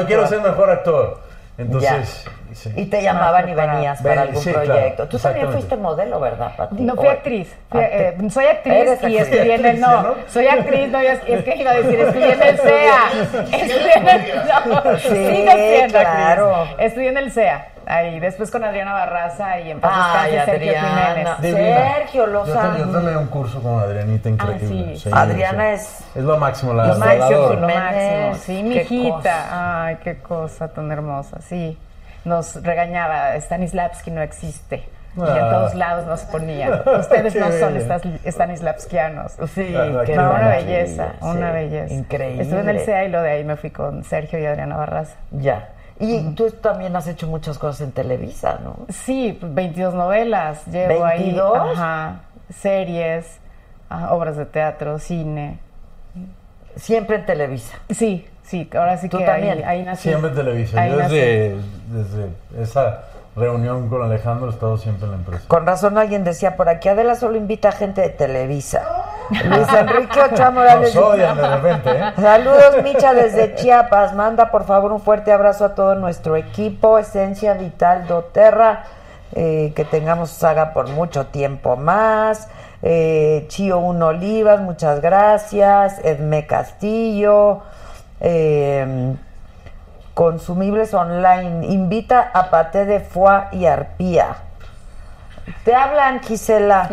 [0.00, 1.20] yo quiero ser mejor actor.
[1.60, 2.70] Entonces, sí.
[2.76, 5.08] Y te llamaban y venías para algún sí, claro, proyecto.
[5.08, 6.82] Tú también fuiste modelo, ¿verdad, Pati?
[6.82, 7.54] No fui O- actriz.
[7.70, 9.20] Fui- eh, soy actriz ¿Eres y actriz?
[9.20, 9.80] estudié en el.
[9.80, 10.14] No, ¿no?
[10.28, 13.00] soy actriz, no, es, es que iba a decir, estudié en el CEA.
[13.52, 16.54] Estudié en el, no, Sí, sigo siendo claro.
[16.54, 16.76] actriz.
[16.86, 17.66] Estudié en el CEA.
[17.90, 20.72] Ahí, después con Adriana Barraza y en paz Ay, descanse Sergio.
[20.80, 21.28] Jiménez.
[21.40, 24.92] Sergio Yo, yo tomé un curso con Adrianita increíble.
[24.92, 25.00] Ah, sí.
[25.00, 27.68] Sí, Adriana es- Es lo máximo, la, Lo la máximo, lo máximo.
[27.68, 29.84] Jiménez, Sí, mi hijita.
[29.86, 31.40] Ay, qué cosa tan hermosa.
[31.40, 31.76] Sí.
[32.24, 34.84] Nos regañaba, Stanislavski no existe.
[35.16, 35.50] Y en Ah.
[35.50, 36.84] todos lados nos ponía.
[37.00, 37.74] Ustedes Qué no son
[38.24, 39.32] Stanislavskianos.
[39.54, 41.94] Sí, Ah, qué No, una belleza, una sí, belleza.
[41.94, 42.42] Increíble.
[42.44, 45.16] Estuve en el CEA y lo de ahí me fui con Sergio y Adriana Barraza.
[45.32, 45.68] Ya.
[46.00, 48.86] Y tú también has hecho muchas cosas en Televisa, ¿no?
[48.88, 51.34] Sí, 22 novelas llevo ahí.
[51.34, 51.72] ¿22?
[51.72, 52.20] Ajá.
[52.48, 53.38] Series,
[53.90, 55.58] ah, obras de teatro, cine.
[56.76, 57.78] Siempre en Televisa.
[57.90, 59.58] Sí, sí, ahora sí ¿Tú que también?
[59.58, 60.08] ahí, ahí nací.
[60.08, 60.80] Siempre en Televisa.
[60.80, 63.04] Ahí Yo desde esa
[63.36, 65.44] reunión con Alejandro he estado siempre en la empresa.
[65.48, 68.82] Con razón alguien decía por aquí, Adela solo invita a gente de Televisa.
[69.44, 70.94] Luis Enrique Ochoa Morales.
[70.94, 72.12] Nos odian de repente, ¿eh?
[72.20, 74.12] Saludos, Micha, desde Chiapas.
[74.14, 76.98] Manda, por favor, un fuerte abrazo a todo nuestro equipo.
[76.98, 78.84] Esencia Vital doTERRA.
[79.32, 82.48] eh, que tengamos saga por mucho tiempo más.
[82.82, 86.04] Eh, Chío Un Olivas, muchas gracias.
[86.04, 87.60] Edme Castillo.
[88.20, 89.14] eh,
[90.20, 91.66] consumibles online.
[91.68, 94.36] Invita a Paté de Foie y Arpía.
[95.64, 96.86] Te hablan, Gisela.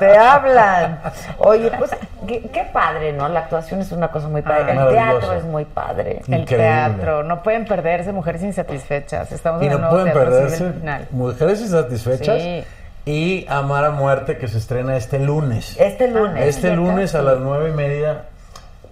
[0.00, 1.00] Te hablan.
[1.38, 1.92] Oye, pues
[2.26, 3.28] qué, qué padre, ¿no?
[3.28, 4.72] La actuación es una cosa muy padre.
[4.72, 5.18] El Maravilloso.
[5.20, 6.22] teatro es muy padre.
[6.26, 9.30] El teatro, no pueden perderse Mujeres Insatisfechas.
[9.30, 10.72] Estamos Y en el no pueden perderse.
[11.12, 12.64] Mujeres Insatisfechas Sí.
[13.04, 15.76] y Amar a Muerte que se estrena este lunes.
[15.78, 16.44] Este lunes.
[16.44, 18.22] Este lunes a las nueve y media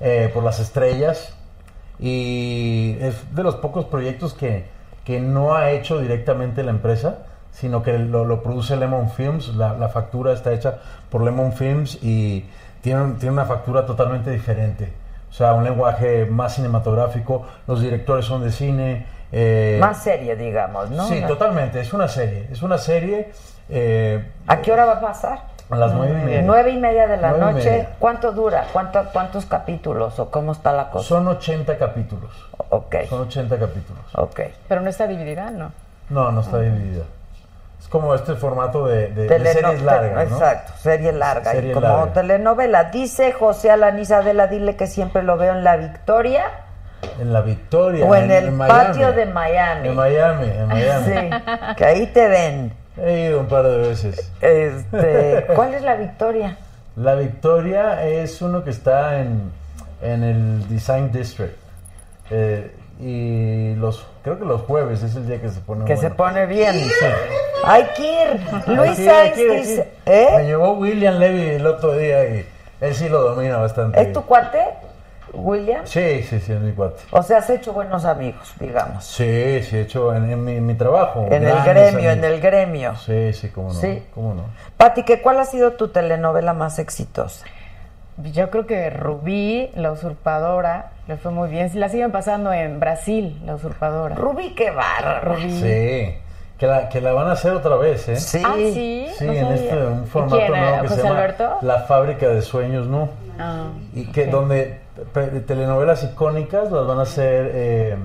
[0.00, 1.34] eh, por las estrellas.
[1.98, 4.64] Y es de los pocos proyectos que,
[5.04, 7.18] que no ha hecho directamente la empresa,
[7.52, 9.54] sino que lo, lo produce Lemon Films.
[9.54, 10.78] La, la factura está hecha
[11.10, 12.44] por Lemon Films y
[12.80, 14.92] tiene, tiene una factura totalmente diferente.
[15.30, 17.46] O sea, un lenguaje más cinematográfico.
[17.66, 19.06] Los directores son de cine.
[19.32, 21.08] eh, Más serie, digamos, ¿no?
[21.08, 21.80] Sí, totalmente.
[21.80, 22.48] Es una serie.
[22.52, 23.32] Es una serie.
[23.68, 25.53] eh, ¿A qué hora va a pasar?
[25.70, 26.42] A las nueve y media.
[26.42, 27.70] Nueve y media de la Nueve noche.
[27.70, 27.88] media.
[27.98, 28.66] ¿Cuánto dura?
[28.72, 31.08] ¿Cuánto, ¿Cuántos capítulos o cómo está la cosa?
[31.08, 32.30] Son 80 capítulos.
[32.70, 34.02] Ok, Son 80 capítulos.
[34.14, 34.40] ok.
[34.68, 35.72] Pero no está dividida, ¿no?
[36.10, 37.04] No, no está dividida.
[37.80, 40.36] Es como este formato de, de- de Teleno- series largas, ¿no?
[40.36, 41.50] Exacto, serie larga.
[41.52, 42.12] Serie y como larga.
[42.12, 42.84] telenovela.
[42.84, 46.44] Dice José Alaniza Adela, dile que siempre lo veo en La Victoria
[47.20, 48.06] En la Victoria.
[48.06, 49.88] o en, el patio de Miami.
[49.88, 51.04] En Miami, en Miami.
[51.06, 52.72] Sí, que ahí te ven.
[52.96, 54.30] He ido un par de veces.
[54.40, 56.56] Este, ¿Cuál es La Victoria?
[56.96, 59.50] La Victoria es uno que está en,
[60.00, 61.56] en el Design District.
[62.30, 66.08] Eh, y los creo que los jueves es el día que se pone Que bueno.
[66.08, 66.74] se pone bien.
[66.74, 67.06] Sí.
[67.64, 68.40] Hay que ir.
[68.76, 70.28] Luis Sainz dice, ¿eh?
[70.36, 72.46] Me llevó William Levy el otro día y
[72.80, 74.00] él sí lo domina bastante.
[74.00, 74.58] ¿Es tu cuate,
[75.36, 75.82] William?
[75.84, 77.02] Sí, sí, sí, es mi cuate.
[77.10, 79.04] O sea, has hecho buenos amigos, digamos.
[79.04, 81.26] Sí, sí, he hecho en, en mi, mi trabajo.
[81.30, 82.94] En el gremio, en el gremio.
[82.96, 83.74] Sí, sí, cómo no.
[83.80, 84.02] Sí.
[84.14, 84.44] ¿Cómo no?
[84.76, 87.44] Pati, ¿qué ¿cuál ha sido tu telenovela más exitosa?
[88.32, 91.68] Yo creo que Rubí, la usurpadora, le fue muy bien.
[91.74, 94.14] La siguen pasando en Brasil, la usurpadora.
[94.14, 95.20] Rubí, qué barra.
[95.20, 95.50] Rubí.
[95.60, 96.14] Sí.
[96.56, 98.14] Que la, que la van a hacer otra vez, ¿eh?
[98.16, 98.40] Sí.
[98.46, 99.08] Ah, sí.
[99.18, 99.54] Sí, No en sabía.
[99.64, 101.58] este un ¿Y formato quién, nuevo que se llama Alberto?
[101.62, 103.08] La Fábrica de Sueños, ¿no?
[103.40, 104.78] Ah, Y que donde
[105.46, 107.96] telenovelas icónicas las van a hacer eh,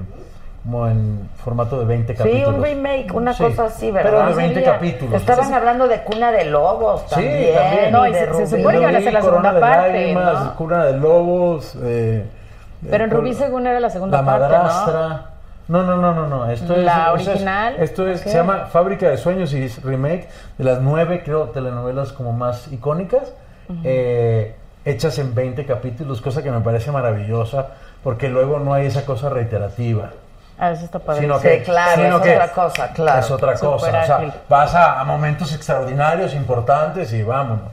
[0.63, 2.47] como en formato de 20 Sí, capítulos.
[2.55, 4.11] un remake, una Sí, cosa así, ¿verdad?
[4.11, 4.73] Pero de 20 Sabía.
[4.73, 5.13] capítulos.
[5.15, 7.55] Estaban hablando de Cuna de Lobos Sí, también.
[7.55, 7.91] también.
[7.91, 10.45] No, y de se- supone que van a hacer la Corona segunda de parte, Lágrimas,
[10.45, 10.55] ¿no?
[10.55, 11.75] Cuna de Lobos.
[11.81, 12.25] eh,
[12.89, 15.25] Pero en eh, Rubí, según era la segunda La parte, Madrastra.
[15.67, 15.83] ¿no?
[15.83, 17.75] No, no, no, no, Esto es, ¿La es- original?
[17.77, 22.11] esto es, se llama Fábrica de Sueños y es remake de las nueve, creo, telenovelas
[22.11, 23.33] como más icónicas,
[23.83, 24.55] eh,
[24.85, 27.67] hechas en 20 capítulos, cosa que me parece maravillosa,
[28.03, 30.11] porque luego no hay esa cosa reiterativa.
[30.57, 31.21] Ah, eso está padre.
[31.21, 33.19] Sino Sí, que, claro, sino es que otra cosa, claro.
[33.19, 34.01] Es otra cosa.
[34.01, 37.71] O sea, vas a, a momentos extraordinarios, importantes y vámonos.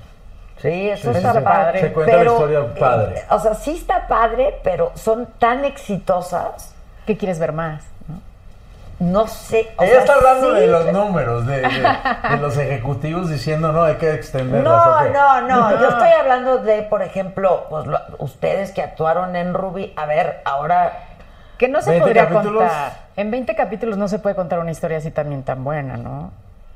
[0.58, 1.80] Sí, eso Sí, está sí, padre.
[1.80, 3.22] Se cuenta la historia eh, padre.
[3.28, 6.74] o sea, sí está padre, pero son tan exitosas.
[7.06, 7.82] ¿Qué quieres ver más?
[8.98, 9.26] No?
[9.26, 9.68] Sé.
[9.76, 10.60] o Ella sea, está hablando sí.
[10.60, 11.68] de los números, de, de-
[12.30, 14.64] de los ejecutivos diciendo, no, hay que extenderlas.
[14.64, 15.70] No, no, no.
[15.80, 19.92] Yo estoy hablando de, por ejemplo, pues lo- ustedes que actuaron en Ruby.
[19.96, 20.92] A ver, ahora.
[21.58, 22.62] Que no se 20 podría capítulos.
[22.64, 22.92] contar.
[23.16, 26.30] En 20 capítulos no se puede contar una historia así también tan buena, ¿no?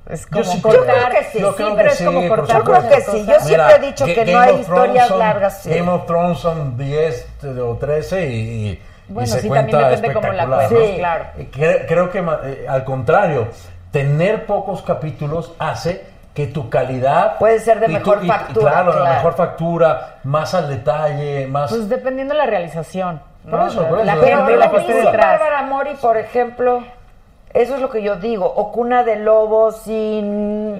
[0.08, 0.82] Es como sí cortar.
[0.84, 0.96] creo.
[0.96, 1.38] Yo creo que sí.
[1.40, 2.56] Yo sí, creo pero que es sí, como cortar.
[2.58, 3.26] Yo creo que sí.
[3.26, 5.66] Yo siempre he dicho que no hay historias largas.
[5.66, 7.28] Game of Thrones son 10
[7.62, 8.32] o 13 y,
[8.70, 10.58] y- y Bueno, se sí, cuenta también depende cómo la ¿no?
[10.96, 11.24] claro.
[11.52, 13.48] Cre- creo que ma- eh, al contrario,
[13.90, 19.04] tener pocos capítulos hace que tu calidad Puede ser de mejor y factura, claro, claro.
[19.04, 23.20] la mejor factura, más al detalle, más Pues dependiendo de la realización.
[23.44, 23.50] ¿no?
[23.58, 24.22] Por eso, por la eso.
[24.56, 25.40] la esté dice detrás.
[25.40, 26.84] Bárbara Mori, por ejemplo,
[27.52, 28.46] eso es lo que yo digo.
[28.46, 30.74] O Cuna de Lobos sin.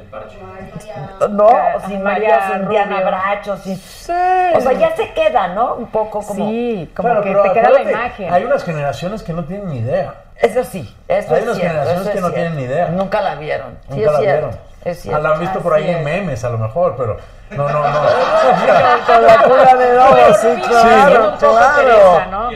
[1.30, 1.48] No,
[1.86, 3.00] sin María María, sin Diana.
[3.02, 3.74] Bracho, sin.
[3.76, 5.74] O sea, ya se queda, ¿no?
[5.74, 6.48] Un poco como.
[6.48, 8.32] Sí, como Claro, que pero te queda la imagen.
[8.32, 10.14] Hay unas generaciones que no tienen ni idea.
[10.36, 11.78] Eso sí, eso Hay es unas cierto.
[11.78, 12.32] generaciones que no cierto.
[12.34, 12.88] tienen ni idea.
[12.88, 13.78] Nunca la vieron.
[13.82, 14.46] Sí, Nunca es la cierto.
[14.48, 14.60] vieron.
[14.84, 15.22] Es Ah, cierto.
[15.22, 16.04] La han visto por ahí en es.
[16.04, 17.18] memes, a lo mejor, pero
[17.50, 18.00] no, no, no.
[19.06, 22.50] Con la Cuna de sí, Rubí claro, es un poco claro.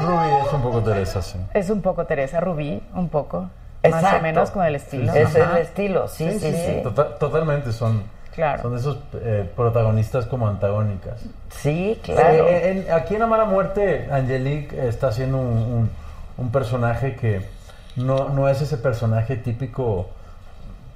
[0.00, 1.38] Ruby es un poco Teresa, sí.
[1.52, 3.48] Es un poco Teresa Rubí, un poco.
[3.90, 5.12] Más o menos con el estilo.
[5.12, 5.56] Es Ajá.
[5.58, 6.80] el estilo, sí, sí, sí.
[6.82, 8.02] Tota- totalmente son,
[8.34, 8.62] Claro.
[8.62, 11.20] son de esos eh, protagonistas como antagónicas.
[11.50, 12.46] Sí, claro.
[12.48, 15.90] Eh, en- aquí en Amara Muerte, Angelique está haciendo un, un-
[16.38, 17.46] un personaje que
[17.96, 20.08] no, no es ese personaje típico.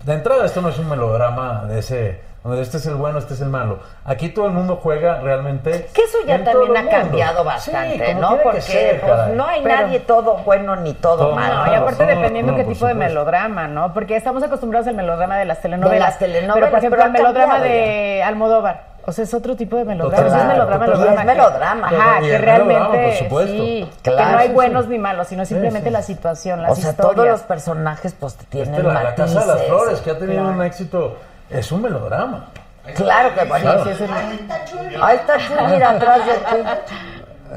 [0.04, 2.20] De entrada, esto no es un melodrama de ese.
[2.44, 3.80] Donde este es el bueno, este es el malo.
[4.04, 5.88] Aquí todo el mundo juega realmente.
[5.92, 6.90] Que eso ya también ha mundo.
[6.90, 8.36] cambiado Sí, bastante, como ¿no?
[8.36, 11.66] que Porque ser, pues, no hay Pero- nadie todo bueno ni todo, Todo malo.
[11.66, 12.98] No, y aparte no, dependiendo no, qué tipo de supuesto.
[13.14, 13.92] melodrama, ¿no?
[13.92, 15.92] Porque estamos acostumbrados al melodrama de las telenovelas.
[15.92, 18.88] De las telenovelas, Pero, por ejemplo, pero el ha melodrama de Almodóvar.
[19.04, 20.22] O sea, es otro tipo de melodrama.
[20.24, 21.00] Total, Sí, es melodrama, total.
[21.00, 21.20] melodrama.
[21.32, 21.86] Es melodrama.
[21.88, 23.08] Ajá, Y que es melodrama, realmente.
[23.08, 23.52] por supuesto.
[23.64, 24.90] Sí, Claro, que no hay sí, buenos sí.
[24.90, 25.92] ni malos, sino simplemente sí.
[25.92, 27.14] la situación, las O sea, historias.
[27.16, 29.68] todos los personajes pues tienen Este, la, la Casa de las matices.
[29.68, 30.56] Flores, que ha tenido Claro.
[30.58, 31.16] un éxito,
[31.50, 32.46] es un melodrama.
[32.94, 33.64] Claro que bueno.
[33.72, 33.90] Claro.
[33.90, 36.68] Es el- Ahí está Chuy, mira, atrás de ti.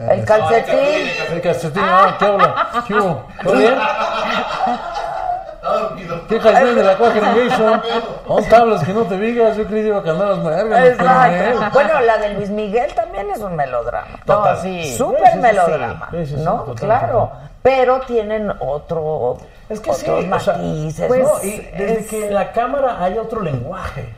[0.10, 1.10] El calcetín.
[1.32, 2.68] El calcetín, ah, ¿qué habla?
[2.88, 3.28] ¿Qué hubo?
[3.44, 3.76] ¿Todo bien?
[6.28, 7.82] ¿Qué jazmín de la Jason?
[8.28, 9.56] ¿Dónde tablas que no te digas?
[9.58, 10.88] Yo creí que iba a cantar las.
[10.88, 11.70] Exacto.
[11.74, 14.20] Bueno, la de Luis Miguel también es un melodrama.
[14.26, 14.56] Total.
[14.56, 14.96] No, sí.
[14.96, 16.36] Súper Sí, sí, sí, melodrama, sí.
[16.38, 16.54] ¿no?
[16.62, 17.20] total, claro.
[17.32, 17.50] total.
[17.62, 19.38] Pero tienen otro,
[19.70, 21.08] Es que sí, otros o sea, matices.
[21.08, 24.10] pues, y desde es- que en la cámara hay otro lenguaje.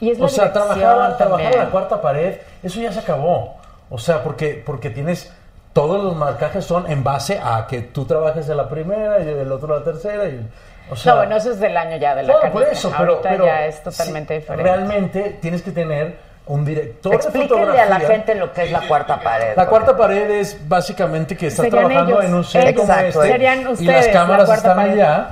[0.00, 3.56] Y es la O sea, trabajar, trabajar la cuarta pared, eso ya se acabó.
[3.90, 5.32] O sea, porque, porque tienes,
[5.72, 9.50] todos los marcajes son en base a que tú trabajes en la primera y el
[9.50, 10.26] otro la tercera.
[10.26, 10.48] Y,
[10.90, 13.12] o sea, No, bueno, eso es del año ya de la Claro, por eso, pero,
[13.14, 14.70] Ahorita pero ya es totalmente sí, diferente.
[14.70, 16.16] Realmente tienes que tener
[16.46, 19.56] un director de Explíquenle a la gente lo que es la cuarta pared.
[19.56, 23.60] La cuarta pared es básicamente que estás trabajando ellos, en un set como este Serían
[23.78, 24.92] y las la cámaras están pared.
[24.92, 25.28] allá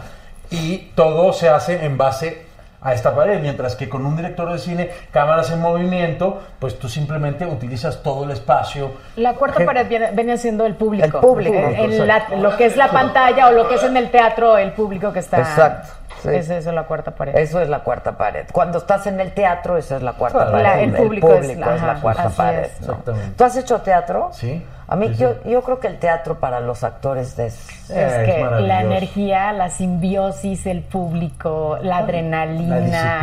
[0.50, 2.46] y todo se hace en base
[2.84, 6.88] a esta pared, mientras que con un director de cine, cámaras en movimiento, pues tú
[6.88, 8.92] simplemente utilizas todo el espacio.
[9.16, 11.04] La cuarta Gen- pared viene, viene siendo el público.
[11.04, 14.10] El público, en la- lo que es la pantalla o lo que es en el
[14.10, 15.38] teatro, el público que está.
[15.38, 15.88] Exacto,
[16.22, 16.28] sí.
[16.36, 17.36] Es eso, la cuarta pared.
[17.36, 18.46] Eso es la cuarta pared.
[18.52, 20.52] Cuando estás en el teatro, esa es la cuarta Claro.
[20.52, 20.64] pared.
[20.64, 22.64] La- el público es la- es cuarta así pared.
[22.64, 22.80] es.
[22.80, 22.86] ¿no?
[22.92, 23.34] Exactamente.
[23.36, 24.30] ¿Tú has hecho teatro?
[24.32, 24.64] Sí.
[24.88, 27.88] A mí, yo, yo creo que el teatro para los actores es...
[27.90, 32.78] Es que la energía, la simbiosis, el público, la adrenalina.
[32.78, 32.80] La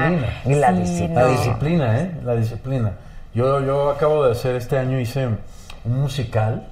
[0.09, 0.27] disciplina.
[0.45, 1.21] Y la Sí, disciplina.
[1.21, 2.11] La disciplina, ¿eh?
[2.23, 2.91] La disciplina.
[3.35, 6.67] Yo, yo acabo de hacer este año, hice un musical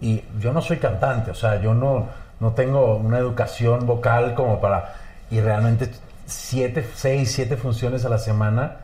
[0.00, 2.06] y yo no soy cantante, o sea, yo no,
[2.40, 4.94] no tengo una educación vocal como para...
[5.30, 5.90] Y realmente
[6.26, 8.76] siete, seis, siete funciones a la semana.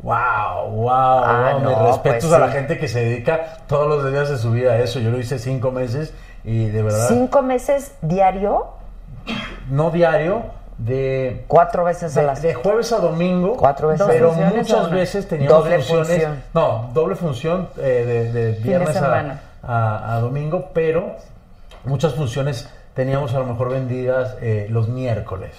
[0.00, 0.70] ¡Wow!
[0.70, 0.90] ¡Wow!
[0.90, 1.60] Ah, wow.
[1.62, 2.52] no, Mis respetos pues a la sí.
[2.52, 5.00] gente que se dedica todos los días de su vida a eso.
[5.00, 6.12] Yo lo hice cinco meses
[6.44, 7.08] y de verdad...
[7.08, 8.66] ¿Cinco meses diario?
[9.70, 10.42] No diario,
[10.78, 11.44] de...
[11.48, 13.56] Cuatro veces a la de jueves a domingo.
[13.56, 14.06] Cuatro veces.
[14.08, 16.08] Pero ¿Dos funciones o muchas veces teníamos Doble funciones.
[16.08, 16.42] función.
[16.54, 19.40] No, doble función eh, de, de viernes a, semana.
[19.64, 21.16] a- a domingo, pero
[21.84, 25.50] muchas funciones teníamos a lo mejor vendidas eh, los miércoles.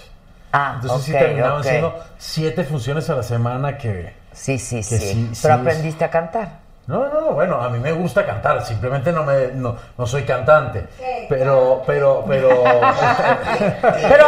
[0.52, 4.14] Ah, Entonces sí terminaban siendo siete funciones a la semana que...
[4.32, 4.98] Sí, sí, que sí.
[4.98, 6.48] sí, Pero sí, aprendiste a cantar.
[6.86, 10.24] No, no, no, bueno, a mí me gusta cantar, simplemente no me no, no soy
[10.24, 10.86] cantante.
[11.28, 12.48] Pero, pero, pero.
[14.08, 14.26] Pero,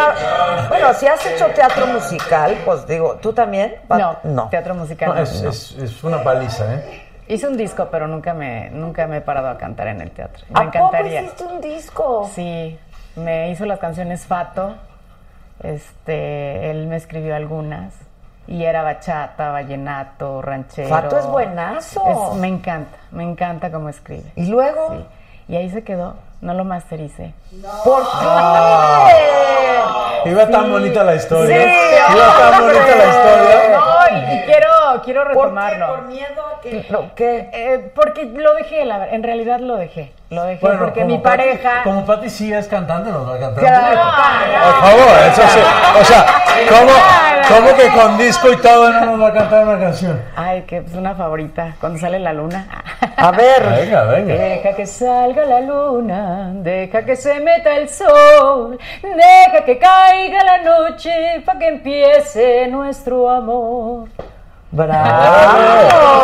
[0.68, 3.76] bueno, si has hecho teatro musical, pues digo, ¿tú también?
[3.88, 4.48] No, No.
[4.48, 5.08] teatro musical.
[5.08, 5.20] No, no.
[5.22, 7.02] es, es, una paliza, ¿eh?
[7.26, 10.44] Hice un disco, pero nunca me, nunca me he parado a cantar en el teatro.
[10.50, 11.22] Me ¿A poco encantaría.
[11.22, 12.30] hiciste un disco?
[12.32, 12.78] Sí,
[13.16, 14.76] me hizo las canciones Fato.
[15.62, 17.94] Este, él me escribió algunas.
[18.48, 20.88] Y era bachata, vallenato, ranchero.
[20.88, 22.32] Fato es buenazo.
[22.34, 24.24] Es- me encanta, me encanta cómo escribe.
[24.36, 24.88] ¿Y luego?
[24.90, 25.06] Sí.
[25.52, 27.34] Y ahí se quedó, no lo mastericé.
[27.84, 29.06] ¿Por Ah.
[30.24, 30.30] qué?
[30.30, 31.56] Iba tan bonita la historia.
[31.56, 33.78] Sí, Iba tan bonita la historia.
[33.78, 34.68] No, y, y quiero,
[35.04, 35.86] quiero retomarlo.
[35.88, 36.86] ¿Por miedo a que.?
[36.90, 37.48] ¿Lo qué?
[37.52, 40.12] Eh, porque lo dejé, la en realidad lo dejé.
[40.30, 41.82] Lo dejé Bueno, porque mi Pati- pareja.
[41.84, 43.64] como Pati sí es cantante, nos va a cantar.
[43.64, 44.00] Claro.
[44.64, 45.60] Por favor, eso sí.
[46.00, 46.26] O sea,
[46.70, 46.92] ¿cómo,
[47.66, 50.22] cómo que con disco y todo no nos va a cantar una canción?
[50.34, 51.74] Ay, que es una favorita.
[51.80, 52.66] Cuando sale la luna.
[53.16, 53.62] A ver.
[53.62, 54.34] Venga, venga.
[54.34, 60.58] Deja que salga la luna, deja que se meta el sol, deja que caiga la
[60.62, 64.01] noche para que empiece nuestro amor.
[64.70, 66.22] ¡Bravo!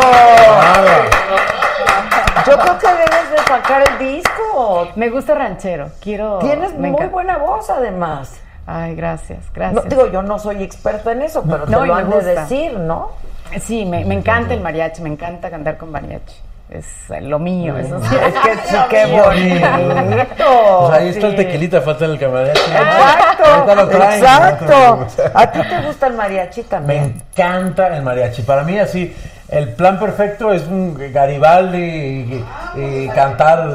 [2.47, 4.87] Yo creo que debes de sacar el disco.
[4.95, 6.39] Me gusta ranchero, quiero.
[6.39, 7.11] Tienes me muy encanta.
[7.13, 8.39] buena voz, además.
[8.65, 9.89] Ay, gracias, No, gracias.
[9.89, 12.77] digo, yo no soy experta en eso, pero te No, y lo han de decir,
[12.79, 13.11] ¿no?
[13.59, 16.35] Sí, me, me encanta el mariachi, me encanta cantar con mariachi.
[16.69, 16.85] Es
[17.23, 18.15] lo mío, eso sí.
[18.27, 20.87] Es que sí, qué bonito.
[20.87, 22.51] Pues ahí está el tequilita, falta en el camarote.
[22.51, 25.07] Exacto, lo traen, exacto.
[25.33, 27.23] ¿A ti te gusta el mariachi Me también?
[27.33, 28.43] encanta el mariachi.
[28.43, 29.15] Para mí, así,
[29.49, 32.45] el plan perfecto es un Garibaldi y,
[32.77, 33.73] y cantar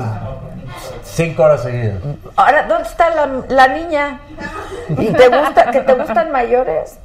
[1.03, 1.97] cinco horas seguidas.
[2.37, 4.21] Ahora, ¿dónde está la, la niña?
[4.91, 6.99] ¿Y te gusta, que te gustan mayores?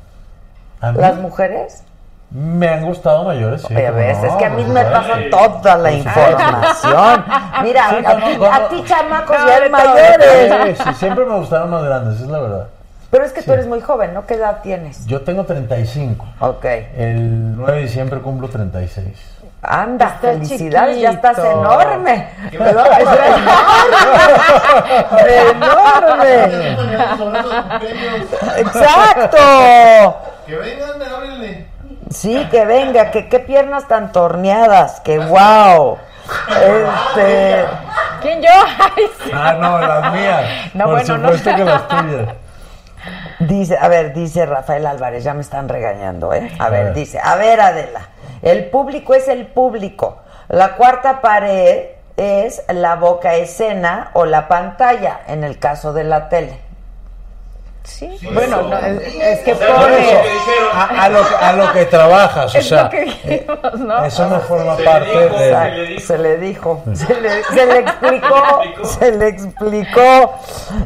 [0.82, 1.02] ¿A mí?
[1.02, 1.84] ¿Las mujeres?
[2.31, 3.76] Me han gustado mayores, sí.
[3.76, 7.26] Oye, ves, no, es que a mí por me pasan toda la información.
[7.64, 10.77] Mira, Sí, a, ¿cómo, ti, a ti, chamacos, ya eres mayores.
[10.77, 12.68] Sí, siempre me gustaron más grandes, es la verdad.
[13.10, 14.27] Pero es que tú eres muy joven, ¿no?
[14.27, 15.07] ¿Qué edad tienes?
[15.07, 16.23] Yo tengo 35.
[16.41, 16.65] Ok.
[16.95, 19.38] El 9 de diciembre cumplo 36.
[19.61, 22.30] Anda, Está felicidades, ya estás enorme.
[22.51, 23.07] Pero es
[25.51, 26.43] enorme.
[26.69, 26.77] enorme.
[28.57, 29.38] Exacto.
[30.45, 31.09] Que vengan, háblenle.
[32.10, 35.98] Sí, que venga, que qué piernas tan torneadas, que wow.
[36.49, 37.65] Este,
[38.22, 38.49] ¿Quién yo?
[39.34, 40.45] Ah, no, las mías.
[40.73, 41.31] No, Por bueno, no.
[41.31, 42.30] que las tuyas.
[43.40, 46.52] dice, a ver, dice Rafael Álvarez, ya me están regañando, ¿eh?
[46.60, 46.94] A ver, ver.
[46.94, 48.10] dice, a ver, Adela,
[48.41, 50.18] el público es el público.
[50.48, 56.27] La cuarta pared es la boca escena o la pantalla, en el caso de la
[56.30, 56.60] tele.
[57.84, 60.22] Sí, bueno, no, es, es que pone.
[60.73, 64.06] a, a lo, que- a lo que trabajas, o Es sea, lo que dijimos, ¿no?
[64.06, 65.99] eso no forma Se parte dijo, de...
[65.99, 70.34] Se le dijo, se le, se le explicó, se le explicó,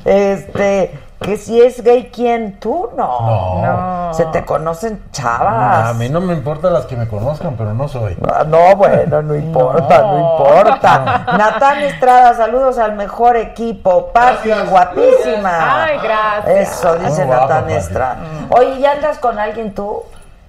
[0.05, 0.91] este,
[1.23, 2.59] que si es gay, ¿quién?
[2.59, 3.61] Tú no.
[3.63, 4.13] No.
[4.13, 5.89] Se te conocen chavas.
[5.89, 8.15] A mí no me importan las que me conozcan, pero no soy.
[8.31, 11.25] Ah, No, bueno, no importa, no, importa.
[11.37, 14.11] Natán Estrada, saludos al mejor equipo.
[14.13, 15.85] Pati, guapísima.
[15.85, 16.77] Ay, gracias.
[16.77, 17.69] Eso, dice Natán.
[17.69, 18.17] Estrada.
[18.49, 20.03] Oye, ¿ya andas con alguien tú?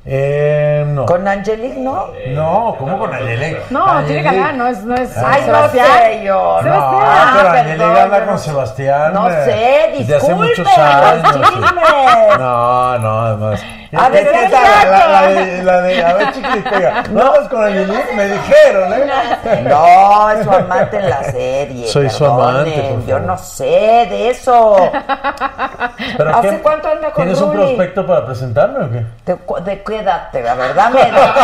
[0.07, 1.07] Eh, no.
[1.07, 2.09] ¿Con Angelique, no?
[2.29, 3.63] No, ¿cómo con Angelique?
[3.71, 5.87] No, tiene que ganar, no es, no es Ay, no Sebastián.
[6.03, 6.57] sé yo.
[6.57, 7.01] No, Sebastián.
[7.39, 9.13] pero Ah, Angelique perdón, con Sebastián.
[9.15, 11.51] No eh, sé, desde hace muchos años.
[12.39, 13.63] No, no, además.
[13.97, 18.13] A ver, la, la de, la de, a ver, chiquitita, ¿no andas con Angelique?
[18.15, 19.63] Me dijeron, ¿eh?
[19.69, 21.87] No, es su amante en la serie.
[21.89, 24.91] Soy su amante, por Yo no sé de eso.
[26.17, 26.59] ¿Pero ¿Hace qué?
[26.61, 29.05] cuánto anda con ¿Tienes un prospecto para presentarme o qué?
[29.27, 31.35] ¿De, de qué edad te A ver, dame edad.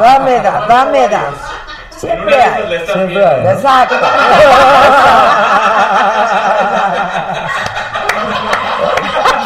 [0.00, 1.28] Dame edad, dame edad.
[1.90, 2.84] Siempre hay.
[2.86, 3.50] Siempre hay, ¿no?
[3.50, 3.94] Exacto.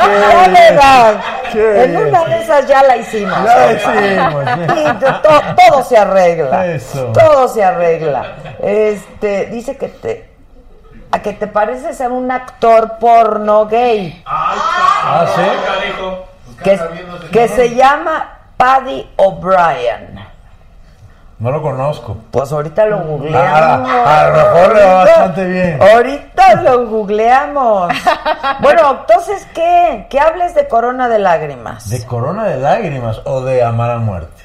[0.04, 1.33] Ya verás.
[1.54, 3.38] En una de esas ya la hicimos.
[3.44, 4.44] Ya la hicimos.
[4.78, 6.66] Y to- to- todo se arregla.
[6.66, 7.06] Eso.
[7.12, 8.26] Todo se arregla.
[8.62, 10.30] Este, dice que te
[11.12, 15.42] a que te pareces a un actor porno gay Ah, ¿sí?
[17.30, 20.33] Que se llama Paddy O'Brien.
[21.38, 22.16] No lo conozco.
[22.30, 23.90] Pues ahorita lo googleamos.
[23.92, 25.78] Ah, a lo mejor le va bastante bien.
[25.82, 27.92] Ahorita lo googleamos.
[28.60, 30.06] Bueno, entonces, ¿qué?
[30.08, 31.90] Que hables de Corona de Lágrimas.
[31.90, 34.42] ¿De corona de lágrimas o de amar a muerte?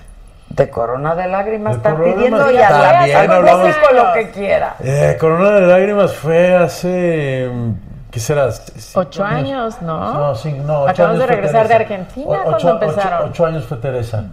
[0.49, 4.75] De Corona de Lágrimas De están Corona pidiendo y hablamos- músico lo que quiera.
[4.83, 7.49] Eh, corona de lágrimas fue hace.
[7.53, 7.71] mm,
[8.11, 8.49] ¿Qué será?
[8.95, 10.13] Ocho años, ¿no?
[10.15, 11.75] No, sí, no, ocho Acabamos años de regresar de.
[11.75, 13.19] Argentina O- cuando ocho, empezaron.
[13.19, 14.23] Ocho, ocho años fue Teresa.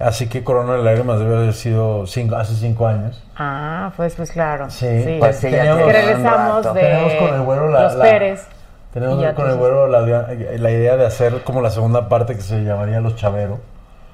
[0.00, 3.22] Así que Corona de Lágrimas debe haber sido cinco, hace cinco años.
[3.36, 4.70] Ah, pues, pues claro.
[4.70, 4.86] Sí,
[5.18, 8.46] pues sí, ya teníamos, Que regresamos de Teníamos con el güero la- Los la- Pérez.
[8.94, 12.64] tenemos con el güero la, la idea de hacer como la segunda parte que se
[12.64, 13.58] llamaría Los Chavero.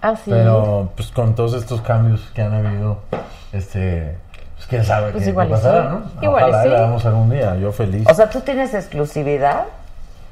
[0.02, 0.30] Ah, sí.
[0.32, 2.98] Pero pues con todos estos cambios que han habido,
[3.52, 4.16] este,
[4.56, 5.88] pues quién sabe Pues qué, igual qué pasará, sí.
[6.16, 6.22] ¿no?
[6.22, 6.68] Igual Ojalá sí.
[6.68, 8.04] la hagamos algún día, yo feliz.
[8.10, 9.64] O sea, ¿tú tienes exclusividad?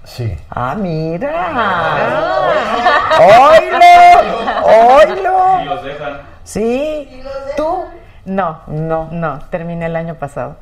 [0.04, 0.36] Sí.
[0.50, 1.32] Ah, mira.
[1.54, 3.10] Ah.
[3.20, 4.96] ¡Oilo!
[4.96, 5.60] ¡Oilo!
[5.62, 6.20] Y los dejan.
[6.44, 7.22] Sí.
[7.56, 7.84] ¿Tú?
[8.24, 9.08] No, No.
[9.10, 10.56] no, terminé el año pasado.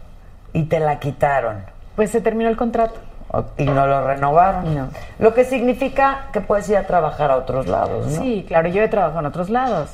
[0.52, 1.64] Y te la quitaron.
[1.96, 2.94] Pues se terminó el contrato.
[3.56, 4.74] Y no lo renovaron.
[4.74, 4.88] No.
[5.18, 8.22] Lo que significa que puedes ir a trabajar a otros lados, ¿no?
[8.22, 9.90] Sí, claro, yo he trabajado en otros lados.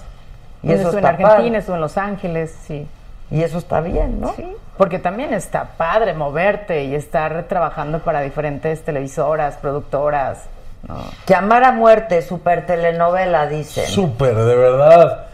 [0.62, 1.58] Y eso estuve en Argentina, padre.
[1.58, 2.88] estuve en Los Ángeles, sí.
[3.30, 4.32] Y eso está bien, ¿no?
[4.34, 4.46] Sí,
[4.76, 10.44] porque también está padre moverte y estar trabajando para diferentes televisoras, productoras.
[10.86, 10.96] ¿no?
[11.26, 13.86] Que amar a muerte, super telenovela, dicen.
[13.86, 15.26] Súper, de verdad.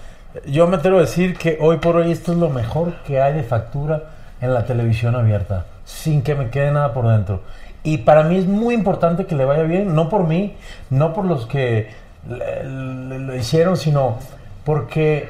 [0.47, 3.35] Yo me atrevo a decir que hoy por hoy esto es lo mejor que hay
[3.35, 4.05] de factura
[4.41, 7.43] en la televisión abierta, sin que me quede nada por dentro.
[7.85, 10.57] Y para mí es muy importante que le vaya bien, no por mí,
[10.91, 11.91] no por los que
[12.27, 14.19] lo hicieron, sino
[14.65, 15.29] porque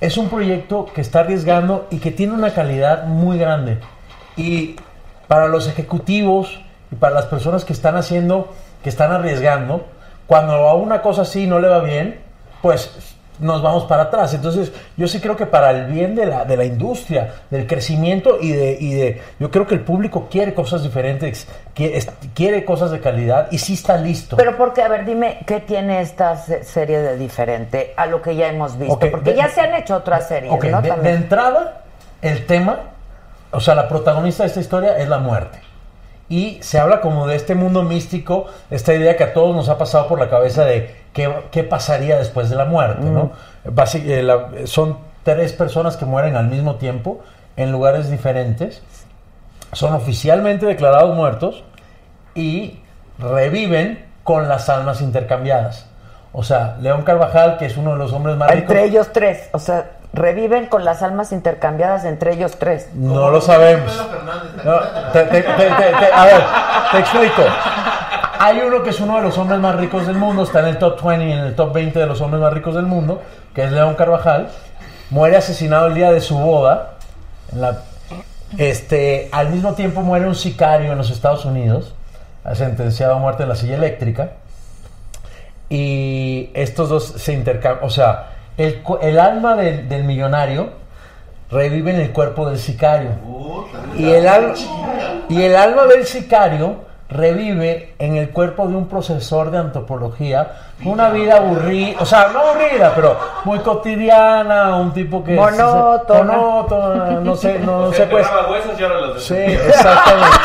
[0.00, 3.78] es un proyecto que está arriesgando y que tiene una calidad muy grande.
[4.36, 4.76] Y
[5.26, 6.60] para los ejecutivos
[6.90, 8.52] y para las personas que están haciendo,
[8.82, 9.86] que están arriesgando,
[10.26, 12.20] cuando a una cosa así no le va bien,
[12.62, 14.34] pues nos vamos para atrás.
[14.34, 18.38] Entonces, yo sí creo que para el bien de la, de la industria, del crecimiento
[18.40, 19.22] y de, y de...
[19.38, 22.00] Yo creo que el público quiere cosas diferentes, quiere,
[22.34, 24.36] quiere cosas de calidad y sí está listo.
[24.36, 28.34] Pero porque, a ver, dime, ¿qué tiene esta se- serie de diferente a lo que
[28.36, 28.94] ya hemos visto?
[28.94, 30.82] Ok, porque de- ya se han hecho otras series, Ok, ¿no?
[30.82, 31.82] de, de entrada,
[32.22, 32.80] el tema,
[33.52, 35.58] o sea, la protagonista de esta historia es la muerte.
[36.30, 39.78] Y se habla como de este mundo místico, esta idea que a todos nos ha
[39.78, 43.32] pasado por la cabeza de qué, qué pasaría después de la muerte, ¿no?
[43.64, 47.20] Basi- eh, la- son tres personas que mueren al mismo tiempo
[47.56, 48.82] en lugares diferentes,
[49.72, 51.64] son oficialmente declarados muertos
[52.34, 52.80] y
[53.18, 55.86] reviven con las almas intercambiadas.
[56.32, 58.70] O sea, León Carvajal, que es uno de los hombres más ricos...
[58.70, 62.88] Entre ellos tres, o sea, reviven con las almas intercambiadas entre ellos tres.
[62.94, 63.92] No lo sabemos.
[64.64, 64.78] No,
[65.12, 66.42] te- te- te- te- te- a ver,
[66.92, 67.42] te explico.
[68.38, 70.78] Hay uno que es uno de los hombres más ricos del mundo, está en el
[70.78, 73.20] top 20, en el top 20 de los hombres más ricos del mundo,
[73.54, 74.48] que es León Carvajal.
[75.10, 76.94] Muere asesinado el día de su boda.
[77.52, 77.82] En la-
[78.56, 81.94] este, al mismo tiempo muere un sicario en los Estados Unidos,
[82.54, 84.30] sentenciado a muerte en la silla eléctrica.
[85.68, 87.84] Y estos dos se intercambian.
[87.84, 90.70] O sea, el, alma del, del millonario
[91.50, 93.10] revive en el cuerpo del sicario.
[93.96, 94.54] Y el, al-
[95.28, 100.52] y el alma del sicario revive en el cuerpo de un profesor de antropología
[100.84, 105.32] una vida aburrida, o sea, no aburrida, pero muy cotidiana, un tipo que...
[105.34, 106.22] Monótona.
[106.22, 108.26] monótona, no sé, no, O sé, pues...
[108.48, 110.36] huesos y ahora los Sí, exactamente.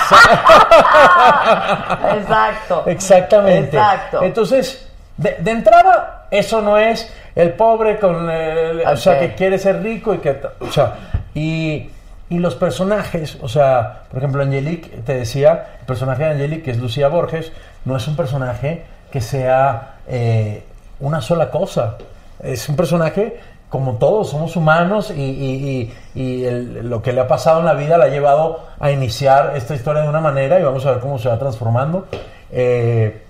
[2.17, 2.83] Exacto.
[2.87, 3.77] Exactamente.
[3.77, 4.23] Exacto.
[4.23, 9.59] Entonces, de, de entrada, eso no es el pobre con el, o sea, que quiere
[9.59, 10.95] ser rico y que, o sea,
[11.35, 11.89] y,
[12.29, 16.71] y los personajes, o sea, por ejemplo, Angelique, te decía, el personaje de Angelique, que
[16.71, 17.51] es Lucía Borges,
[17.85, 20.63] no es un personaje que sea eh,
[20.99, 21.97] una sola cosa.
[22.41, 23.39] Es un personaje
[23.69, 27.65] como todos, somos humanos y, y- y- y el- lo que le ha pasado en
[27.65, 30.91] la vida la ha llevado a iniciar esta historia de una manera y vamos a
[30.91, 32.07] ver cómo se va transformando.
[32.51, 33.21] Eh,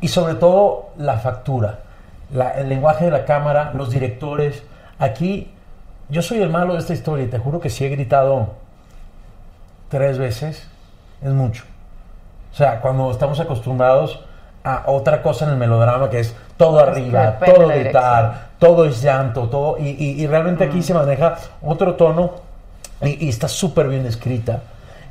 [0.00, 1.80] y sobre todo la factura,
[2.32, 4.62] la- el lenguaje de la cámara, los directores.
[5.00, 5.52] Aquí
[6.08, 8.48] yo soy el malo de esta historia y te juro que si he gritado
[9.88, 10.66] tres veces,
[11.22, 11.64] es mucho.
[12.52, 14.20] O sea, cuando estamos acostumbrados
[14.64, 19.48] a otra cosa en el melodrama que es todo arriba, todo gritar, todo es llanto,
[19.48, 19.78] todo.
[19.78, 22.32] Y, y- y realmente aquí se maneja otro tono
[23.02, 24.60] y, y está súper bien escrita.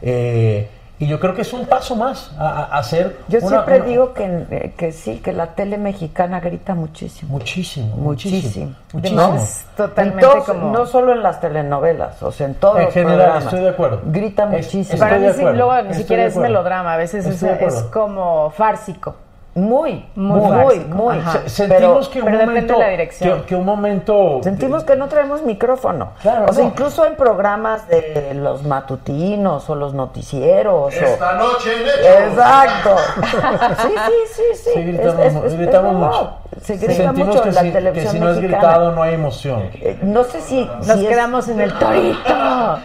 [0.02, 0.70] Eh,
[1.00, 3.18] y yo creo que es un paso más a, a- hacer.
[3.28, 7.32] Yo una- siempre una- digo que, eh, que sí, que la tele mexicana grita muchísimo.
[7.32, 8.74] Muchísimo, Muchísimo.
[8.94, 9.22] muchísimo.
[9.22, 9.36] ¿No?
[9.36, 12.86] Es totalmente En todos- como- No solo en las telenovelas, o sea, en todos En
[12.86, 13.44] los general, programas.
[13.46, 14.02] estoy de acuerdo.
[14.06, 15.00] Grita Es- muchísimo.
[15.00, 19.16] Para mí luego ni estoy siquiera es melodrama, a veces es, es como fársico.
[19.58, 21.22] Muy, Muy muy, básico, muy.
[21.32, 23.40] Se- Sentimos que, un pero momento, de la dirección.
[23.42, 24.40] Que, que un momento.
[24.44, 26.10] Sentimos que no traemos micrófono.
[26.22, 26.70] Claro, o sea, no.
[26.70, 30.76] incluso en programas de los matutinos o los noticieros.
[30.86, 32.30] o- Esta noche en.
[32.30, 32.96] Exacto.
[33.82, 34.70] Sí, sí, sí, sí.
[34.76, 36.34] Sí, gritamos, Es- es- es- gritamos es mucho.
[36.62, 38.62] Se grita Sentimos mucho que, en la si, que televisión si no es mexicana.
[38.68, 39.70] gritado no hay emoción.
[39.74, 42.20] Eh, No sé si, Nos si es- quedamos en el torito.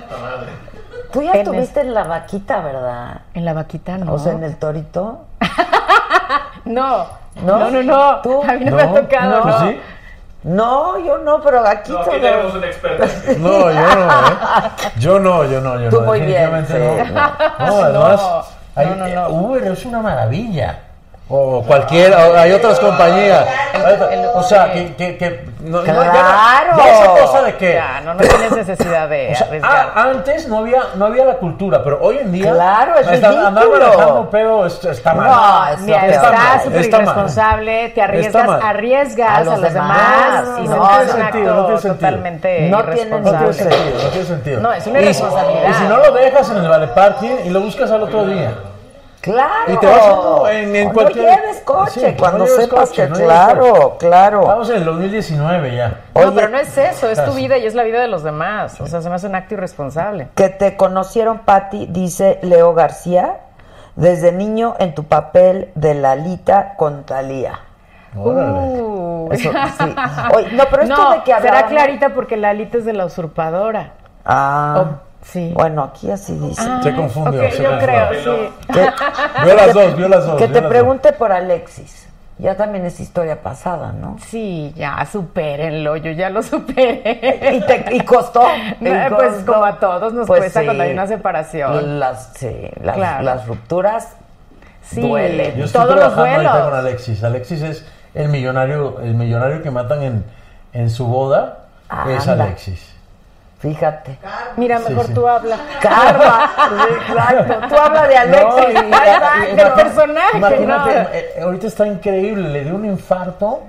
[1.12, 3.20] Tú ya En estuviste en la vaquita, ¿verdad?
[3.34, 4.14] En la vaquita no.
[4.14, 5.20] O sea, en el torito.
[6.64, 7.06] No,
[7.42, 7.58] ¿No?
[7.58, 8.16] no, no, no.
[8.22, 8.42] ¿Tú?
[8.42, 9.60] A mí no, me ha tocado, ¿Tú no.
[9.60, 9.80] sí?
[10.44, 13.04] No, yo no, pero aquí No, todo- tenemos un experto.
[13.38, 14.70] No, yo no, ¿eh?
[14.98, 16.06] Yo no, yo no, yo Tú no.
[16.06, 16.74] muy bien, sí.
[16.74, 17.66] no.
[17.66, 18.44] No, además, No,
[18.74, 19.28] hay- no, no, no.
[19.28, 20.80] Uber es una maravilla.
[21.34, 23.46] O cualquier, o hay otras compañías.
[23.72, 26.76] Hay otra- o sea, que, que, que no, no, ya- ¡Claro!
[26.76, 29.92] ya esa cosa de que Ya, no, no tienes necesidad de O sea, arriesgar.
[29.94, 32.52] ah, antes no había, no había la cultura, pero hoy en día.
[32.52, 35.26] Claro, es está- Andar manejando pedo es- está mal.
[35.30, 37.04] No, es Mira, Está estás mal, súper está mal.
[37.06, 40.44] irresponsable, te arriesgas, Está arriesgas A a los los, demás.
[40.44, 41.94] demás, y no, no, no tiene sentido, no tiene sentido.
[41.94, 44.60] totalmente No tiene No tiene sentido, no tiene sentido.
[44.60, 45.70] No, es una Y- irresponsabilidad.
[45.70, 48.52] Y, si no lo dejas en el vale parking y lo buscas al otro día.
[49.22, 49.72] Claro.
[49.72, 53.02] Y te vas en- en no cualquier- lleves coche, Sí, cuando no lleves sepas coche,
[53.04, 53.96] que no claro, coche.
[54.00, 54.42] claro.
[54.46, 56.00] Vamos en el 2019 ya.
[56.14, 58.80] No, pero no es eso, es tu vida y es la vida de los demás.
[58.80, 60.28] O sea, se me hace un acto irresponsable.
[60.34, 63.36] Que te conocieron, Patti, dice Leo García,
[63.94, 67.60] desde niño en tu papel de Lalita con Talía.
[68.16, 68.82] Órale.
[68.82, 69.28] Uh.
[69.30, 69.94] Eso, sí.
[70.34, 72.92] Oye, no, pero esto No, de que será hablábamos- clarita porque la alita es de
[72.92, 73.92] la usurpadora.
[74.26, 74.84] Ah,
[75.22, 75.52] sí.
[75.54, 76.62] bueno, aquí así dice.
[76.82, 77.50] Se confundió.
[77.50, 77.78] Se yo confundió.
[77.78, 78.52] creo, sí.
[78.72, 80.36] Que- Vio las dos, vio las dos.
[80.36, 82.00] que te pregunte por Alexis.
[82.38, 84.16] Ya también es historia pasada, ¿no?
[84.26, 87.52] Sí, ya, supérenlo, yo ya lo superé.
[87.52, 88.42] Y, te, y costó.
[88.80, 90.66] y pues como a todos nos Pues cuesta sí.
[90.66, 92.00] cuando hay una separación.
[92.00, 93.22] Las, sí, las, Claro.
[93.24, 94.16] las rupturas
[94.82, 95.00] Sí.
[95.00, 95.54] duelen.
[95.56, 96.68] Yo estoy Todos los trabajando ahorita duelos.
[96.70, 97.22] con Alexis.
[97.24, 100.24] Alexis es el millonario, el millonario que matan en,
[100.72, 101.58] en su boda.
[102.08, 102.44] Es Anda.
[102.46, 102.92] Alexis.
[103.62, 104.18] Fíjate.
[104.56, 105.14] Mira, mejor sí.
[105.14, 105.56] tú habla.
[105.80, 105.88] Sí,
[107.08, 107.68] exacto.
[107.68, 108.74] Tú hablas de Alexis.
[108.74, 111.00] No, y- Ay, y- del no, personaje, Imagínate, no.
[111.12, 113.62] eh, ahorita está increíble, le dio un infarto.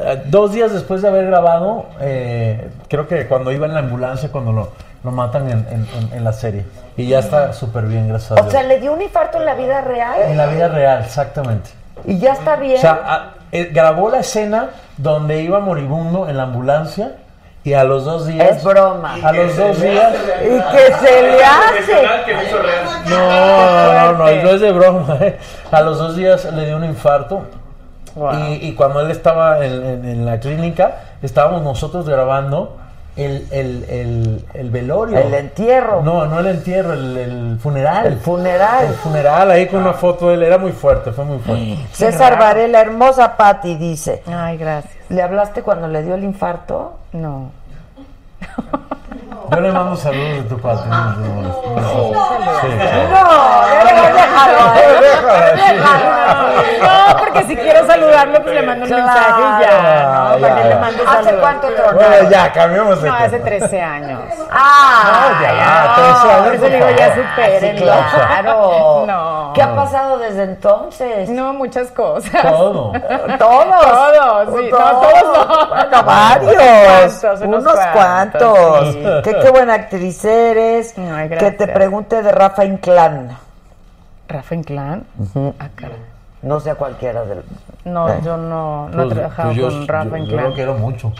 [0.00, 4.30] eh, dos días después de haber grabado, eh, creo que cuando iba en la ambulancia,
[4.30, 4.68] cuando lo,
[5.02, 6.64] lo matan en, en- en- en la serie.
[6.96, 8.52] Y ya está súper bien, gracias a O Dios.
[8.52, 10.20] sea, le dio un infarto en la vida real.
[10.22, 11.70] en la vida real, exactamente.
[12.04, 12.76] Y ya está bien.
[12.76, 14.68] O sea, a- eh, grabó la escena
[14.98, 17.12] donde iba moribundo en la ambulancia
[17.68, 18.56] y a los dos días.
[18.56, 19.16] es broma.
[19.22, 20.14] A los dos días.
[20.42, 22.02] Y que se le hace.
[23.08, 25.16] No, no, no, no es de broma.
[25.20, 25.38] eh.
[25.70, 27.42] A los dos días le dio un infarto.
[28.14, 28.32] Wow.
[28.48, 32.76] Y, y cuando él estaba en, en- en la clínica, estábamos nosotros grabando
[33.16, 35.18] el, el, el, el velorio.
[35.18, 36.02] El entierro.
[36.02, 38.06] No, no el entierro, el, el funeral.
[38.06, 38.86] El funeral.
[38.86, 40.42] El funeral, ahí con una foto de él.
[40.42, 41.78] Era muy fuerte, fue muy fuerte.
[41.92, 42.44] César raro.
[42.44, 44.22] Varela, hermosa Patti, dice.
[44.26, 44.94] Ay, gracias.
[45.10, 46.98] ¿Le hablaste cuando le dio el infarto?
[47.12, 47.50] No.
[49.50, 50.88] Yo le mando saludos de tu parte.
[50.88, 51.42] No, no, no,
[51.80, 52.60] no.
[52.60, 53.38] Sí, déjalo.
[56.82, 59.68] No, porque si quiero saludarlo, pues le mando un mensaje y ya.
[59.70, 60.40] Ah, ¿no?
[60.40, 61.96] ¿Para ya, qué le ¿Hace cuánto tronaron?
[62.10, 64.20] Bueno, ya, cambiamos de No, hace 13 años.
[64.50, 67.24] Ah, No, ya, 13 años, Por eso digo, ya favor.
[67.28, 67.92] supérenlo.
[68.10, 69.04] Claro.
[69.06, 69.52] No.
[69.54, 71.28] ¿Qué ha pasado desde entonces?
[71.30, 72.30] No, muchas cosas.
[72.42, 72.92] Todo.
[72.92, 73.38] Todos.
[73.38, 74.68] Todos, sí.
[74.70, 75.66] No, todos no.
[75.68, 77.24] Bueno, varios.
[77.42, 80.94] Unos cuantos, unos qué buena actriz eres.
[80.98, 81.56] Ay, que gracias.
[81.56, 83.36] te pregunte de Rafa Inclán.
[84.28, 85.04] ¿Rafa Inclán?
[85.58, 85.96] Ah, caray.
[86.42, 87.42] No sé a cualquiera del.
[87.84, 88.20] No, Eh.
[88.24, 90.44] yo no, no he Pues- trabajado pues yo- con Rafa yo- Yo Inclán.
[90.44, 91.12] lo quiero mucho.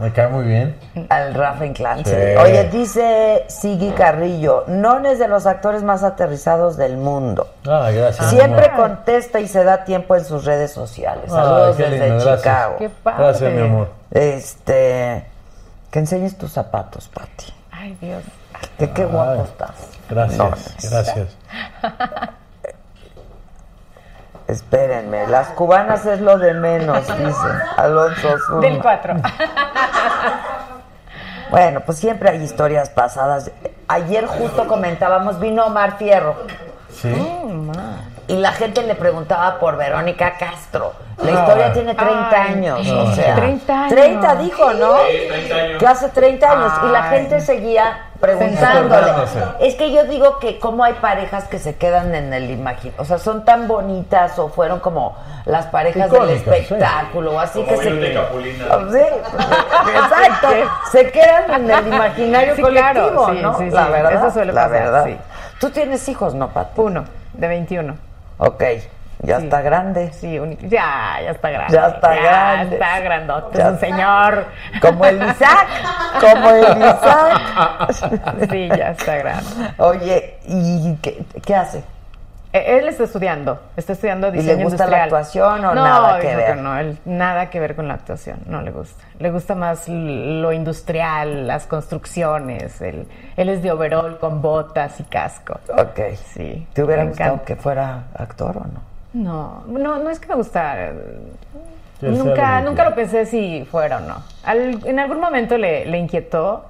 [0.00, 0.76] Me cae muy bien.
[1.08, 1.98] Al Rafa Inclán.
[2.04, 2.10] sí.
[2.10, 2.16] Sí.
[2.42, 7.46] Oye, dice Sigui Carrillo, non es de los actores más aterrizados del mundo.
[7.66, 8.28] Ah, gracias.
[8.30, 8.88] Siempre amor.
[8.96, 11.30] contesta y se da tiempo en sus redes sociales.
[11.30, 12.38] Saludos desde lindo, gracias.
[12.42, 12.76] Chicago.
[12.78, 13.24] Qué padre.
[13.24, 13.88] Gracias, mi amor.
[14.10, 15.24] Este,
[15.94, 17.54] que enseñes tus zapatos, Pati.
[17.70, 18.24] Ay, Dios.
[18.78, 19.70] Que qué guapo Ay, estás.
[20.10, 21.36] Gracias, No, gracias.
[24.48, 28.60] Espérenme, las cubanas es lo de menos, dice Alonso Zuma.
[28.60, 29.14] Del 4.
[31.50, 33.52] Bueno, pues siempre hay historias pasadas.
[33.86, 36.34] Ayer justo comentábamos, vino Omar Fierro
[36.90, 37.14] Sí.
[38.28, 40.92] Y la gente le preguntaba por Verónica Castro.
[41.18, 41.34] La Ay.
[41.34, 42.52] historia tiene 30 Ay.
[42.52, 42.90] años, Ay.
[42.92, 43.34] o sea.
[43.36, 43.88] 30 años.
[43.94, 44.96] 30 dijo, ¿no?
[44.98, 45.78] Sí, 30 años.
[45.78, 46.72] Que hace 30 años.
[46.84, 47.18] Y la Ay.
[47.18, 49.12] gente seguía preguntándole.
[49.60, 53.04] Es que yo digo que como hay parejas que se quedan en el imaginario, o
[53.04, 56.50] sea, son tan bonitas o fueron como las parejas del Icónicas, sí.
[56.50, 58.24] espectáculo, o así Como que se de quedan.
[58.24, 58.64] Capulina.
[58.90, 58.98] Sí,
[59.94, 60.48] exacto,
[60.92, 63.58] se quedan en el imaginario Sí, colectivo, claro, sí, ¿no?
[63.58, 65.04] sí, la sí, verdad, eso suele la pasar, verdad.
[65.06, 65.16] sí.
[65.60, 66.80] Tú tienes hijos, ¿no, Pati?
[66.80, 67.94] Uno, de 21.
[68.38, 68.62] Ok,
[69.20, 69.44] ya Sí.
[69.44, 70.12] está grande.
[70.12, 71.72] Sí, un- ya, ya está grande.
[71.74, 72.74] Ya está grande.
[72.76, 74.46] está grandote, Ya es un señor.
[74.80, 75.68] Como el Isaac,
[76.20, 78.50] como el Isaac.
[78.50, 79.50] Sí, ya está grande.
[79.78, 81.84] Oye, ¿y qué, qué hace?
[82.56, 86.20] Eh, Él está estudiando, está estudiando ¿Y le diseño gusta la actuación o no, nada
[86.20, 86.56] que ver?
[86.58, 89.04] no, él- nada que ver con la actuación, no le gusta.
[89.18, 92.80] Le gusta más lo industrial, las construcciones.
[92.80, 95.58] Él, él es de overall con botas y casco.
[95.76, 96.00] Ok.
[96.32, 96.64] Sí.
[96.72, 97.44] ¿Te hubiera me gustado encanta.
[97.44, 98.94] que fuera actor o no?
[99.14, 100.92] No, no, no es que me gustara.
[102.00, 104.22] Que Nunca, lo que nunca lo pensé si fuera o no.
[104.44, 106.66] Al- en algún momento le, le inquietó,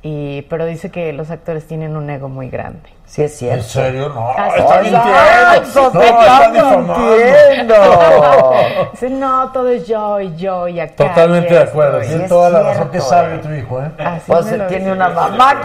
[0.00, 2.88] y, pero dice que los actores tienen un ego muy grande.
[3.06, 3.62] Sí es cierto.
[3.64, 4.08] ¿En serio?
[4.10, 4.28] No.
[4.36, 4.90] Ah, está sí.
[4.90, 5.82] mintiendo.
[5.82, 8.90] No, ¡Te está!
[8.92, 11.08] Dice, no, todo es yo y yo y acá.
[11.08, 12.00] Totalmente de acuerdo.
[12.00, 13.38] Tiene toda la cierto, razón que sabe eh.
[13.38, 13.90] tu hijo, ¿eh?
[13.98, 15.62] Así Pues me lo tiene una mamá.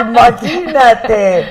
[0.00, 1.46] Imagínate.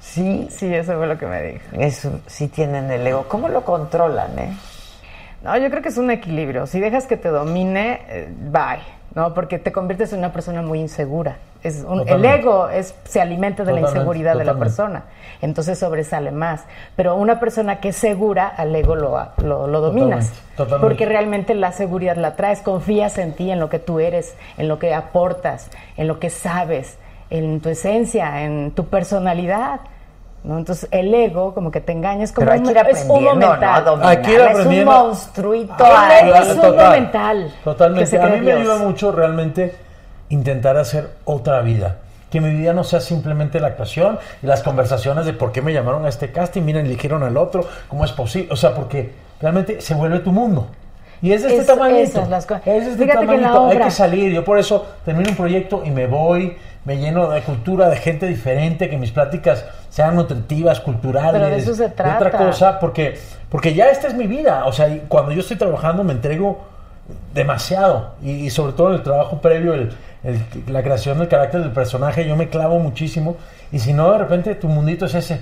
[0.00, 1.64] Sí, Sí, eso fue lo que me dijo.
[1.78, 3.26] eso sí tienen el ego.
[3.28, 4.56] ¿Cómo lo controlan, eh?
[5.42, 6.66] No, yo creo que es un equilibrio.
[6.66, 8.80] Si dejas que te domine, eh, bye,
[9.14, 9.34] ¿no?
[9.34, 11.36] Porque te conviertes en una persona muy insegura.
[11.62, 15.02] Es un- el ego es, se alimenta de la Totalmente, inseguridad de la persona.
[15.42, 16.64] Entonces sobresale más.
[16.94, 20.32] Pero una persona que es segura, al ego lo, lo, lo dominas.
[20.56, 20.86] Totalmente.
[20.86, 24.68] Porque realmente la seguridad la traes, confías en ti, en lo que tú eres, en
[24.68, 26.96] lo que aportas, en lo que sabes,
[27.30, 29.80] en tu esencia, en tu personalidad.
[30.48, 30.58] ¿No?
[30.58, 33.34] Entonces el ego como que te engañas como Pero hay un- que ir es humo
[33.34, 33.84] mental.
[33.84, 34.10] dominar.
[34.10, 36.28] Hay que ir Es un monstruito El ahí.
[36.28, 37.52] ego es un Total, mental.
[37.58, 38.06] que Totalmente.
[38.10, 39.74] se A mí me ayuda mucho realmente
[40.30, 41.96] intentar hacer otra vida.
[42.30, 45.72] Que mi vida no sea simplemente la actuación y las conversaciones de por qué me
[45.72, 48.52] llamaron a este casting, miren, eligieron al otro, cómo es posible.
[48.52, 50.66] O sea, porque realmente se vuelve tu mundo.
[51.22, 52.02] Y es de este Eso- tamañito.
[52.02, 52.62] esas las cosas.
[52.66, 53.78] Es de este Fíjate que en la tamañito.
[53.78, 54.32] Hay que salir.
[54.32, 58.26] Yo por eso termino un proyecto y me voy, me lleno de cultura, de gente
[58.26, 61.32] diferente, que mis pláticas sean nutritivas, culturales.
[61.32, 62.38] Pero de eso se otra trata.
[62.38, 63.18] cosa, porque,
[63.50, 64.64] porque ya esta es mi vida.
[64.66, 66.60] O sea, cuando yo estoy trabajando me entrego
[67.34, 68.14] demasiado.
[68.22, 69.90] Y, y sobre todo en el trabajo previo, el-
[70.24, 70.42] el-
[70.72, 73.36] la creación del carácter del personaje, yo me clavo muchísimo.
[73.72, 75.40] Y si no, de repente tu mundito es ese.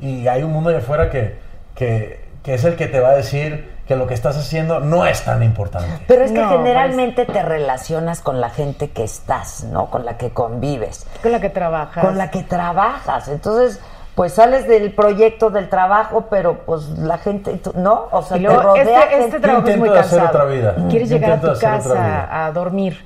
[0.00, 1.36] Y hay un mundo allá afuera que,
[1.74, 5.04] que, que es el que te va a decir que lo que estás haciendo no
[5.06, 6.04] es tan importante.
[6.06, 6.58] Pero es que No, pues.
[6.60, 9.86] generalmente te relacionas con la gente que estás, ¿no?
[9.90, 12.04] Con la que convives, Con la que trabajas.
[12.04, 13.28] con la que trabajas.
[13.28, 13.80] Entonces,
[14.14, 18.08] pues sales del proyecto del trabajo, pero pues la gente, ¿no?
[18.12, 19.24] O sea, Y te luego, rodea este, gente.
[19.24, 20.26] este trabajo es muy cansado.
[20.28, 20.74] otra vida.
[20.90, 23.04] Quieres Yo llegar a tu casa a dormir.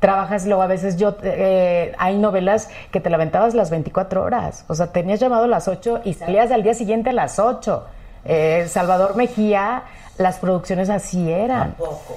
[0.00, 4.64] Trabajas luego a veces yo eh, hay novelas que te la aventabas las 24 horas.
[4.68, 7.84] O sea, tenías llamado a las 8 y salías al día siguiente a las 8.
[8.24, 9.82] Eh, Salvador Mejía,
[10.18, 11.74] las producciones así eran.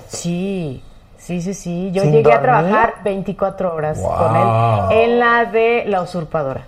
[0.07, 0.83] Sí.
[1.17, 1.89] Sí, sí, sí.
[1.93, 4.17] Yo ¿Sin llegué a trabajar 24 horas Wow.
[4.17, 4.35] con
[4.91, 6.65] él en la de La Usurpadora.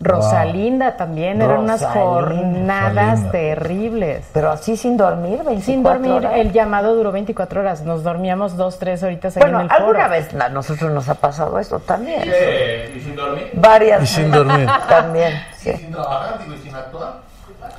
[0.00, 3.30] Rosalinda también, eran unas jornadas Rosalinda.
[3.32, 4.26] terribles.
[4.32, 6.32] Pero así sin dormir, 24 Sin dormir, horas.
[6.36, 7.82] el llamado duró 24 horas.
[7.82, 9.80] Nos dormíamos dos, tres horitas ahí Bueno, en el foro.
[9.86, 12.22] alguna vez a nosotros nos ha pasado eso también.
[12.26, 13.50] Eh, ¿Y sin dormir?
[13.54, 14.02] Varias.
[14.04, 14.68] Y sin dormir.
[14.88, 15.72] También, sí.
[15.72, 17.14] Sin trabajar, digo, y sin actuar.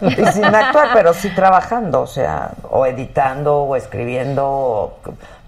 [0.02, 4.94] Y sin actuar, pero sí trabajando, o sea, o editando o escribiendo, o-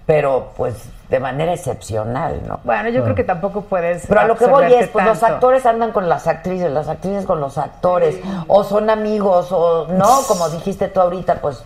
[0.06, 0.74] pero pues
[1.12, 2.60] de manera excepcional, ¿no?
[2.64, 4.06] Bueno, yo creo que tampoco puedes.
[4.06, 5.34] Pero a lo que voy es, pues los tanto.
[5.34, 8.16] actores andan con las actrices, las actrices con los actores,
[8.48, 11.62] o son amigos, o no, como dijiste tú ahorita, pues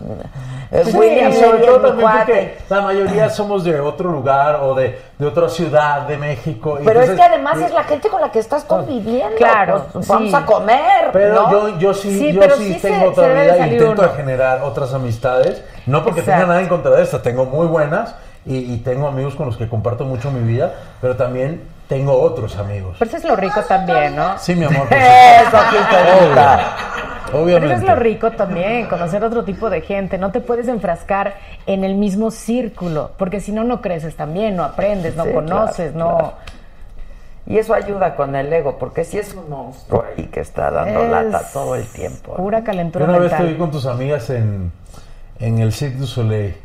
[0.71, 2.25] eh, Sí, William sobre todo es mi también cuate.
[2.25, 6.77] porque la mayoría somos de otro lugar o de, de otra ciudad de México.
[6.81, 9.37] y Pero es entonces- que además es la gente con la que estás conviviendo.
[9.37, 10.35] Claro, pues, vamos sí.
[10.35, 11.51] a comer, Pero ¿no?
[11.51, 14.11] yo, yo sí, Sí, yo pero sí sí tengo se otra vida, salir intento uno.
[14.13, 15.63] generar otras amistades.
[15.85, 16.41] No porque Exacto.
[16.41, 18.13] tenga nada en contra de esta, tengo muy buenas
[18.47, 22.57] y, y tengo amigos con los que comparto mucho mi vida, pero también tengo otros
[22.57, 22.95] amigos.
[22.99, 24.37] Pero eso es lo rico también, ¿no?
[24.39, 24.87] Sí, mi amor.
[24.91, 26.59] Eso aquí te gusta.
[26.59, 26.97] supuesto.
[27.27, 27.75] Pero Obviamente.
[27.75, 30.17] eso es lo rico también, conocer otro tipo de gente.
[30.17, 34.63] No te puedes enfrascar en el mismo círculo, porque si no, no creces también, no
[34.63, 36.17] aprendes, no Sí, conoces, claro, no.
[36.17, 36.33] claro.
[37.45, 41.01] Y eso ayuda con el ego, porque si es un monstruo ahí que está dando
[41.03, 42.33] Es lata todo el tiempo.
[42.35, 43.53] Pura Yo calentura una vez te mental.
[43.53, 44.71] vi con tus amigas en,
[45.39, 46.55] en el Cirque du Soleil.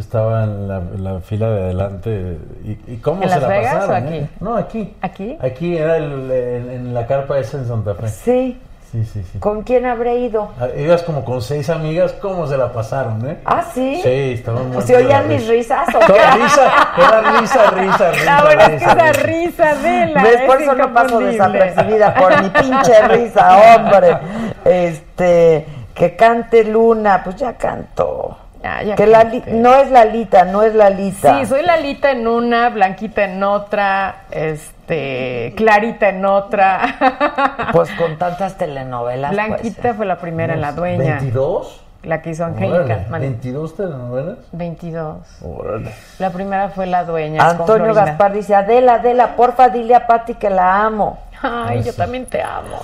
[0.00, 2.38] Yo estaba en la, en la fila de adelante.
[2.64, 3.90] ¿Y, y cómo ¿En se Las la Vegas pasaron?
[3.90, 4.16] o aquí?
[4.16, 4.28] eh?
[4.40, 4.94] No, aquí.
[5.02, 5.38] ¿Aquí?
[5.42, 8.08] Aquí era el- en, en la carpa esa en Santa Fe.
[8.08, 8.60] Sí,
[8.90, 9.38] Sí, sí, sí.
[9.38, 10.48] ¿Con quién habré ido?
[10.58, 13.36] Ah, Ibas como con seis amigas, ¿cómo se la pasaron, eh?
[13.44, 14.00] ¿Ah, sí?
[14.02, 16.06] Sí, estaban muy ¿Se oían mis risas o qué?
[16.06, 18.24] Toda risa, era risa, risa, risa.
[18.24, 19.74] La verdad es que esa risa.
[19.76, 20.34] de la ¿Ves?
[20.40, 24.16] es Por eso no paso desapercibida por mi pinche risa, hombre.
[24.64, 28.36] Este, que cante Luna, pues ya cantó.
[28.62, 31.40] Ah, ya que la no es Lalita, no es Lalita.
[31.40, 36.96] Sí, soy Lalita en una, Blanquita en otra, este, Clarita en otra.
[37.72, 39.30] Pues con tantas telenovelas.
[39.30, 41.20] Blanquita pues, fue la primera en la dueña.
[41.20, 41.68] ¿22?
[42.02, 42.84] La que hizo Angélica.
[42.84, 43.38] Órale, Mane.
[43.40, 44.38] ¿22 telenovelas?
[44.52, 45.18] 22.
[45.42, 45.92] Órale.
[46.18, 47.48] La primera fue la dueña.
[47.48, 47.94] Antonio.
[47.94, 51.18] Gaspar dice, Adela, Adela, porfa, dile a Pati que la amo.
[51.42, 52.82] Ay, yo también te amo.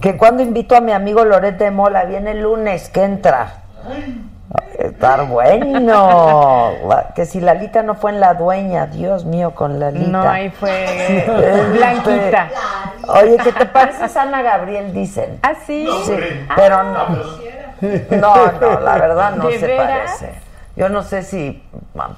[0.00, 3.62] Que cuando invito a mi amigo Loret de Mola, viene el lunes, que entra.
[4.78, 6.72] Estar bueno.
[7.14, 10.08] Que si Lalita no fue en la dueña, Dios mío, con Lalita.
[10.08, 10.84] No, ahí fue
[11.18, 12.48] Este, Blanquita.
[13.08, 14.92] Oye, ¿qué te pareces a Ana Gabriel?
[14.92, 15.38] Dicen.
[15.42, 15.86] ¿Ah, sí?
[16.04, 16.16] Sí,
[16.56, 17.08] pero no.
[18.10, 20.16] No, no, la verdad no ¿De se veras?
[20.18, 20.47] parece.
[20.78, 21.60] Yo no sé si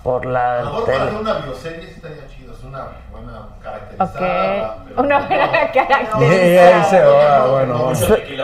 [0.02, 1.08] por A la lo mejor para tele.
[1.10, 3.62] hacer una bioserie sí estaría chido, es una buena Ok.
[3.62, 4.76] caracterizada.
[4.86, 7.08] pero Una no- buena Y ahí se característica.
[7.08, 7.92] va, bueno,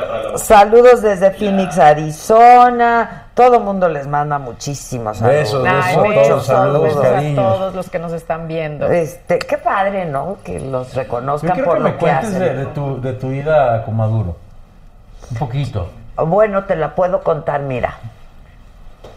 [0.09, 3.24] para Saludos desde Phoenix, Arizona.
[3.34, 5.38] Todo mundo les manda muchísimos saludos.
[5.40, 8.86] Besos, Ay, besos a besos, todos, saludos, besos a todos los que nos están viendo.
[8.86, 10.38] Este, qué padre, ¿no?
[10.43, 12.38] Que los Yo reconozcan quiero por que me lo que cuentes hacen.
[12.40, 14.36] de, de tu, de tu vida con Maduro.
[15.30, 15.88] Un poquito.
[16.16, 17.98] Bueno, te la puedo contar, mira.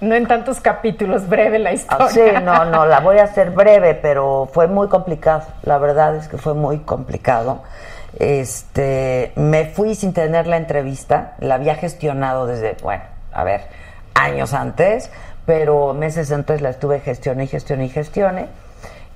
[0.01, 2.09] No en tantos capítulos, breve la Ah, historia.
[2.09, 5.43] Sí, no, no, la voy a hacer breve, pero fue muy complicado.
[5.63, 7.63] La verdad es que fue muy complicado.
[8.17, 13.03] Este, me fui sin tener la entrevista, la había gestionado desde, bueno,
[13.33, 13.61] a ver,
[14.15, 15.11] años antes,
[15.45, 18.47] pero meses antes la estuve gestioné y gestioné y gestioné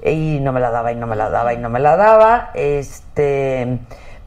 [0.03, 2.51] y no me la daba y no me la daba y no me la daba.
[2.53, 3.79] Este,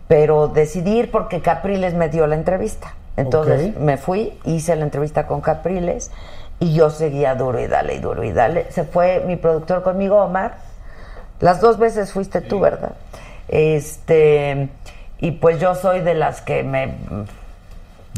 [0.09, 2.95] pero decidí ir porque Capriles me dio la entrevista.
[3.17, 6.11] Entonces me fui, hice la entrevista con Capriles
[6.59, 8.71] y yo seguía duro y dale y duro y dale.
[8.71, 10.57] Se fue mi productor conmigo, Omar.
[11.41, 12.93] Las dos veces fuiste tú, ¿verdad?
[13.49, 14.69] Este,
[15.19, 16.95] y pues yo soy de las que me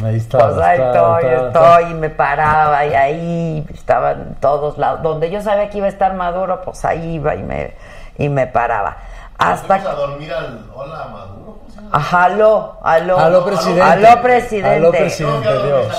[0.05, 0.39] Ahí está.
[0.39, 5.03] pues ahí está, estoy, está, estoy, y me paraba, y ahí estaban todos lados.
[5.03, 7.75] Donde yo sabía que iba a estar Maduro, pues ahí iba y me,
[8.17, 8.97] y me paraba.
[9.39, 11.59] Hasta Fuimos a dormir al Hola Maduro.
[11.91, 13.19] Ajá, aló, aló.
[13.19, 13.83] Aló, presidente.
[13.83, 14.77] Aló, presidente.
[14.77, 15.49] Aló, presidente.
[15.49, 15.99] Que Dios.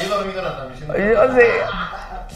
[0.97, 1.47] Yo sí.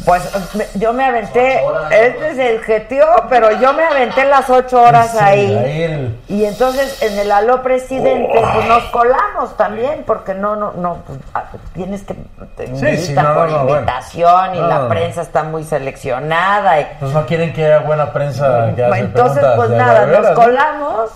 [0.06, 1.62] Pues me- yo me aventé,
[1.92, 6.20] este es el geteo, pero yo me aventé las ocho horas Sí, ahí.
[6.28, 11.20] Y entonces en el aló presidente pues nos colamos también, porque no, no, no, pues,
[11.36, 11.44] ah,
[11.74, 12.16] tienes que
[12.58, 16.80] te Sí, invitan sí, no, no, por no, invitación y la prensa está muy seleccionada.
[16.82, 21.12] Y, Pues no quieren que haya buena prensa que entonces, pues nada, nos colamos,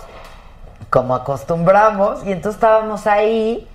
[0.88, 3.68] como acostumbramos, y entonces estábamos ahí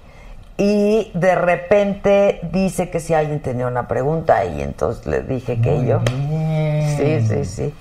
[0.57, 5.85] y de repente dice que si alguien tenía una pregunta y entonces le dije que
[5.85, 6.01] yo.
[6.97, 7.73] Sí, sí, sí.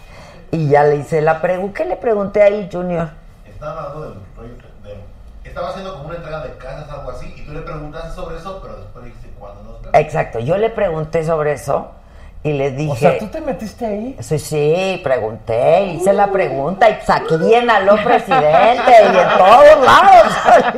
[0.51, 1.83] Y ya le hice la pregunta.
[1.83, 3.11] ¿Qué le pregunté ahí, Junior?
[3.47, 4.55] Estaba hablando del rollo
[4.85, 8.37] de- Estaba haciendo como una entrega de casas, algo así, y tú le preguntaste sobre
[8.37, 9.89] eso, pero después le dijiste cuándo vemos.
[9.95, 11.91] Exacto, yo le pregunté sobre eso
[12.45, 12.93] y le dije...
[12.93, 14.17] O sea, ¿tú te metiste ahí?
[14.21, 19.85] Sí, sí, pregunté, hice la pregunta y pues aquí en Aló Presidente y en todos
[19.85, 20.33] lados,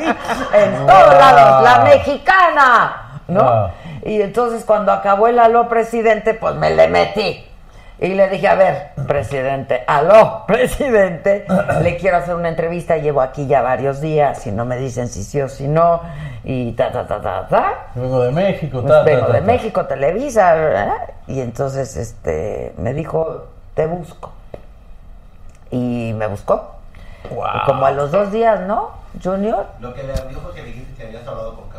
[0.53, 3.41] en todos lados, la mexicana, ¿no?
[3.41, 3.70] Ah.
[4.05, 7.45] Y entonces cuando acabó el Aló Presidente, pues me le metí.
[8.05, 11.47] Y le dije, a ver, presidente, aló, presidente,
[11.81, 15.24] le quiero hacer una entrevista, llevo aquí ya varios días y no me dicen si
[15.24, 16.02] sí o si no,
[16.44, 17.86] y ta, ta, ta, ta, ta.
[17.94, 19.40] Vengo de México, Pues ta, ta, vengo ta, de.
[19.40, 20.97] México, Televisa, ¿verdad?
[21.26, 24.32] Y entonces este me dijo, te busco.
[25.70, 26.74] Y me buscó.
[27.24, 28.90] Y como a los dos días, ¿no,
[29.22, 29.64] Junior?
[29.81, 31.73] Lo que le dijo fue que le dijiste que habías hablado con.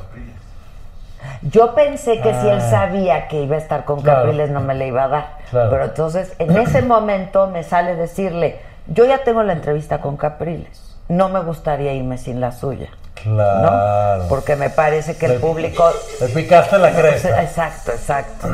[1.41, 2.70] Yo pensé que si él Ah.
[2.70, 4.22] sabía que iba a estar con Claro.
[4.24, 5.26] Capriles no me le iba a dar.
[5.49, 5.70] Claro.
[5.70, 10.82] Pero entonces en ese momento me sale decirle, yo ya tengo la entrevista con Capriles.
[11.07, 12.90] No me gustaría irme sin la suya.
[13.22, 14.18] Claro.
[14.24, 14.28] ¿no?
[14.28, 15.90] Porque me parece que el Le- público...
[16.20, 17.41] Le picaste la cresta.
[17.41, 18.48] Exacto, exacto.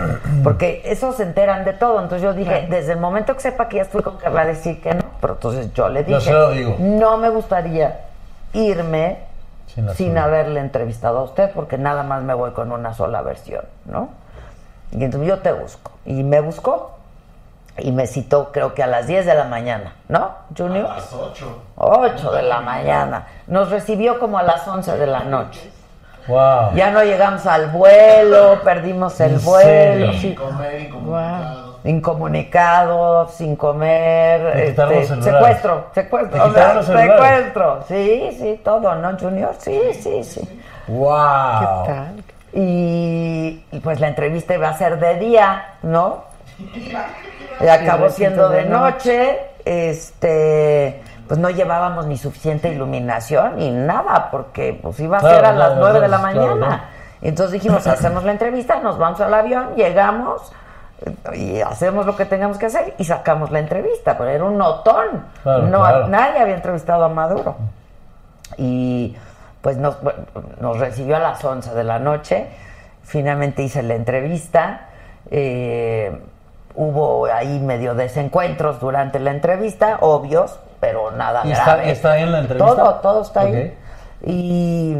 [0.44, 2.02] Porque esos se enteran de todo.
[2.02, 4.46] Entonces yo dije, desde el momento que sepa que ya estoy con que va a
[4.46, 5.02] decir que no.
[5.20, 6.76] Pero entonces yo le Yo dije, se lo digo.
[6.80, 8.00] no me gustaría
[8.54, 9.18] irme
[9.96, 14.10] Sin haberle entrevistado a usted porque nada más me voy con una sola versión, ¿no?
[14.92, 15.92] Y entonces yo te busco.
[16.06, 16.98] Y me buscó.
[17.78, 20.86] Y me citó creo que a las 10 de la mañana, ¿no, Junior?
[20.88, 21.62] A las 8.
[21.78, 23.28] 8 de la mañana.
[23.48, 25.72] Nos recibió como a las 11 de la noche.
[26.28, 26.76] Wow.
[26.76, 30.36] Ya no llegamos al vuelo, perdimos el ¿En vuelo, sí.
[30.36, 30.90] Comer,
[31.84, 33.26] incomunicado.
[33.26, 39.56] incomunicado, sin comer, este, secuestro, secuestro, o sea, secuestro, sí, sí, todo, ¿no, Junior?
[39.58, 40.62] Sí, sí, sí.
[40.88, 41.86] ¡Wow!
[41.86, 42.24] ¿Qué tal?
[42.54, 46.24] Y, y, pues la entrevista iba a ser de día, ¿no?
[47.60, 49.40] Y acabó siendo de noche.
[49.64, 55.46] Este, pues no llevábamos ni suficiente iluminación ni nada, porque pues iba a Claro, ser
[55.46, 56.56] a las nueve de la mañana.
[56.58, 56.82] claro.
[57.22, 60.52] Entonces dijimos, hacemos la entrevista, nos vamos al avión, llegamos
[61.34, 65.26] y hacemos lo que tengamos que hacer y sacamos la entrevista, pero era un notón.
[65.44, 66.08] Claro, no, claro.
[66.08, 67.56] Nadie había entrevistado a Maduro.
[68.58, 69.16] Y
[69.62, 69.98] pues nos,
[70.78, 72.48] recibió a las 11 de la noche.
[73.04, 74.88] Finalmente hice la entrevista.
[75.30, 76.20] eh,
[76.76, 81.92] hubo ahí medio desencuentros durante la entrevista, obvios, pero nada ¿Y está, grave.
[81.92, 82.76] está ahí en la entrevista?
[82.76, 83.78] Todo, todo está ahí.
[84.26, 84.96] Y,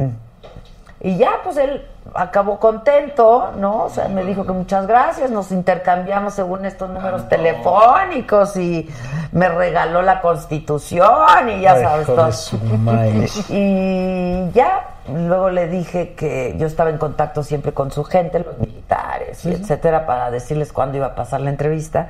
[1.00, 3.86] y ya, pues él acabó contento, ¿no?
[3.86, 8.90] O sea, me dijo que muchas gracias, nos intercambiamos según estos números telefónicos y
[9.32, 12.30] me regaló la constitución y ya Ay, sabes todo.
[13.50, 18.58] Y ya, luego le dije que yo estaba en contacto siempre con su gente, los
[18.58, 22.10] militares, y etcétera, para decirles cuándo iba a pasar la entrevista.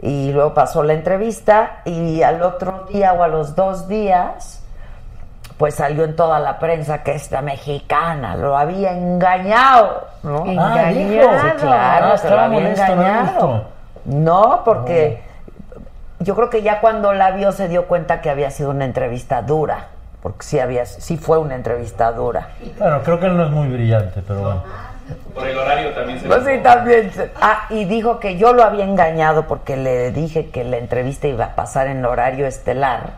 [0.00, 4.63] Y luego pasó la entrevista y al otro día o a los dos días,
[5.58, 10.44] pues salió en toda la prensa que esta mexicana lo había engañado, ¿no?
[10.58, 10.90] Ah.
[10.92, 11.16] Sí,
[11.58, 13.64] claro, Ah, lo estaba había molesto, no engañado.
[14.04, 15.22] No, porque
[16.18, 19.42] yo creo que ya cuando la vio se dio cuenta que había sido una entrevista
[19.42, 19.86] dura,
[20.22, 22.48] porque sí había, sí fue una entrevista dura.
[22.78, 24.62] Bueno, creo que él no es muy brillante, pero bueno.
[25.34, 27.12] Por el horario también se Pues sí, también.
[27.12, 31.26] se- Ah, y dijo que yo lo había engañado porque le dije que la entrevista
[31.28, 33.10] iba a pasar en horario estelar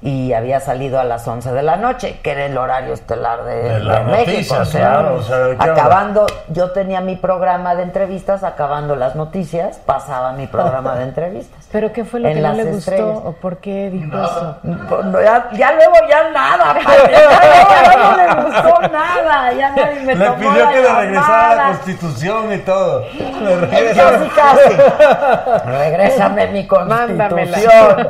[0.00, 3.62] y había salido a las 11 de la noche, que era el horario estelar de,
[3.64, 4.30] De las de México.
[4.30, 8.44] noticias, o sea, claro, o sea, ¿de qué acabando, yo tenía mi programa de entrevistas,
[8.44, 11.66] acabando las noticias, pasaba mi programa de entrevistas.
[11.70, 13.08] ¿Pero qué fue lo En que no le gustó?
[13.26, 14.56] ¿O por qué dijo eso?
[14.88, 19.70] Pues no, ya, ya luego ya nada, padre, ya luego no le gustó nada, ya
[19.70, 23.02] nadie me Le tomó pidió la que le regresara la constitución y todo.
[23.02, 25.66] Casi, regresa- casi.
[25.66, 27.28] Regrésame mi Mándamela.
[27.28, 28.08] constitución.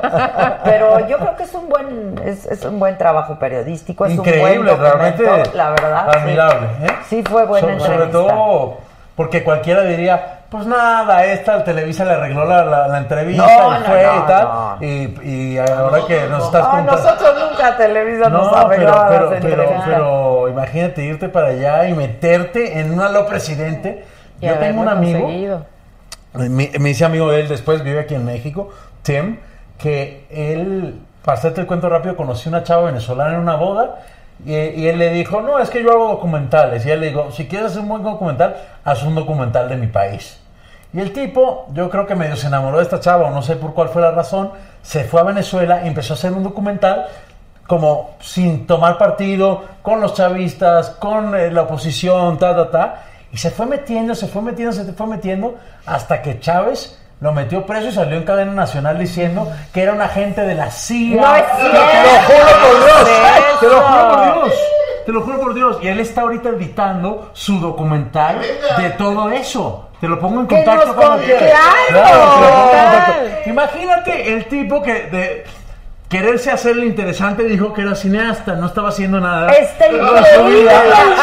[0.65, 1.78] Pero yo creo que es un buen,
[2.25, 6.09] es, es un buen trabajo periodístico, es Increíble, un buen documento, realmente la verdad.
[6.13, 6.19] sí.
[6.19, 6.67] admirable.
[6.83, 6.89] ¿eh?
[7.09, 8.13] Sí fue buena So- Sobre entrevista.
[8.35, 8.79] todo
[9.17, 13.81] porque cualquiera diría, pues nada, esta Televisa le arregló la, la, la entrevista No, y
[13.81, 14.49] no, fue no, y tal.
[14.81, 16.93] Y, y ahora que nos estás Ah, contando...
[17.03, 22.79] nosotros nunca Televisa nos No, pero, pero, las pero, imagínate irte para allá y meterte
[22.79, 24.05] en un aló presidente.
[24.41, 25.29] Y Yo tengo un amigo,
[26.35, 28.69] me, me hice amigo de él después, vive aquí en México,
[29.03, 29.39] Tim,
[29.79, 33.97] que él, para hacerte el cuento rápido, conocí una chava venezolana en una boda
[34.45, 36.87] y, él le dijo, no, es que yo hago documentales.
[36.87, 39.89] Y él le dijo, si quieres hacer un buen documental, haz un documental de mi
[39.89, 40.39] país.
[40.93, 43.57] Y el tipo, yo creo que medio se enamoró de esta chava, o no sé
[43.57, 47.07] por cuál fue la razón, se fue a Venezuela y empezó a hacer un documental
[47.67, 53.03] como sin tomar partido, con los chavistas, con eh, la oposición, ta, ta, ta.
[53.31, 57.67] Y se fue metiendo, se fue metiendo, se fue metiendo, hasta que Chávez lo metió
[57.67, 61.21] preso y salió en cadena nacional diciendo que era un agente de la CIA.
[61.21, 61.79] No es Te cierto.
[62.05, 63.09] lo juro por Dios.
[63.09, 64.23] ¿Qué es Te lo juro por?
[64.45, 64.55] Dios.
[65.07, 65.79] Te lo juro por Dios.
[65.83, 68.41] Y él está ahorita editando su documental
[68.79, 69.89] de todo eso.
[70.01, 71.51] Te lo pongo en contacto con- quieras.
[71.89, 71.89] ¡Claro!
[71.89, 73.05] te lo pongo en Total.
[73.05, 73.51] contacto.
[73.51, 75.45] Imagínate el tipo que de
[76.09, 79.51] quererse hacerle interesante dijo que era cineasta, no estaba haciendo nada.
[79.53, 80.71] Está increíble.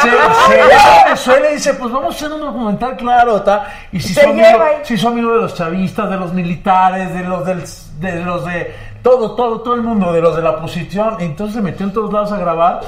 [0.01, 3.67] Se, Venezuela y dice, pues vamos a hacer un documental, claro, ta.
[3.91, 7.45] Y si son amigo, si son amigo de los chavistas, de los militares, de los
[7.45, 7.63] del,
[7.99, 11.17] de los de todo, todo, todo el mundo, de los de la oposición.
[11.19, 12.81] Entonces se metió en todos lados a grabar.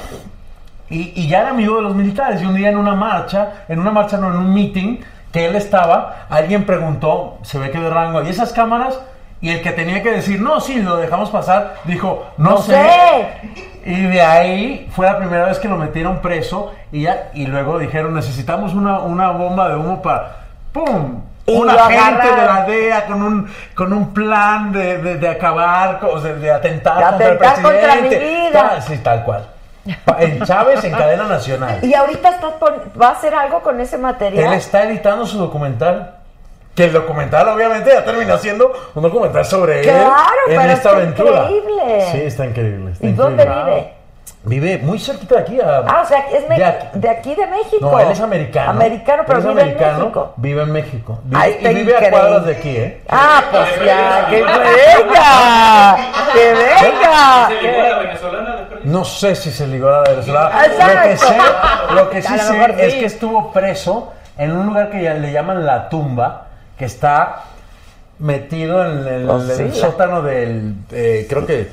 [0.90, 2.42] Y, y ya era amigo de los militares.
[2.42, 5.00] Y un día en una marcha, en una marcha, no, en un meeting
[5.32, 9.00] que él estaba, alguien preguntó, se ve que de rango, ¿y esas cámaras?
[9.42, 12.74] Y el que tenía que decir, no, sí, lo dejamos pasar, dijo, no, No sé.
[12.74, 13.28] sé.
[13.86, 17.78] Y de ahí fue la primera vez que lo metieron preso y ya, y luego
[17.80, 20.38] dijeron, necesitamos una, una bomba de humo para,
[20.74, 21.22] ¡pum!
[21.46, 26.20] Un agente de la DEA con un, con un plan de, de, de acabar, o
[26.20, 28.50] sea, de atentar, De contra el atentar contra mi presidente.
[28.50, 28.70] vida.
[28.70, 29.46] Tal- sí, tal cual.
[30.20, 31.80] En Chávez, en cadena nacional.
[31.82, 34.48] Y ahorita está pon- va a hacer algo con ese material.
[34.48, 36.16] Él está editando su documental.
[36.78, 40.14] Que el documental, obviamente, ya terminó siendo un documental sobre Claro,
[40.48, 41.50] él en pero esta está aventura.
[41.50, 42.06] increíble.
[42.12, 42.92] Sí, está increíble.
[42.92, 43.94] está ¿Y dónde vive?
[44.44, 45.60] Vive muy cerquita de aquí.
[45.60, 46.88] a- Ah, o sea, es de aquí.
[46.94, 47.80] de aquí de México.
[47.82, 48.70] No, él es americano.
[48.70, 50.34] Americano, pero vive americano, en México.
[50.38, 51.20] Vive en México.
[51.24, 53.02] Vive, Ay, y vive a cuadras de aquí, ¿eh?
[53.10, 55.98] Ah, pues ya, que venga,
[56.32, 57.48] que venga.
[57.50, 58.56] ¿Se ligó a la venezolana?
[58.84, 60.52] No sé si se ligó a la Venezuela.
[60.66, 60.94] Exacto.
[60.94, 61.38] Lo que sé,
[61.96, 65.66] lo que sí sé es que estuvo preso en un lugar que ya le llaman
[65.66, 66.47] La Tumba,
[66.78, 67.44] que está
[68.20, 71.68] metido en el, Oh, el sí, la- sótano del, eh, creo que,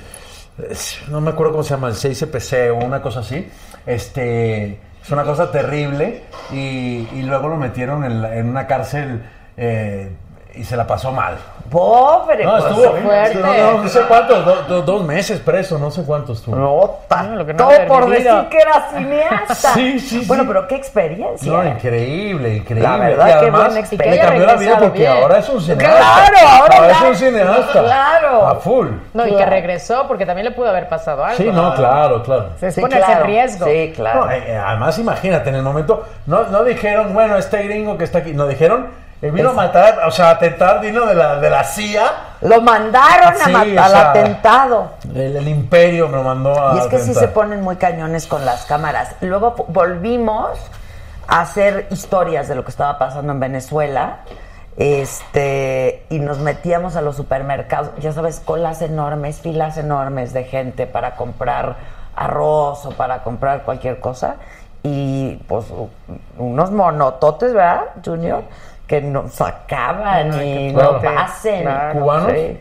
[1.09, 3.49] no me acuerdo cómo se llama, el 6CPC o una cosa así,
[3.87, 6.23] este, Es una cosa terrible.
[6.51, 9.23] Y, y luego lo metieron en, la- en una cárcel
[9.59, 10.09] eh,
[10.57, 11.37] y se la pasó mal.
[11.71, 13.35] Pobre, No, pues, estuvo fuerte.
[13.37, 16.55] No, no, no sé cuántos, do- do- dos meses preso, no sé cuántos estuvo.
[16.55, 16.99] No,
[17.35, 19.55] lo que no Todo por decir que era cineasta.
[19.75, 20.25] Sí, sí, sí.
[20.27, 21.51] Bueno, pero qué experiencia.
[21.51, 22.89] No, increíble, increíble.
[22.89, 24.25] La verdad, y qué además buena le experiencia.
[24.27, 25.13] cambió la vida porque bien.
[25.13, 25.99] ahora es un cineasta.
[26.31, 27.83] Claro, ahora es ya- un cineasta.
[27.83, 28.47] Claro.
[28.49, 28.89] A full.
[29.15, 31.37] No, y que regresó porque también le pudo haber pasado algo.
[31.39, 32.51] Sí, no, claro, claro.
[32.61, 33.21] Se Sí, pone claro.
[33.23, 33.67] en riesgo.
[33.67, 34.27] Sí, claro.
[34.27, 38.05] No, eh, eh, además, imagínate, en el momento, no, no dijeron, bueno, este gringo que
[38.05, 41.51] está aquí, no dijeron, eh, vino a matar, o sea, atentar, vino de la, de
[41.51, 42.05] la CIA.
[42.43, 44.91] Lo mandaron a Sí, matar al sea, atentado.
[45.15, 47.23] El, el imperio me mandó a Y es que sí atentar.
[47.23, 49.15] se ponen muy cañones con las cámaras.
[49.21, 50.51] Luego volvimos
[51.27, 54.19] a hacer historias de lo que estaba pasando en Venezuela.
[54.77, 60.87] Este, y nos metíamos a los supermercados, ya sabes, colas enormes, filas enormes de gente
[60.87, 61.77] para comprar
[62.17, 64.37] arroz o para comprar cualquier cosa.
[64.83, 65.65] Y pues
[66.37, 68.43] unos monototes, ¿verdad, Junior?
[68.87, 71.63] Que nos sacaban Ay, y nos pasen.
[71.63, 72.01] Claro.
[72.01, 72.33] ¿Cubanos?
[72.33, 72.61] Sí.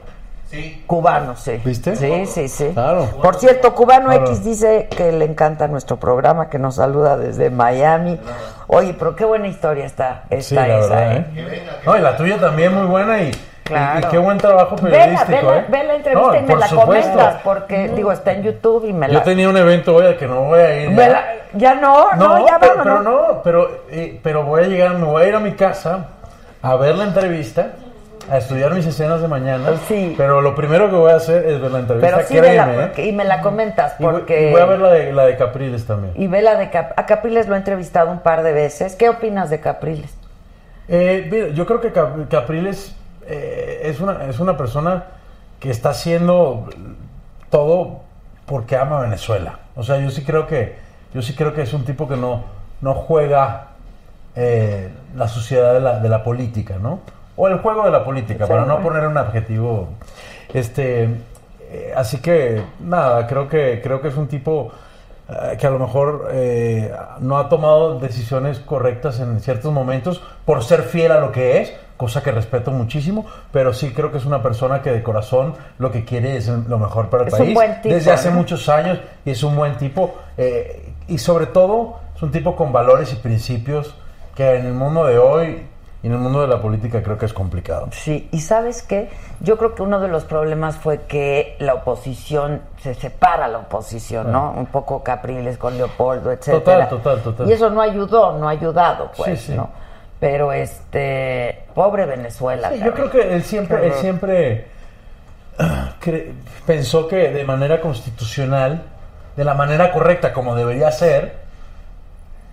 [0.50, 0.84] Sí.
[0.86, 1.60] Cubanos, sí.
[1.66, 1.96] ¿Viste?
[1.96, 2.70] Sí, sí, sí.
[2.74, 3.10] Claro.
[3.22, 4.26] Por cierto, Cubano Claro.
[4.28, 8.20] X dice que le encanta nuestro programa, que nos saluda desde Miami.
[8.68, 11.26] Oye, pero qué buena historia está, está Sí, la esa, verdad, ¿eh?
[11.36, 11.70] ¿eh?
[11.86, 13.32] No, y la tuya también muy buena y,
[13.64, 14.08] Claro.
[14.08, 15.66] y- qué buen trabajo Vela, periodístico, vela, ¿eh?
[15.70, 17.12] ve la entrevista No, y me la supuesto.
[17.12, 19.14] comentas, porque, digo, está en YouTube y me la...
[19.14, 20.96] Yo tenía un evento hoy al que no voy a ir.
[21.54, 21.76] ya.
[21.76, 22.84] la- no, no, ya pero, vámonos.
[22.84, 26.08] pero no, pero, eh, pero voy a llegar, me voy a ir a mi casa
[26.62, 27.68] a ver la entrevista,
[28.30, 29.70] a estudiar mis escenas de mañana.
[29.88, 30.14] Sí.
[30.18, 32.92] Pero lo primero que voy a hacer es ver la entrevista, Pero sí, créeme, vela,
[32.98, 33.06] ¿eh?
[33.06, 34.50] y me la comentas, porque...
[34.50, 36.14] y voy a ver la de, la de Capriles también.
[36.18, 38.96] Y ve la de Cap- a Capriles lo he entrevistado un par de veces.
[38.96, 40.14] ¿Qué opinas de Capriles?
[40.90, 42.96] Eh, mira, yo creo que Cap- Capriles
[43.28, 45.06] eh, es, una, es una persona
[45.60, 46.70] que está haciendo
[47.50, 48.02] todo
[48.46, 49.60] porque ama Venezuela.
[49.76, 50.76] O sea, yo sí creo que,
[51.14, 52.44] yo sí creo que es un tipo que no,
[52.82, 53.68] no juega
[54.36, 57.00] eh, la suciedad de la, de la política, ¿no?
[57.36, 59.90] O el juego de la política, para no poner un adjetivo.
[60.54, 61.04] Este,
[61.72, 64.72] eh, así que, nada, creo que, creo que es un tipo
[65.30, 66.32] eh, que a lo mejor
[67.20, 71.74] no ha tomado decisiones correctas en ciertos momentos por ser fiel a lo que es,
[71.98, 75.92] cosa que respeto muchísimo, pero sí creo que es una persona que de corazón lo
[75.92, 77.54] que quiere es lo mejor para el Es un país.
[77.54, 78.38] buen tipo, desde hace ¿no?
[78.38, 82.72] muchos años y es un buen tipo eh, y sobre todo es un tipo con
[82.72, 83.96] valores y principios
[84.36, 85.68] que en el mundo de hoy
[86.02, 87.88] y en el mundo de la política creo que es complicado.
[87.92, 89.10] Sí, y sabes qué,
[89.40, 94.30] yo creo que uno de los problemas fue que la oposición, se separa la oposición,
[94.30, 94.52] ¿no?
[94.52, 96.90] Un poco Capriles con Leopoldo, etcétera.
[96.90, 97.50] Total, total, total.
[97.50, 99.54] Y eso no ayudó, no ha ayudado, pues, Sí, sí.
[99.56, 99.70] ¿no?
[100.24, 102.70] Pero este, pobre Venezuela.
[102.72, 104.68] Sí, yo creo que él siempre, él siempre
[105.60, 106.32] ah, cre-
[106.66, 108.84] pensó que de manera constitucional,
[109.36, 111.34] de la manera correcta como debería ser,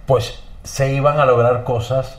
[0.06, 2.18] pues se iban a lograr cosas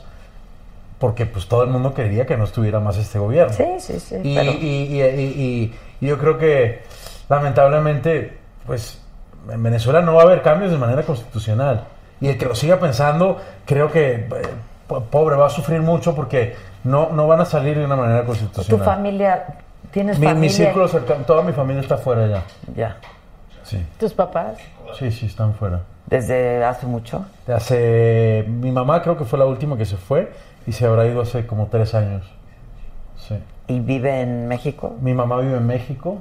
[0.98, 3.52] porque pues todo el mundo quería que no estuviera más este gobierno.
[3.52, 4.16] Sí, sí, sí.
[4.22, 6.80] Y, pero- y- y- y- yo creo que
[7.28, 8.98] lamentablemente, pues
[9.50, 11.84] en Venezuela no va a haber cambios de manera constitucional.
[12.22, 14.28] Y el que lo siga pensando, creo que eh,
[14.86, 16.54] pobre va a sufrir mucho porque
[16.84, 18.84] no, no van a salir de una manera ¿Tu constitucional.
[18.84, 19.44] familia,
[19.90, 20.40] tienes mi, familia?
[20.40, 22.42] mi círculo cercano, toda mi familia está fuera ya.
[22.74, 22.96] Ya,
[23.64, 24.58] Sí, ¿Tus papás?
[24.98, 25.80] sí, sí, están fuera.
[26.06, 27.24] desde hace mucho.
[27.46, 30.32] De Hace, mi mamá creo que fue la última que se fue
[30.66, 32.28] y se habrá ido hace como tres años.
[33.16, 33.38] Sí.
[33.68, 34.96] ¿Y vive en México?
[35.00, 36.18] Mi mamá vive en México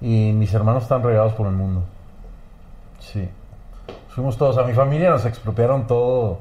[0.00, 1.84] y mis hermanos están regados por el mundo.
[2.98, 3.28] Sí.
[4.08, 6.40] Fuimos todos, a mi familia nos expropiaron todo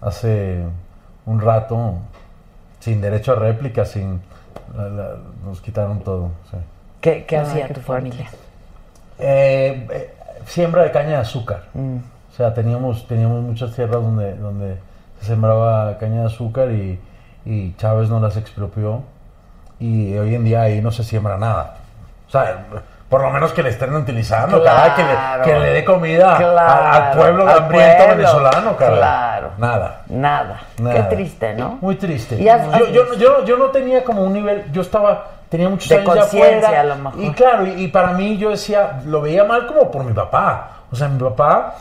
[0.00, 0.64] hace
[1.26, 1.94] un rato,
[2.80, 4.20] sin derecho a réplica, sin...
[4.76, 6.30] la- la- nos quitaron todo.
[6.50, 6.56] sí.
[7.00, 8.28] ¿Qué, hacía qué tu familia?
[9.18, 10.14] Eh, eh,
[10.46, 11.64] siembra de caña de azúcar.
[11.74, 11.96] Mm.
[12.32, 14.76] O sea, teníamos, teníamos muchas tierras donde, donde
[15.20, 16.98] se sembraba caña de azúcar y,
[17.44, 19.02] y Chávez no las expropió.
[19.78, 21.76] Y hoy en día ahí no se siembra nada.
[22.28, 22.64] O sea,
[23.08, 25.44] por lo menos que le estén utilizando, caray, que Claro.
[25.44, 28.16] le, que le dé comida a- al pueblo al hambriento pueblo.
[28.16, 28.96] venezolano, caray.
[28.98, 29.50] Claro.
[29.58, 30.00] Nada.
[30.08, 30.60] Nada.
[30.78, 30.94] Nada.
[30.94, 31.78] Qué triste, ¿no?
[31.80, 32.36] Muy triste.
[32.42, 36.14] Yo, yo, yo, yo no tenía como un nivel, yo estaba, tenía muchos De años
[36.14, 36.80] ya conciencia, afuera.
[36.80, 37.20] a lo mejor.
[37.22, 40.70] Y claro, y, y para mí yo decía, lo veía mal como por mi papá.
[40.90, 41.74] O sea, mi papá,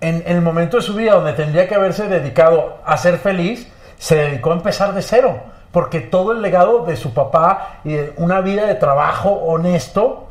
[0.00, 3.70] en, en el momento de su vida donde tendría que haberse dedicado a ser feliz,
[3.98, 5.38] se dedicó a empezar de cero.
[5.72, 10.28] Porque todo el legado de su papá y de una vida de trabajo honesto,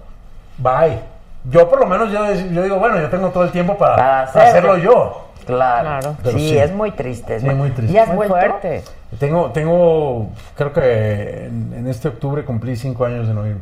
[0.58, 1.00] bye.
[1.46, 4.32] Yo por lo menos yo, yo digo, bueno, yo tengo todo el tiempo para, Para
[4.32, 4.74] para hacerlo.
[4.74, 5.28] hacerlo yo.
[5.46, 6.16] Claro.
[6.24, 6.58] Sí, sí.
[6.58, 7.38] es muy triste.
[7.38, 7.94] es Sí, muy triste.
[7.94, 8.84] ¿Y has Muy fuerte.
[9.20, 13.58] Tengo, tengo, creo que en, en este octubre cumplí cinco años de no ir.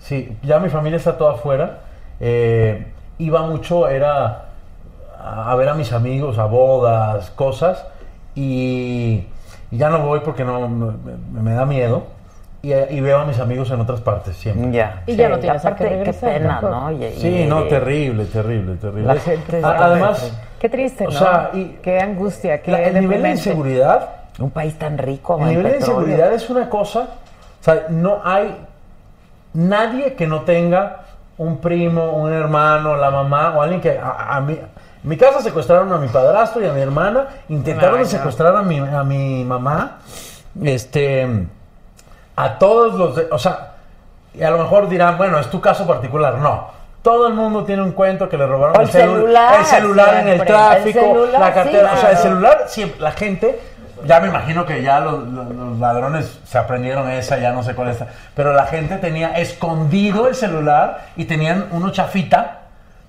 [0.00, 1.78] Sí, ya mi familia está toda afuera.
[2.18, 2.86] Eh,
[3.18, 4.46] iba mucho, era
[5.22, 7.86] a, a ver a mis amigos, a bodas, cosas,
[8.34, 9.26] y,
[9.70, 10.86] y ya no voy porque no me,
[11.32, 12.04] me- me da miedo.
[12.62, 14.70] Y, y veo a mis amigos en otras partes siempre.
[14.70, 15.02] Ya.
[15.06, 16.60] Y ya no tienes a qué aparte, regresar Qué pena.
[16.60, 16.92] ¿no?
[16.92, 19.14] Y- Sí, y- no, terrible, terrible, terrible.
[19.14, 21.18] La gente Además, Qué triste, O ¿no?
[21.18, 25.48] sea, y- qué angustia, qué la- el nivel de inseguridad Un país tan rico, El
[25.48, 27.00] nivel de inseguridad es una cosa,
[27.60, 28.54] o sea, no hay
[29.54, 31.00] nadie que no tenga
[31.38, 34.58] un primo, un hermano, la mamá o alguien que a, a mí
[35.02, 38.62] en mi casa secuestraron a mi padrastro y a mi hermana, intentaron Ay, secuestrar a
[38.62, 39.98] mi, a mi mamá,
[40.62, 41.46] este,
[42.36, 43.72] a todos los, de- o sea,
[44.34, 46.68] y a lo mejor dirán, bueno, es tu caso particular, no.
[47.02, 50.28] Todo el mundo tiene un cuento que le robaron el celu- celular, el celular en
[50.28, 53.60] el tráfico, El celular, la cartera, sí, o sea, el celular, siempre, la gente,
[54.04, 57.74] ya me imagino que ya los, los- los ladrones se aprendieron esa, ya no sé
[57.74, 57.98] cuál es,
[58.34, 62.59] pero la gente tenía escondido el celular y tenían uno chafita,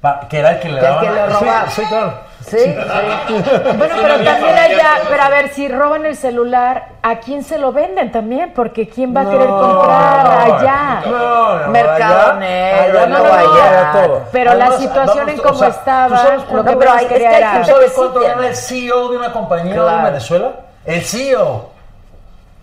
[0.01, 1.01] pa- que era el que le Que el daban.
[1.05, 1.69] que Sí, robaba.
[1.69, 2.13] Sí, claro.
[2.41, 2.73] Sí, sí.
[3.77, 7.71] Bueno, pero también allá, pero a ver, si roban el celular, ¿a quién se lo
[7.71, 8.51] venden también?
[8.55, 11.01] Porque ¿quién va a querer comprar no, allá?
[11.05, 14.21] No, no, Mercado allá- negro, no, allá todo.
[14.31, 17.59] Pero la situación en cómo estaba, ¿tú sabes lo que pero hay- es que hay
[17.61, 18.35] ¿Tú sabes sí cuánto tiene.
[18.35, 19.97] gana el CEO de una compañía Claro.
[19.97, 20.51] de Venezuela?
[20.85, 21.69] El CEO.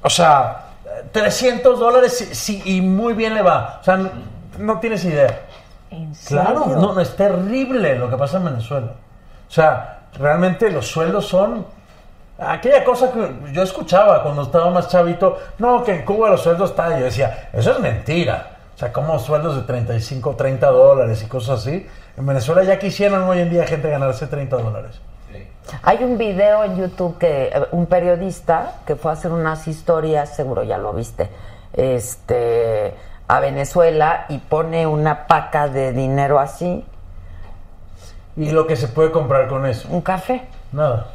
[0.03, 0.57] O sea,
[1.13, 3.79] 300 dólares sí, y muy bien le va.
[3.81, 3.99] O sea,
[4.59, 5.39] no tienes idea.
[5.91, 6.43] ¿En serio?
[6.43, 8.93] Claro, no, no, es terrible lo que pasa en Venezuela.
[9.49, 11.67] O sea, realmente los sueldos son
[12.39, 16.71] aquella cosa que yo escuchaba cuando estaba más chavito, no, que en Cuba los sueldos
[16.71, 18.59] están, yo decía, eso es mentira.
[18.75, 21.85] O sea, como sueldos de 35, 30 dólares y cosas así.
[22.17, 25.01] En Venezuela ya quisieran hoy en día gente ganarse 30 dólares.
[25.83, 30.35] Hay un video en YouTube que eh, un periodista que fue a hacer unas historias,
[30.35, 31.29] seguro ya lo viste,
[31.75, 32.95] este
[33.29, 36.85] a Venezuela y pone una paca de dinero así,
[38.37, 40.43] Y lo que se puede comprar con eso, un café.
[40.73, 41.09] nada.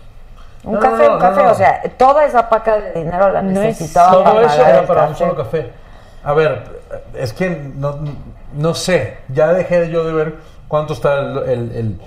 [0.64, 1.52] Un No, café, no, no, un café, no, no.
[1.52, 4.86] o sea, toda esa paca de dinero la No es- necesitaba Todo para eso era
[4.86, 5.72] para un solo café.
[6.24, 6.64] A ver,
[7.16, 7.98] es que no,
[8.54, 10.36] no sé, ya dejé yo de ver
[10.70, 12.02] cuánto está el, el- el-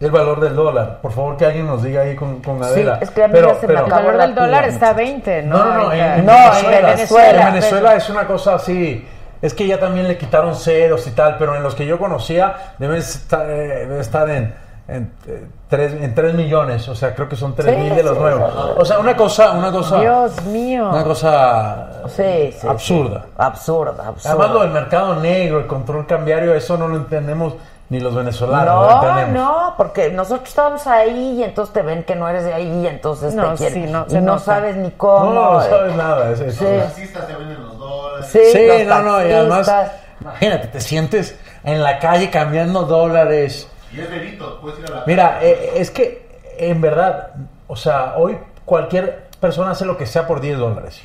[0.00, 0.98] el valor del dólar.
[1.00, 2.98] Por favor, que alguien nos diga ahí con, con Sí, Adela.
[3.00, 4.92] es que a mí Pero- ya se me El valor la del dólar está a
[4.94, 5.58] 20, ¿no?
[5.58, 7.40] No, no, no, en, en No, en Venezuela, Venezuela.
[7.48, 9.06] En Venezuela es una cosa así.
[9.42, 12.74] Es que ya también le quitaron ceros y tal, pero en los que yo conocía
[12.78, 14.54] deben estar, eh, debe estar en,
[14.88, 16.88] en, eh, tres, en 3 millones.
[16.88, 18.52] O sea, creo que son 3 Sí, mil de los sí, nuevos.
[18.78, 20.88] O sea, una cosa, una cosa, Dios mío.
[20.90, 23.26] una cosa Sí, absurda.
[23.36, 24.30] Absurda, absurda.
[24.30, 27.54] Además, lo del mercado negro, el control cambiario, eso no lo entendemos
[27.88, 29.02] ni los venezolanos.
[29.04, 32.82] No, no, porque nosotros estábamos ahí y entonces te ven que no eres de ahí
[32.82, 33.84] y entonces No, te quieren.
[33.86, 35.32] sí, no, y no sabes ni cómo.
[35.32, 35.68] No, no eh.
[35.68, 36.30] sabes nada.
[36.30, 36.64] es- es- Sí.
[36.64, 38.26] Los taxistas se venden los dólares.
[38.32, 39.72] Sí, Sí, los no, no, y además,
[40.20, 43.68] imagínate, te sientes en la calle cambiando dólares.
[43.92, 46.26] Y es delito, puedes ir a la Mira, eh, es que
[46.58, 47.30] en verdad,
[47.66, 51.02] o sea, hoy cualquier persona hace lo que sea por 10 dólares.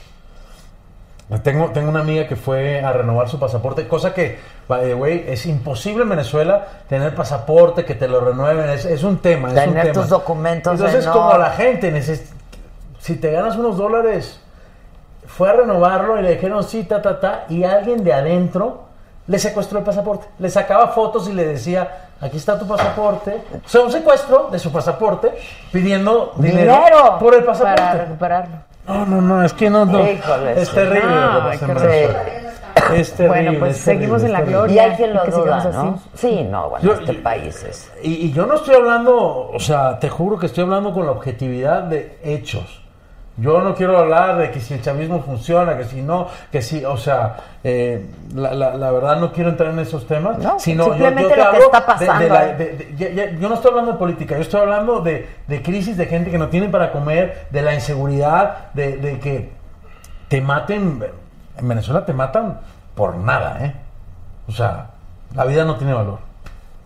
[1.43, 4.39] Tengo, tengo una amiga que fue a renovar su pasaporte, cosa que,
[4.69, 9.03] by the way, es imposible en Venezuela tener pasaporte, que te lo renueven, es, es
[9.03, 9.49] un tema.
[9.49, 9.93] es un Tener tema.
[9.93, 12.01] tus documentos Entonces, en como la gente,
[12.99, 14.39] si te ganas unos dólares,
[15.25, 18.85] fue a renovarlo y le dijeron sí, ta, ta, ta, y alguien de adentro
[19.27, 20.25] le secuestró el pasaporte.
[20.39, 23.41] Le sacaba fotos y le decía, aquí está tu pasaporte.
[23.65, 25.33] O sea, un secuestro de su pasaporte
[25.73, 27.17] pidiendo dinero, Dinero.
[27.19, 27.81] por el pasaporte.
[27.81, 28.55] Para recuperarlo.
[28.87, 29.99] No, no, no, es que no, no.
[30.09, 32.47] Híjole, es terrible lo que No, pasa en que.
[32.99, 33.27] Es terrible.
[33.43, 34.75] Bueno, pues es terrible, seguimos en la gloria.
[34.75, 35.81] Y hay quien lo que duda, ¿no?
[35.81, 36.01] así.
[36.13, 37.91] Sí, no, bueno, Yo- este yo- país es...
[38.01, 41.11] Y, y yo no estoy hablando, o sea, te juro que estoy hablando con la
[41.11, 42.81] objetividad de hechos.
[43.39, 46.83] Yo no quiero hablar de que si el chavismo funciona, que si no, que si,
[46.83, 48.03] o sea, eh,
[48.33, 51.37] la, la- la verdad no quiero entrar en esos temas, No, sino simplemente yo, te
[51.43, 52.53] lo que está pasando de la- ahí.
[52.55, 55.61] de- de- ya- ya- yo no estoy hablando de política, yo estoy hablando de, de
[55.61, 59.51] crisis de gente que no tiene para comer, de la inseguridad, de, que
[60.29, 61.03] te maten,
[61.57, 62.59] en Venezuela te matan
[62.95, 63.73] por nada, ¿eh?
[64.47, 64.87] O sea,
[65.35, 66.17] la vida no tiene valor.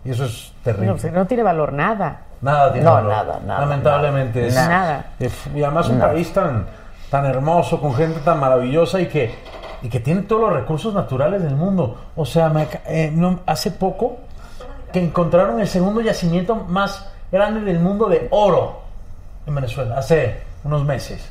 [0.04, 0.94] Y eso es terrible.
[1.10, 2.20] No, no tiene valor nada.
[2.42, 3.10] Nada tiene No, valor.
[3.12, 4.40] nada, nada, Lamentablemente.
[4.50, 4.50] nada.
[4.50, 5.04] es- Nada.
[5.20, 6.66] es- y además un país tan,
[7.10, 9.34] tan hermoso, con gente tan maravillosa y que,
[9.82, 11.96] y que tiene todos los recursos naturales del mundo.
[12.16, 14.18] O sea, me eh, no- hace poco
[14.92, 18.80] que encontraron el segundo yacimiento más grande del mundo de oro
[19.46, 21.30] en Venezuela, hace unos meses.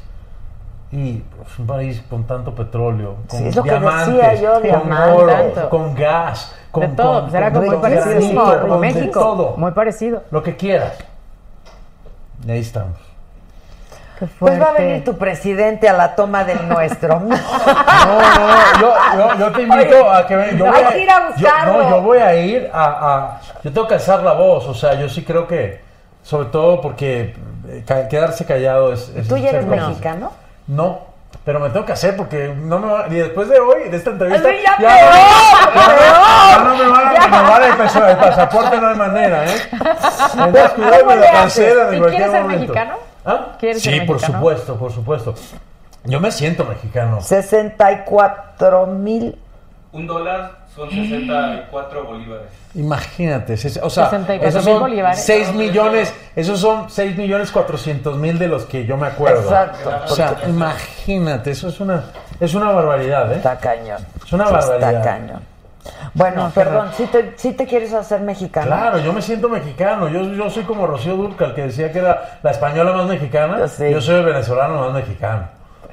[0.93, 4.53] Y pues, un país con tanto petróleo, con Sí, es lo que diamantes, decía yo,
[4.53, 5.11] con diamante.
[5.11, 5.69] oro, Tanto.
[5.69, 7.13] con gas, con de todo.
[7.13, 9.19] con- pues era con como muy parecido granito, como, como con México.
[9.19, 10.23] todo Muy parecido.
[10.31, 10.93] lo que quieras.
[12.45, 12.97] Y ahí estamos.
[14.37, 17.19] Pues va a venir tu presidente a la toma del nuestro.
[18.01, 21.35] No, no, yo, yo, yo te invito a que ven- yo voy a, ir a
[21.35, 24.73] yo- no, yo voy a ir a, a- Yo tengo que alzar la voz, o
[24.73, 25.81] sea, yo sí creo que.
[26.23, 27.35] Sobre todo porque
[27.67, 29.09] eh, quedarse callado es...
[29.15, 30.31] es ¿Tú ya eres mexicano?
[30.71, 30.99] No,
[31.43, 34.11] pero me tengo que hacer porque no me va- y después de hoy, de esta
[34.11, 35.13] entrevista, Ay, ya ya, peor,
[36.49, 37.71] ya no me van a renovar el,
[38.11, 39.55] el pasaporte, no hay manera, ¿eh?
[40.33, 42.59] Entonces, cuidado, ¿Cómo me lo cancelan en ¿Y cualquier quieres ser momento.
[42.61, 42.95] mexicano?
[43.25, 43.47] ¿Ah?
[43.59, 44.37] ¿Quieres Sí, ser por mexicano?
[44.39, 45.35] supuesto, por supuesto.
[46.05, 47.21] Yo me siento mexicano.
[47.21, 49.37] 64 mil.
[49.93, 52.47] Un dólar son 64 bolívares.
[52.75, 55.21] Imagínate, o sea, 64 esos mil son bolívares.
[55.23, 59.41] 6 millones, esos son 6 millones 400 mil de los que yo me acuerdo.
[59.41, 62.05] Exacto, O sea, imagínate, eso es una,
[62.39, 63.35] es una barbaridad, ¿eh?
[63.35, 63.99] Está cañón.
[64.25, 64.93] Es una Sí, barbaridad.
[64.93, 65.51] Está cañón.
[66.13, 68.67] Bueno, No, perdón, ¿sí te, sí te quieres hacer mexicano?
[68.67, 70.07] Claro, yo me siento mexicano.
[70.07, 73.65] Yo, yo soy como Rocío Durcal, que decía que era la española más mexicana.
[73.65, 75.47] Yo soy el venezolano más mexicano.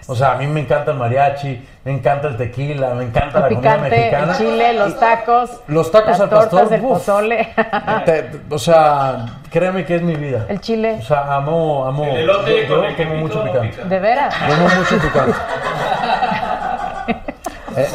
[0.06, 3.42] O sea, a mí me encanta el mariachi, me encanta el tequila, me encanta El
[3.42, 4.32] la comida mexicana.
[4.32, 5.50] el chile, los tacos.
[5.66, 6.88] Los tacos las al tortas, pastor, el uf.
[6.98, 7.48] pozole.
[8.06, 10.46] Te- o sea, créeme que es mi vida.
[10.48, 10.98] El chile.
[11.00, 12.04] O sea, amo, amo.
[12.04, 13.68] El elote yo, con yo como mucho picante.
[13.68, 13.84] pica.
[13.84, 14.34] ¿De veras?
[14.34, 15.32] Como mucho picante.
[17.76, 17.86] ¿El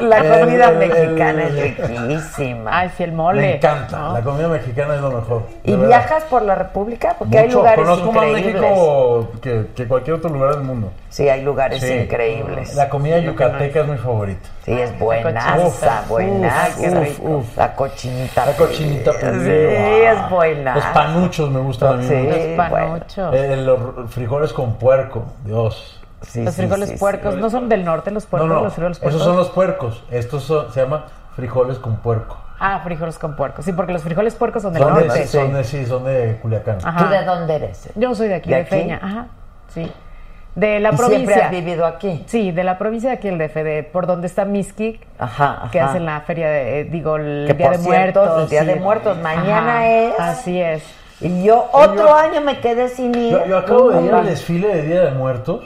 [0.00, 2.70] La comida el- mexicana el- es riquísima.
[2.78, 3.40] Ay, sí, el mole.
[3.40, 3.98] Me encanta.
[3.98, 4.12] ¿no?
[4.14, 5.42] La comida mexicana es lo mejor.
[5.64, 5.86] ¿Y verdad.
[5.88, 7.16] viajas por la República?
[7.18, 8.54] Porque hay lugares Conozco más increíbles.
[8.54, 10.92] México que, que cualquier otro lugar del mundo.
[11.08, 11.92] Sí, hay lugares Sí.
[11.92, 12.74] increíbles.
[12.74, 14.48] La comida yucateca es mi favorita.
[14.64, 15.56] Sí, es buenaza.
[15.66, 15.82] Uf,
[16.78, 17.56] uf, uf.
[17.56, 18.46] La cochinita.
[18.46, 20.74] La cochinita Sí, es buena.
[20.74, 22.06] Los panuchos me gustan a mí.
[22.06, 22.54] Sí.
[22.56, 23.34] Los panuchos.
[23.34, 23.78] Eh, los
[24.10, 25.97] frijoles con puerco, Dios.
[26.34, 27.36] Los frijoles puercos.
[27.36, 28.48] ¿No son del norte los puercos?
[28.48, 29.14] No, no, los frijoles puercos.
[29.20, 30.04] esos son los puercos.
[30.10, 31.04] Estos son- se llama
[31.36, 32.36] frijoles con puerco.
[32.60, 33.62] Ah, frijoles con puerco.
[33.62, 35.26] Sí, porque los frijoles puercos son del Son de, norte.
[35.28, 36.78] son de- sí, son de Culiacán.
[36.82, 37.04] Ajá.
[37.04, 37.88] ¿Tú de dónde eres?
[37.94, 38.70] Yo soy de aquí, ¿De de, aquí?
[38.70, 38.98] Feña.
[39.00, 39.26] Ajá,
[39.72, 39.90] sí.
[40.56, 41.18] De la ¿Y provincia.
[41.34, 42.24] siempre has vivido aquí?
[42.26, 45.78] Sí, de la provincia de aquí, el DF, de por donde está Miskik, Ajá, que
[45.80, 45.90] ajá.
[45.90, 48.42] hacen la feria de, eh, digo, el Que Día por de cierto, Muertos.
[48.42, 48.74] el Día de.
[48.80, 50.14] Muertos mañana Ajá, es.
[50.18, 50.82] Así es.
[51.20, 53.30] Y yo otro año me quedé sin ir.
[53.32, 55.64] Yo, yo acabo de ir al desfile de Día de Muertos.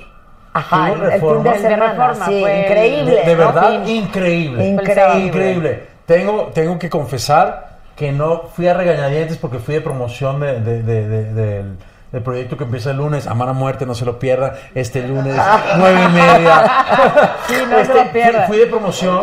[0.54, 3.22] Ajá, el, el fin de semana, sí, fue increíble.
[3.24, 4.66] De, verdad, increíble.
[4.66, 5.18] Increíble.
[5.26, 5.82] Increíble.
[6.06, 10.82] Tengo, tengo que confesar que no fui a regañadientes porque fui de promoción de, de-
[10.82, 11.64] de- de-
[12.10, 13.26] del, proyecto que empieza el lunes.
[13.26, 14.52] Amar a muerte, no se lo pierdan.
[14.74, 15.34] Este lunes,
[15.78, 16.64] nueve y media.
[17.48, 18.46] Sí, no se Este, lo pierdan.
[18.46, 19.22] Fui, fui de promoción.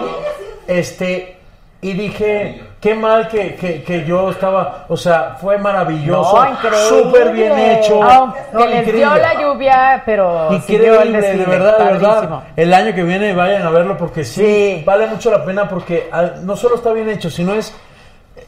[0.68, 1.39] Este.
[1.82, 7.32] Y dije, qué mal que, que, que yo estaba, o sea, fue maravilloso, No, súper
[7.32, 8.04] bien hecho.
[8.04, 9.22] Aunque No, les dio increíble.
[9.22, 12.30] la lluvia, pero Increíble, de verdad, de verdad.
[12.58, 16.10] El año que viene vayan a verlo porque sí, vale mucho la pena porque
[16.44, 17.74] no solo está bien hecho, sino es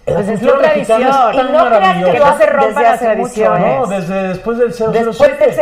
[0.05, 1.01] la Pues es mexicana tradición.
[1.01, 3.77] es tan Y no creas que no se rompan Desde las mucho, tradiciones.
[3.79, 5.03] No, desde después del 007.
[5.05, 5.53] Después del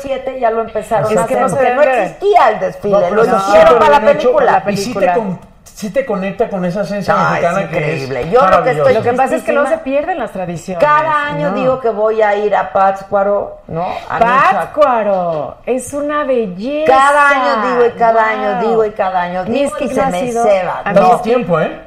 [0.00, 2.94] 007 ya lo empezaron Es a que hacer, no se porque no existía el desfile,
[2.94, 4.64] No, lo hicieron súper para la bien hecho, película.
[4.68, 5.49] Y sí te, con-
[5.80, 8.20] sí te conecta con esa esencia No, es mexicana increíble.
[8.20, 10.30] que es Yo lo que estoy Lo que pasa es que no se pierden las
[10.30, 10.84] tradiciones.
[10.84, 11.54] Cada año No.
[11.54, 13.86] digo que voy a ir a Pátzcuaro, ¿no?
[14.10, 14.18] A.
[14.18, 16.92] Pátzcuaro es una belleza.
[16.92, 18.22] Cada año digo y cada Wow.
[18.30, 20.82] año digo y cada año digo y no se me ceba.
[20.84, 21.80] a No, tiempo, ¿eh?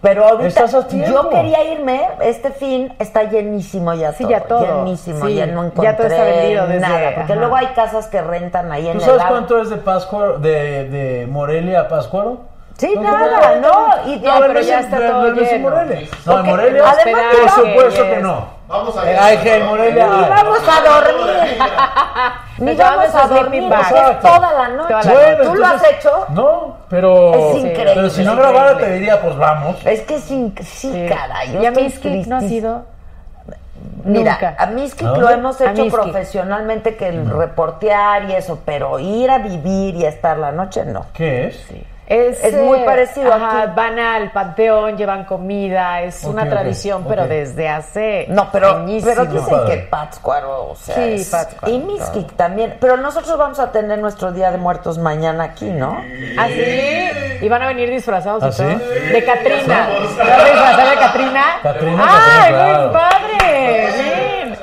[0.00, 4.30] pero ahorita yo quería irme, este fin está llenísimo ya Sí, todo.
[4.30, 4.84] ya todo.
[4.84, 7.14] Llenísimo, Sí, ya no ya encontré todo está vendido desde- nada.
[7.14, 7.40] Porque ajá.
[7.40, 9.30] luego hay casas que rentan ahí en ¿Tú el sabes lago.
[9.30, 12.50] cuánto es de Pátzcuaro, de, de Morelia a Pátzcuaro?
[12.78, 14.08] Sí, No, nada, no, no.
[14.12, 15.70] Y No, de- pero ya está todo no es en lleno.
[15.70, 16.08] Morelia.
[16.26, 18.62] No, en Morelia, además por supuesto que no.
[18.68, 19.18] Vamos a Eh, ver.
[19.20, 20.06] Ay, que en Morelia.
[20.16, 21.58] Ni vamos a dormir.
[22.58, 23.62] Ni vamos a dormir.
[23.72, 24.94] es toda la noche.
[25.12, 26.26] Bueno, ¿Tú lo has hecho?
[26.30, 27.34] No, pero.
[27.34, 29.76] Es increíble, Pero si no es grabara, te diría, pues vamos.
[29.84, 31.56] Es que sí, sí, caray.
[31.56, 32.84] ¿Y a estoy Miskik no ha sido?
[34.04, 34.54] Mira, Nunca.
[34.58, 39.38] a Miskik ¿A lo hemos hecho profesionalmente que el reportear y eso, pero ir a
[39.38, 41.06] vivir y a estar la noche, no.
[41.14, 41.66] ¿Qué es?
[42.04, 43.72] Es, Es muy eh, parecido ajá, aquí.
[43.76, 49.12] Van al panteón, llevan comida, es una tradición, pero desde hace No, pero, añísimo.
[49.14, 52.76] pero dicen que Pátzcuaro, o sea, Sí, es- Pátzcuaro, y Miskik también.
[52.80, 56.02] Pero nosotros vamos a tener nuestro Día de Muertos mañana aquí, ¿no?
[56.38, 57.38] ¿Ah, sí?
[57.40, 58.78] Y van a venir disfrazados y ¿Ah, todo.
[58.78, 58.84] sí?
[59.12, 59.88] De Catrina.
[59.88, 61.44] ¿Te vas a disfrazar de Catrina?
[61.62, 62.92] Catrina, ¡Ay, muy claro.
[62.92, 63.88] padre!
[64.02, 64.56] Bien.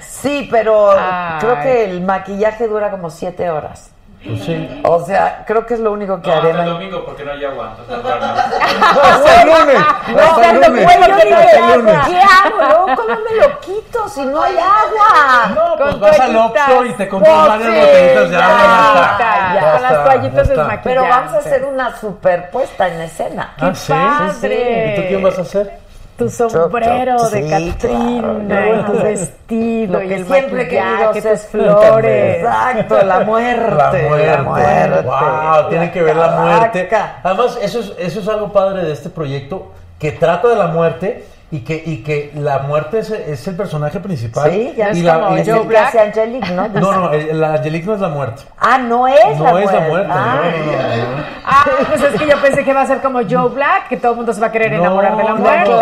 [0.00, 1.38] Sí, pero Ay.
[1.40, 3.90] creo que el maquillaje dura como siete horas.
[4.24, 4.80] Pues sí.
[4.82, 7.30] O sea, creo que es lo único que No, haré hasta el domingo porque no
[7.32, 7.76] hay agua.
[7.86, 8.24] claro,
[9.02, 9.84] Hasta el lunes.
[10.08, 11.98] Yo Hasta el lunes.
[12.06, 12.86] ¿qué hago?
[12.96, 15.46] ¿Cómo me lo quito si no hay agua?
[15.54, 16.36] No, pues Con vas al.
[16.36, 19.18] Oxxo y te compras Pues varias sí, botellitas de agua.
[19.54, 20.80] ya con las toallitas desmaquilladas.
[20.82, 23.54] Pero vamos a hacer una superpuesta en escena.
[23.60, 23.92] Ah, sí.
[23.92, 24.94] padre!
[24.96, 25.85] ¿Y tú quién vas a hacer?
[26.16, 28.84] Tu sombrero Yo- de sí, Catrina, claro.
[28.84, 31.32] tu vestido, Lo y que el siempre maquillaje, hacer.
[31.32, 32.36] tus flores.
[32.38, 33.70] Exacto, la muerte.
[33.76, 34.26] La muerte.
[34.36, 35.02] La muerte.
[35.02, 36.42] Wow, tienen que ver la caraca.
[36.42, 36.88] muerte.
[37.22, 41.26] Además, eso es, eso es algo padre de este proyecto, que trata de la muerte
[41.48, 44.50] y que, y que la muerte es, es el personaje principal.
[44.50, 45.86] Sí, ya y es la- como y- Joe Black.
[45.88, 46.66] hace Angelique, ¿no?
[46.68, 48.42] No, no, el- la Angelique no es la muerte.
[48.58, 49.88] Ah, no es No la es la muerte.
[49.88, 50.40] muerte, Ah.
[50.42, 50.66] no, no,
[51.06, 51.24] no, no.
[51.44, 54.10] Ah, pues es que yo pensé que va a ser como Joe Black, que todo
[54.12, 55.70] el mundo se va a querer No, enamorar de la no, muerte.
[55.70, 55.80] No,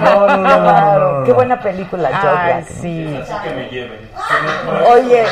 [0.00, 1.24] no, no, no, no, no, no.
[1.24, 2.66] Qué buena película, Joe Ay, Black.
[2.68, 3.20] sí.
[3.42, 3.98] Que me lleve.
[4.92, 5.24] Oye,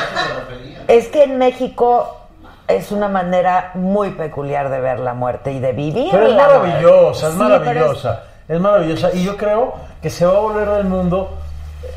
[0.88, 2.20] es que en México
[2.68, 7.28] es una manera muy peculiar de ver la muerte y de vivir Pero es maravillosa,
[7.28, 7.56] es muerte.
[7.56, 8.22] Es- maravillosa.
[8.48, 9.10] Es maravillosa.
[9.14, 11.38] Y yo creo que se va a volver del mundo.
[11.82, 11.88] eh,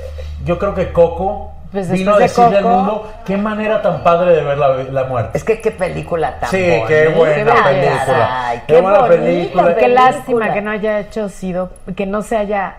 [0.45, 4.33] Yo creo que Coco Pues vino a de decirle al mundo qué manera tan padre
[4.35, 5.37] de ver la, la muerte.
[5.37, 6.87] Es que qué película tan Sí, bonita.
[6.87, 8.47] qué buena película.
[8.49, 9.63] Ay, Qué qué buena bonita película.
[9.67, 10.01] Qué película.
[10.11, 12.75] lástima que no haya hecho sido, que no se haya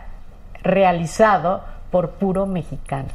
[0.62, 3.08] realizado por puro mexicano.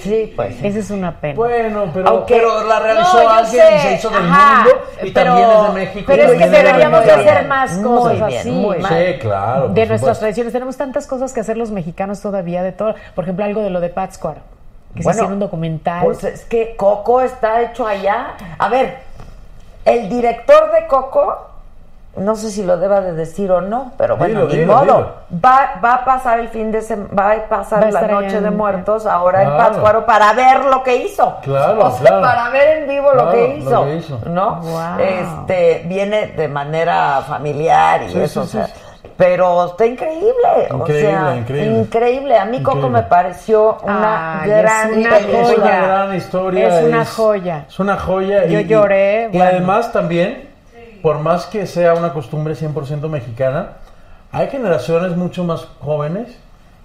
[0.00, 0.56] Sí, pues.
[0.62, 1.34] Esa es una pena.
[1.34, 4.70] Bueno, pero, Aunque- pero la realizó No, alguien y se hizo del ajá, mundo
[5.02, 6.04] y pero- también es de México.
[6.06, 8.50] pero es que también de deberíamos de hacer más Muy cosas bien, así.
[8.50, 9.68] muy Sí, claro.
[9.68, 10.20] de nuestras supuesto.
[10.20, 10.52] tradiciones.
[10.52, 12.94] Tenemos tantas cosas que hacer los mexicanos todavía, de todo.
[13.14, 14.40] Por ejemplo, algo de lo de Pátzcuaro,
[14.94, 16.04] que se hicieron un documental.
[16.04, 18.34] Pues es que Coco está hecho allá.
[18.58, 18.98] A ver,
[19.84, 21.48] el director de Coco,
[22.16, 24.82] no sé si lo deba de decir o no, pero bueno, Dilo, ni dilo, modo.
[24.84, 25.12] dilo.
[25.44, 28.40] Va, va a pasar el fin de semana, va a pasar Va a la noche
[28.40, 29.64] de en- muertos ahora en Claro.
[29.70, 31.36] Pátzcuaro para ver lo que hizo.
[31.42, 32.22] Claro, O sea, claro.
[32.22, 34.20] Para ver en vivo lo, que lo hizo, que hizo.
[34.26, 34.56] ¿no?
[34.60, 34.98] Wow.
[35.00, 38.82] Este, viene de manera familiar y Sí, eso, sí, o sea, sí.
[39.16, 41.78] Pero está increíble, o Increíble, sea, increíble.
[41.80, 42.38] increíble.
[42.38, 43.00] A mí Coco Increíble.
[43.02, 45.40] me pareció una Ay, es gran una película.
[45.40, 46.68] Es una gran historia.
[46.80, 47.64] Es una joya.
[47.66, 48.44] Es una joya.
[48.44, 49.50] Yo y- lloré, Y, bueno.
[49.52, 50.50] además también,
[51.02, 53.68] por más que sea una costumbre 100% mexicana,
[54.32, 56.36] hay generaciones mucho más jóvenes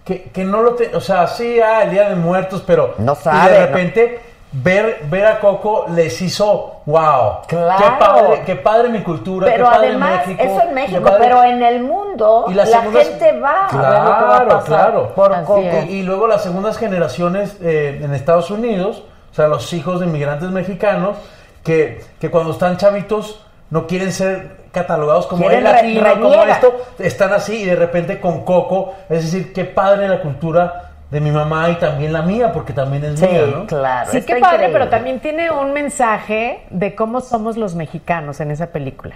[0.06, 0.76] que, que no lo...
[0.76, 2.96] Te, o sea, sí, ah, el Día de Muertos, pero...
[2.98, 3.66] No y saben, de ¿no?
[3.68, 4.20] repente...
[4.54, 7.78] Ver, ver a Coco les hizo, wow, Claro.
[7.82, 11.18] qué padre, qué padre mi cultura, Pero qué padre además, México, eso en México, padre-
[11.22, 14.40] pero en el mundo, Y la segundas- gente va a ver lo que va a
[14.40, 15.16] Claro, pasar claro.
[15.16, 15.62] por Coco.
[15.88, 20.08] Y, y luego las segundas generaciones eh, en Estados Unidos, o sea, los hijos de
[20.08, 21.16] inmigrantes mexicanos,
[21.64, 26.86] que, que cuando están chavitos no quieren ser catalogados como el re- latino, como esto,
[27.00, 31.32] están así y de repente con Coco, es decir, qué padre la cultura de mi
[31.32, 33.66] mamá y también la mía, porque también es Sí, mía, ¿no?
[33.66, 34.10] claro.
[34.12, 34.70] Sí, qué padre, increíble.
[34.74, 39.16] pero también tiene un mensaje de cómo somos los mexicanos en esa película.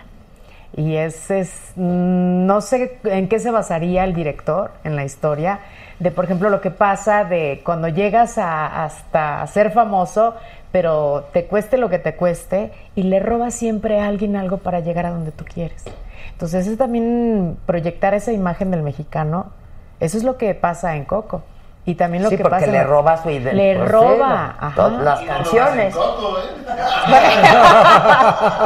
[0.76, 5.60] Y es, es, mm, no sé en qué se basaría el director en la historia,
[6.00, 10.36] de por ejemplo lo que pasa de cuando llegas a, hasta ser famoso,
[10.76, 14.82] pero te cueste lo que te cueste y le robas siempre a alguien algo para
[14.82, 15.86] llegar a donde tú quieres.
[16.34, 19.52] Entonces es también proyectar esa imagen del mexicano,
[20.02, 21.44] eso es lo que pasa en Coco.
[21.86, 23.54] Y también lo Sí, que porque pasa le roba su identidad.
[23.54, 24.76] Le Pues, roba, sí, ajá.
[24.76, 25.96] todas las canciones.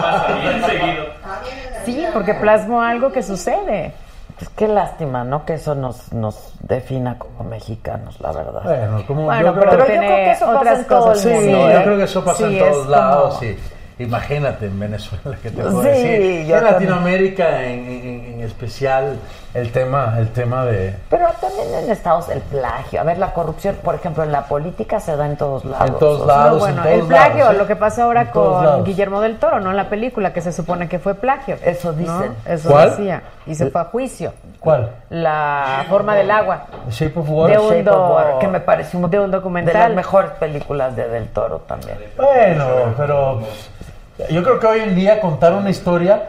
[0.02, 1.03] Pasa bien seguido.
[1.86, 3.91] Sí, porque plasmo algo que sucede.
[4.40, 5.45] Pues qué lástima, ¿no?
[5.45, 8.61] Que eso nos, nos defina como mexicanos, la verdad.
[8.64, 11.02] Bueno, como Bueno, yo creo pero Pero yo creo que eso pasa otras en todo
[11.07, 11.26] cosas.
[11.26, 13.38] el Sí, mundo, yo creo que eso pasa Sí, en todos como- lados.
[13.40, 13.57] sí.
[13.99, 16.45] Imagínate en Venezuela que te puedo Sí, decir.
[16.48, 16.64] yo en.
[16.64, 19.18] Latinoamérica en, en- en especial
[19.53, 23.01] el tema, el tema de Pero también en Estados el plagio.
[23.01, 25.89] A ver, la corrupción, por ejemplo, en la política se da en todos lados.
[25.89, 26.53] En todos O sea, lados.
[26.53, 28.85] No, bueno, en todos el plagio, lados, lo que pasa ahora con lados.
[28.85, 29.71] Guillermo del Toro, ¿no?
[29.71, 31.57] En la película, que se supone que fue plagio.
[31.63, 31.97] Eso ¿no?
[31.97, 32.35] dicen.
[32.45, 32.91] Eso ¿Cuál?
[32.91, 33.23] decía.
[33.47, 34.34] Y se Eh, fue a juicio.
[34.59, 34.91] ¿Cuál?
[35.09, 36.65] La forma del agua.
[36.88, 37.57] The Shape of Water.
[37.57, 39.95] De un Shape of Water, que me pareció un- de un de las documental.
[39.95, 41.97] mejores películas de Del Toro también.
[42.17, 42.65] Bueno,
[42.97, 43.39] pero
[44.30, 46.21] yo creo que hoy en día contar una historia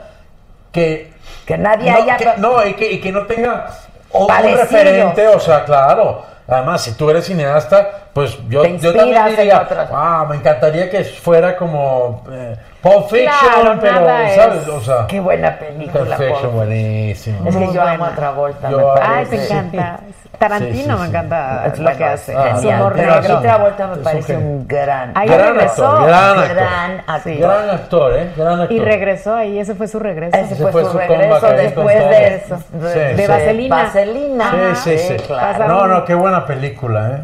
[0.72, 1.12] que
[1.46, 2.16] Que nadie no, haya...
[2.16, 3.70] que- no, y que, y que no tenga
[4.12, 6.24] un referente, o sea, claro.
[6.48, 9.88] Además, si tú eres cineasta, pues yo, Te yo también diría, otras.
[9.92, 13.32] ah, me encantaría que fuera como eh, Pulp Fiction,
[13.62, 14.68] Claro, pero, ¿sabes?
[14.68, 16.16] O sea, Qué buena película.
[16.16, 17.48] Pulp Fiction, buenísimo.
[17.48, 19.00] Es que yo amo a Travolta, Yo me.
[19.02, 19.52] Ay, te Sí.
[19.52, 20.00] encanta.
[20.38, 21.04] Tarantino Sí, sí, me sí.
[21.10, 22.34] encanta Es lo que hace.
[22.34, 23.40] ah, es humor aquí negro.
[23.42, 25.12] Travolta me Es un parece un gran...
[25.14, 25.86] Ahí Gran regresó.
[25.86, 26.54] actor, gran actor.
[26.56, 27.36] gran actor.
[27.38, 28.30] Gran actor, ¿eh?
[28.36, 28.72] Gran actor.
[28.72, 30.34] Y regresó ahí, ese fue su regreso.
[30.38, 32.58] Ese Ese fue, fue su su regreso después de, todo.
[32.80, 33.26] de, Sí, de sí.
[33.28, 33.76] Vaselina.
[33.76, 34.74] Vaselina.
[34.76, 35.16] Sí, sí, sí.
[35.26, 35.68] claro.
[35.68, 37.22] No, no, qué buena película, ¿eh?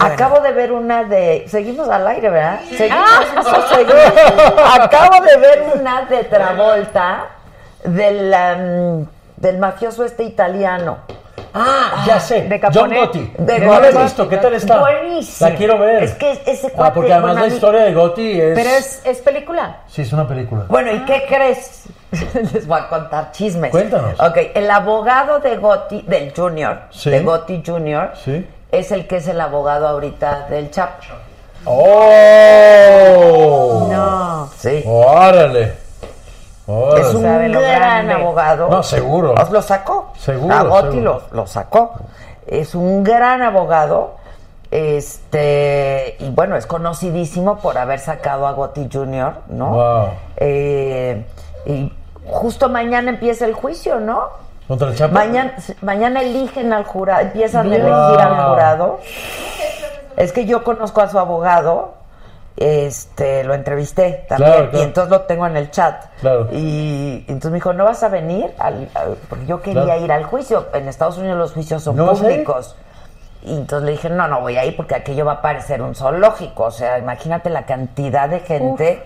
[0.00, 1.44] Acabo de ver una de.
[1.48, 2.60] Seguimos al aire, ¿verdad?
[2.68, 2.98] Seguimos.
[3.08, 3.66] Ah.
[3.74, 4.74] seguimos.
[4.80, 7.26] Acabo de ver una de Travolta
[7.84, 10.98] del, um, del mafioso este italiano.
[11.56, 12.42] Ah, ya sé.
[12.42, 12.98] de John Capone.
[12.98, 13.32] Gotti.
[13.38, 14.28] De no la he visto.
[14.28, 14.80] ¿Qué tal está?
[14.80, 15.48] Buenísimo.
[15.50, 16.02] La quiero ver.
[16.02, 16.94] Es que ese Ah, cuate.
[16.94, 18.54] porque además bueno, la historia de Gotti es...
[18.58, 19.76] Pero es, es película.
[19.86, 20.64] Sí, es una película.
[20.68, 21.84] Bueno, ¿y qué crees?
[22.52, 23.70] Les voy a contar chismes.
[23.70, 24.18] Cuéntanos.
[24.18, 27.10] Ok, el abogado de Gotti, del Junior, Sí.
[27.10, 28.44] de Gotti Junior, Sí.
[28.78, 31.02] Es el que es el abogado ahorita del Chapo.
[32.54, 33.88] ¡Oh!
[33.90, 34.48] No.
[34.56, 34.82] Sí.
[34.86, 35.74] ¡Órale!
[36.66, 37.00] ¡Órale!
[37.08, 38.12] Es un gran grande.
[38.14, 38.68] abogado.
[38.68, 39.34] No, seguro.
[39.34, 40.12] Os lo sacó.
[40.18, 41.22] Seguro, A Gotti seguro.
[41.30, 41.92] lo, lo sacó.
[42.46, 44.14] Es un gran abogado.
[44.70, 49.70] Este, y bueno, es conocidísimo por haber sacado a Gotti Jr., ¿no?
[49.70, 50.08] Wow.
[50.36, 51.24] Eh,
[51.66, 51.92] y
[52.26, 54.30] justo mañana empieza el juicio, ¿no?
[54.68, 55.12] ¿Contra el Chapo?
[55.14, 59.00] Mañana, mañana eligen al jurado, empiezan a elegir al jurado.
[60.16, 61.94] Es que yo conozco a su abogado,
[62.56, 64.78] este, lo entrevisté también, Claro, claro.
[64.78, 66.04] y entonces lo tengo en el chat.
[66.20, 66.48] Claro.
[66.52, 68.54] Y entonces me dijo, ¿no vas a venir?
[68.58, 70.04] Al- al- porque yo quería Claro.
[70.04, 70.66] ir al juicio.
[70.72, 72.76] En Estados Unidos los juicios son públicos.
[73.42, 75.94] Y entonces le dije, no, no voy a ir porque aquello va a parecer un
[75.94, 76.64] zoológico.
[76.64, 79.02] O sea, imagínate la cantidad de gente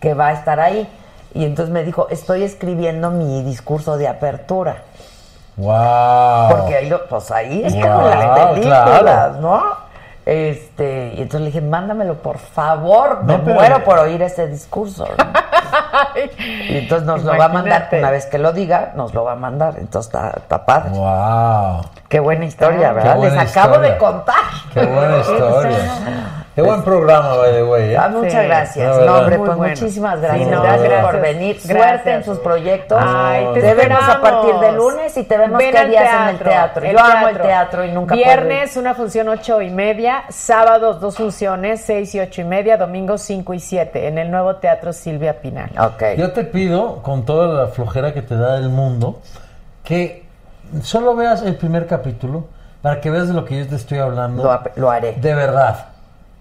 [0.00, 0.88] que va a estar ahí.
[1.36, 4.82] Y entonces me dijo, estoy escribiendo mi discurso de apertura.
[5.56, 6.48] Wow.
[6.50, 9.32] Porque ahí, lo- pues ahí es como Wow, las películas, claro.
[9.40, 9.86] ¿no?
[10.26, 14.48] Este, y entonces le dije, mándamelo por favor, me No, pero- muero por oír ese
[14.48, 15.06] discurso.
[16.68, 19.32] y entonces nos lo va a mandar, una vez que lo diga, nos lo va
[19.32, 19.74] a mandar.
[19.78, 20.90] Entonces está, padre.
[20.90, 21.82] Wow.
[22.08, 23.18] Qué buena historia, Qué ¿verdad?
[23.18, 24.34] Les acabo de contar.
[24.74, 25.78] Qué buena historia.
[26.56, 27.92] Qué buen programa, by the way.
[27.92, 27.96] ¿eh?
[27.98, 28.38] Ah, muchas Sí.
[28.48, 28.98] gracias.
[29.04, 29.74] No, hombre, Muy pues bueno.
[29.78, 30.48] muchísimas gracias.
[30.48, 31.12] Sí, no, gracias, gracias.
[31.12, 31.56] por venir.
[31.56, 31.78] Gracias.
[31.78, 32.98] Suerte en sus proyectos.
[33.06, 34.16] Ay, te te vemos a esperamos.
[34.30, 36.86] partir de lunes y te vemos Ven qué días en el teatro.
[36.86, 38.26] el Yo amo el teatro y nunca puedo ir.
[38.26, 43.20] Viernes una función ocho y media, sábados dos funciones, seis y ocho y media, domingos
[43.20, 45.70] cinco y siete, en el nuevo Teatro Silvia Pinal.
[45.78, 46.02] Ok.
[46.16, 49.20] Yo te pido, con toda la flojera que te da el mundo,
[49.84, 50.24] que
[50.80, 52.46] solo veas el primer capítulo
[52.80, 54.42] para que veas de lo que yo te estoy hablando.
[54.42, 55.12] Lo, lo haré.
[55.20, 55.88] De verdad.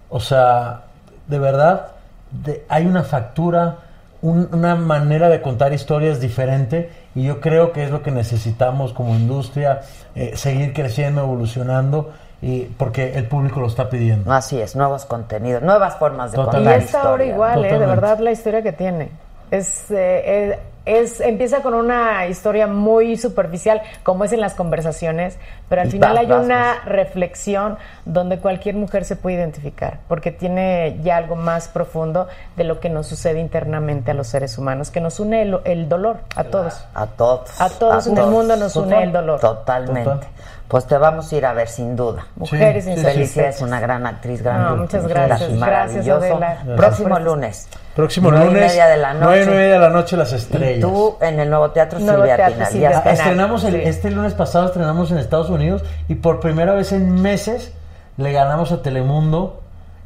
[0.10, 0.82] O sea,
[1.28, 1.88] de verdad,
[2.32, 3.78] de- hay una factura,
[4.22, 8.94] un- una manera de contar historias diferente y yo creo que es lo que necesitamos
[8.94, 9.82] como industria,
[10.16, 12.12] eh, seguir creciendo, evolucionando,
[12.42, 14.32] y porque el público lo está pidiendo.
[14.32, 17.96] Así es, nuevos contenidos, nuevas formas de Y contar esta ahora igual, eh, de Totalmente.
[18.02, 19.10] verdad la historia que tiene.
[19.52, 25.38] Es, eh, es, empieza con una historia muy superficial, como es en las conversaciones,
[25.68, 31.18] pero al final hay una reflexión donde cualquier mujer se puede identificar, porque tiene ya
[31.18, 35.20] algo más profundo de lo que nos sucede internamente a los seres humanos, que nos
[35.20, 36.86] une el, el dolor a todos.
[36.94, 37.60] A todos.
[37.60, 39.40] A todos en el mundo nos une el dolor.
[39.40, 40.28] Totalmente.
[40.68, 42.26] Pues te vamos a ir a ver sin duda.
[42.36, 43.62] Mujeres Sí, sí, Felicidades, insatisfechas.
[43.62, 45.52] una gran actriz, gran No, muchas gracias.
[45.52, 46.20] maravilloso.
[46.20, 46.32] Gracias,
[46.62, 46.76] Adela.
[46.76, 47.26] Próximo Gracias.
[47.26, 47.68] lunes.
[47.96, 49.26] Próximo Nueve y lunes, media de la noche.
[49.26, 50.82] nueve y media de la noche, las Y estrellas.
[50.82, 52.72] tú en el nuevo teatro Nuevo Silvia Teatro Pinal.
[52.72, 53.10] Silvia Ya está.
[53.12, 53.18] Pinal.
[53.28, 53.82] Estrenamos el- Sí.
[53.86, 57.72] este lunes pasado estrenamos en Estados Unidos y por primera vez en meses
[58.18, 59.62] le ganamos a Telemundo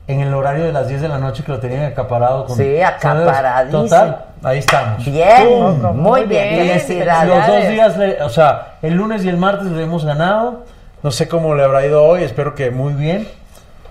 [0.09, 2.81] en el horario de las 10 de la noche que lo tenían acaparado con Sí,
[2.81, 3.83] acaparadísimo.
[3.83, 5.05] Total, ahí estamos.
[5.05, 5.95] Bien, ¡Pum!
[5.95, 6.67] muy bien.
[6.67, 7.29] Felicidades.
[7.29, 10.63] Los dos días, le- o sea, el lunes y el martes lo hemos ganado.
[11.03, 13.27] No sé cómo le habrá ido hoy, espero que muy bien,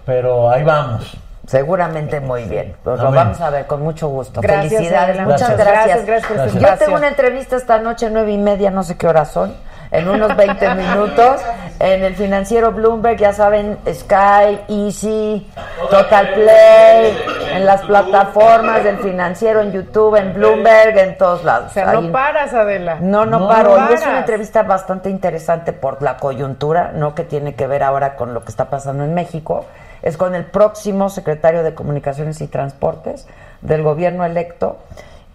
[0.05, 1.17] pero ahí vamos.
[1.47, 2.77] Seguramente muy bien.
[2.85, 4.41] Pues lo vamos a ver con mucho gusto.
[4.43, 5.23] Gracias, Felicidades, Adela.
[5.25, 5.67] muchas Gracias.
[5.67, 6.07] gracias.
[6.07, 9.07] Gracias, gracias este Yo tengo una entrevista esta noche, nueve y media, no sé qué
[9.07, 9.55] horas son,
[9.91, 11.41] en unos 20 minutos,
[11.81, 15.51] en el financiero Bloomberg, ya saben, Sky, Easy,
[15.91, 17.17] Total Play,
[17.55, 21.71] en las plataformas del financiero, en YouTube, en Bloomberg, en todos lados.
[21.71, 22.97] O sea, Ahí- no paras, Adela.
[23.01, 23.77] no, no, No paro.
[23.91, 27.15] Y es una entrevista bastante interesante por la coyuntura, ¿no?
[27.15, 29.65] Que tiene que ver ahora con lo que está pasando en México.
[30.03, 33.27] Es con el próximo secretario de Comunicaciones y Transportes
[33.63, 34.79] del gobierno electo.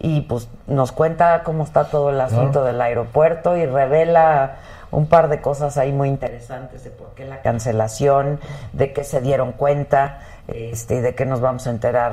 [0.03, 4.55] Y pues nos cuenta cómo está todo el asunto del aeropuerto y revela
[4.91, 8.39] un par de cosas ahí muy interesantes de por qué la cancelación,
[8.73, 10.19] de qué se dieron cuenta,
[10.49, 12.11] este, y de qué nos vamos a enterar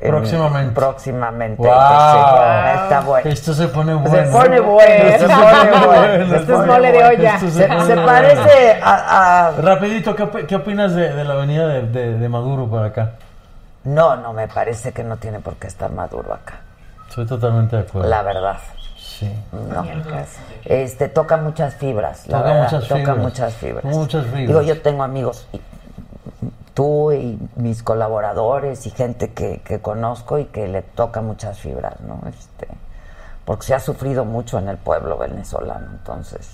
[0.00, 0.10] en-
[0.74, 1.60] Próximamente.
[1.60, 1.70] ¡Wow!
[1.72, 3.30] Entonces, está bueno.
[3.30, 4.10] Esto se pone bueno.
[4.26, 6.36] Se pone bueno, se pone bueno.
[6.36, 7.34] Esto es mole de olla.
[7.34, 11.66] Esto Se, se parece a, a- Rapidito, ¿qué, op- qué opinas de, de la venida
[11.66, 13.10] de, de- de Maduro para acá?
[13.82, 16.60] No, no, me parece que no tiene por qué estar Maduro acá.
[17.14, 18.08] Soy totalmente de acuerdo.
[18.08, 18.58] La verdad.
[18.98, 19.30] Sí.
[19.52, 19.84] No.
[20.64, 22.26] Este, toca muchas fibras.
[22.26, 23.18] La Toca verdad, muchas toca fibras.
[23.18, 23.84] muchas fibras.
[23.84, 24.46] Muchas fibras.
[24.48, 25.60] Digo, yo tengo amigos, y-
[26.74, 32.00] tú y mis colaboradores y gente que, que conozco y que le toca muchas fibras,
[32.00, 32.20] ¿no?
[32.28, 32.66] Este,
[33.44, 36.50] porque se ha sufrido mucho en el pueblo venezolano, entonces.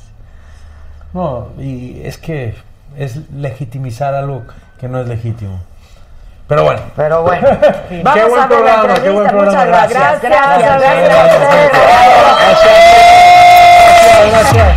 [1.14, 2.54] No, y es que
[2.98, 4.42] es legitimizar algo
[4.78, 5.58] que no es legítimo.
[6.50, 6.80] Pero bueno.
[6.96, 7.48] Pero bueno,
[7.88, 9.32] Qué vamos buen a ver programa, la qué buen entrevista.
[9.32, 9.86] Muchas programa.
[9.86, 10.20] gracias.
[10.20, 10.20] Gracias.
[10.20, 11.40] Gracias, Gracias.
[11.40, 12.60] gracias.
[14.30, 14.76] Gracias.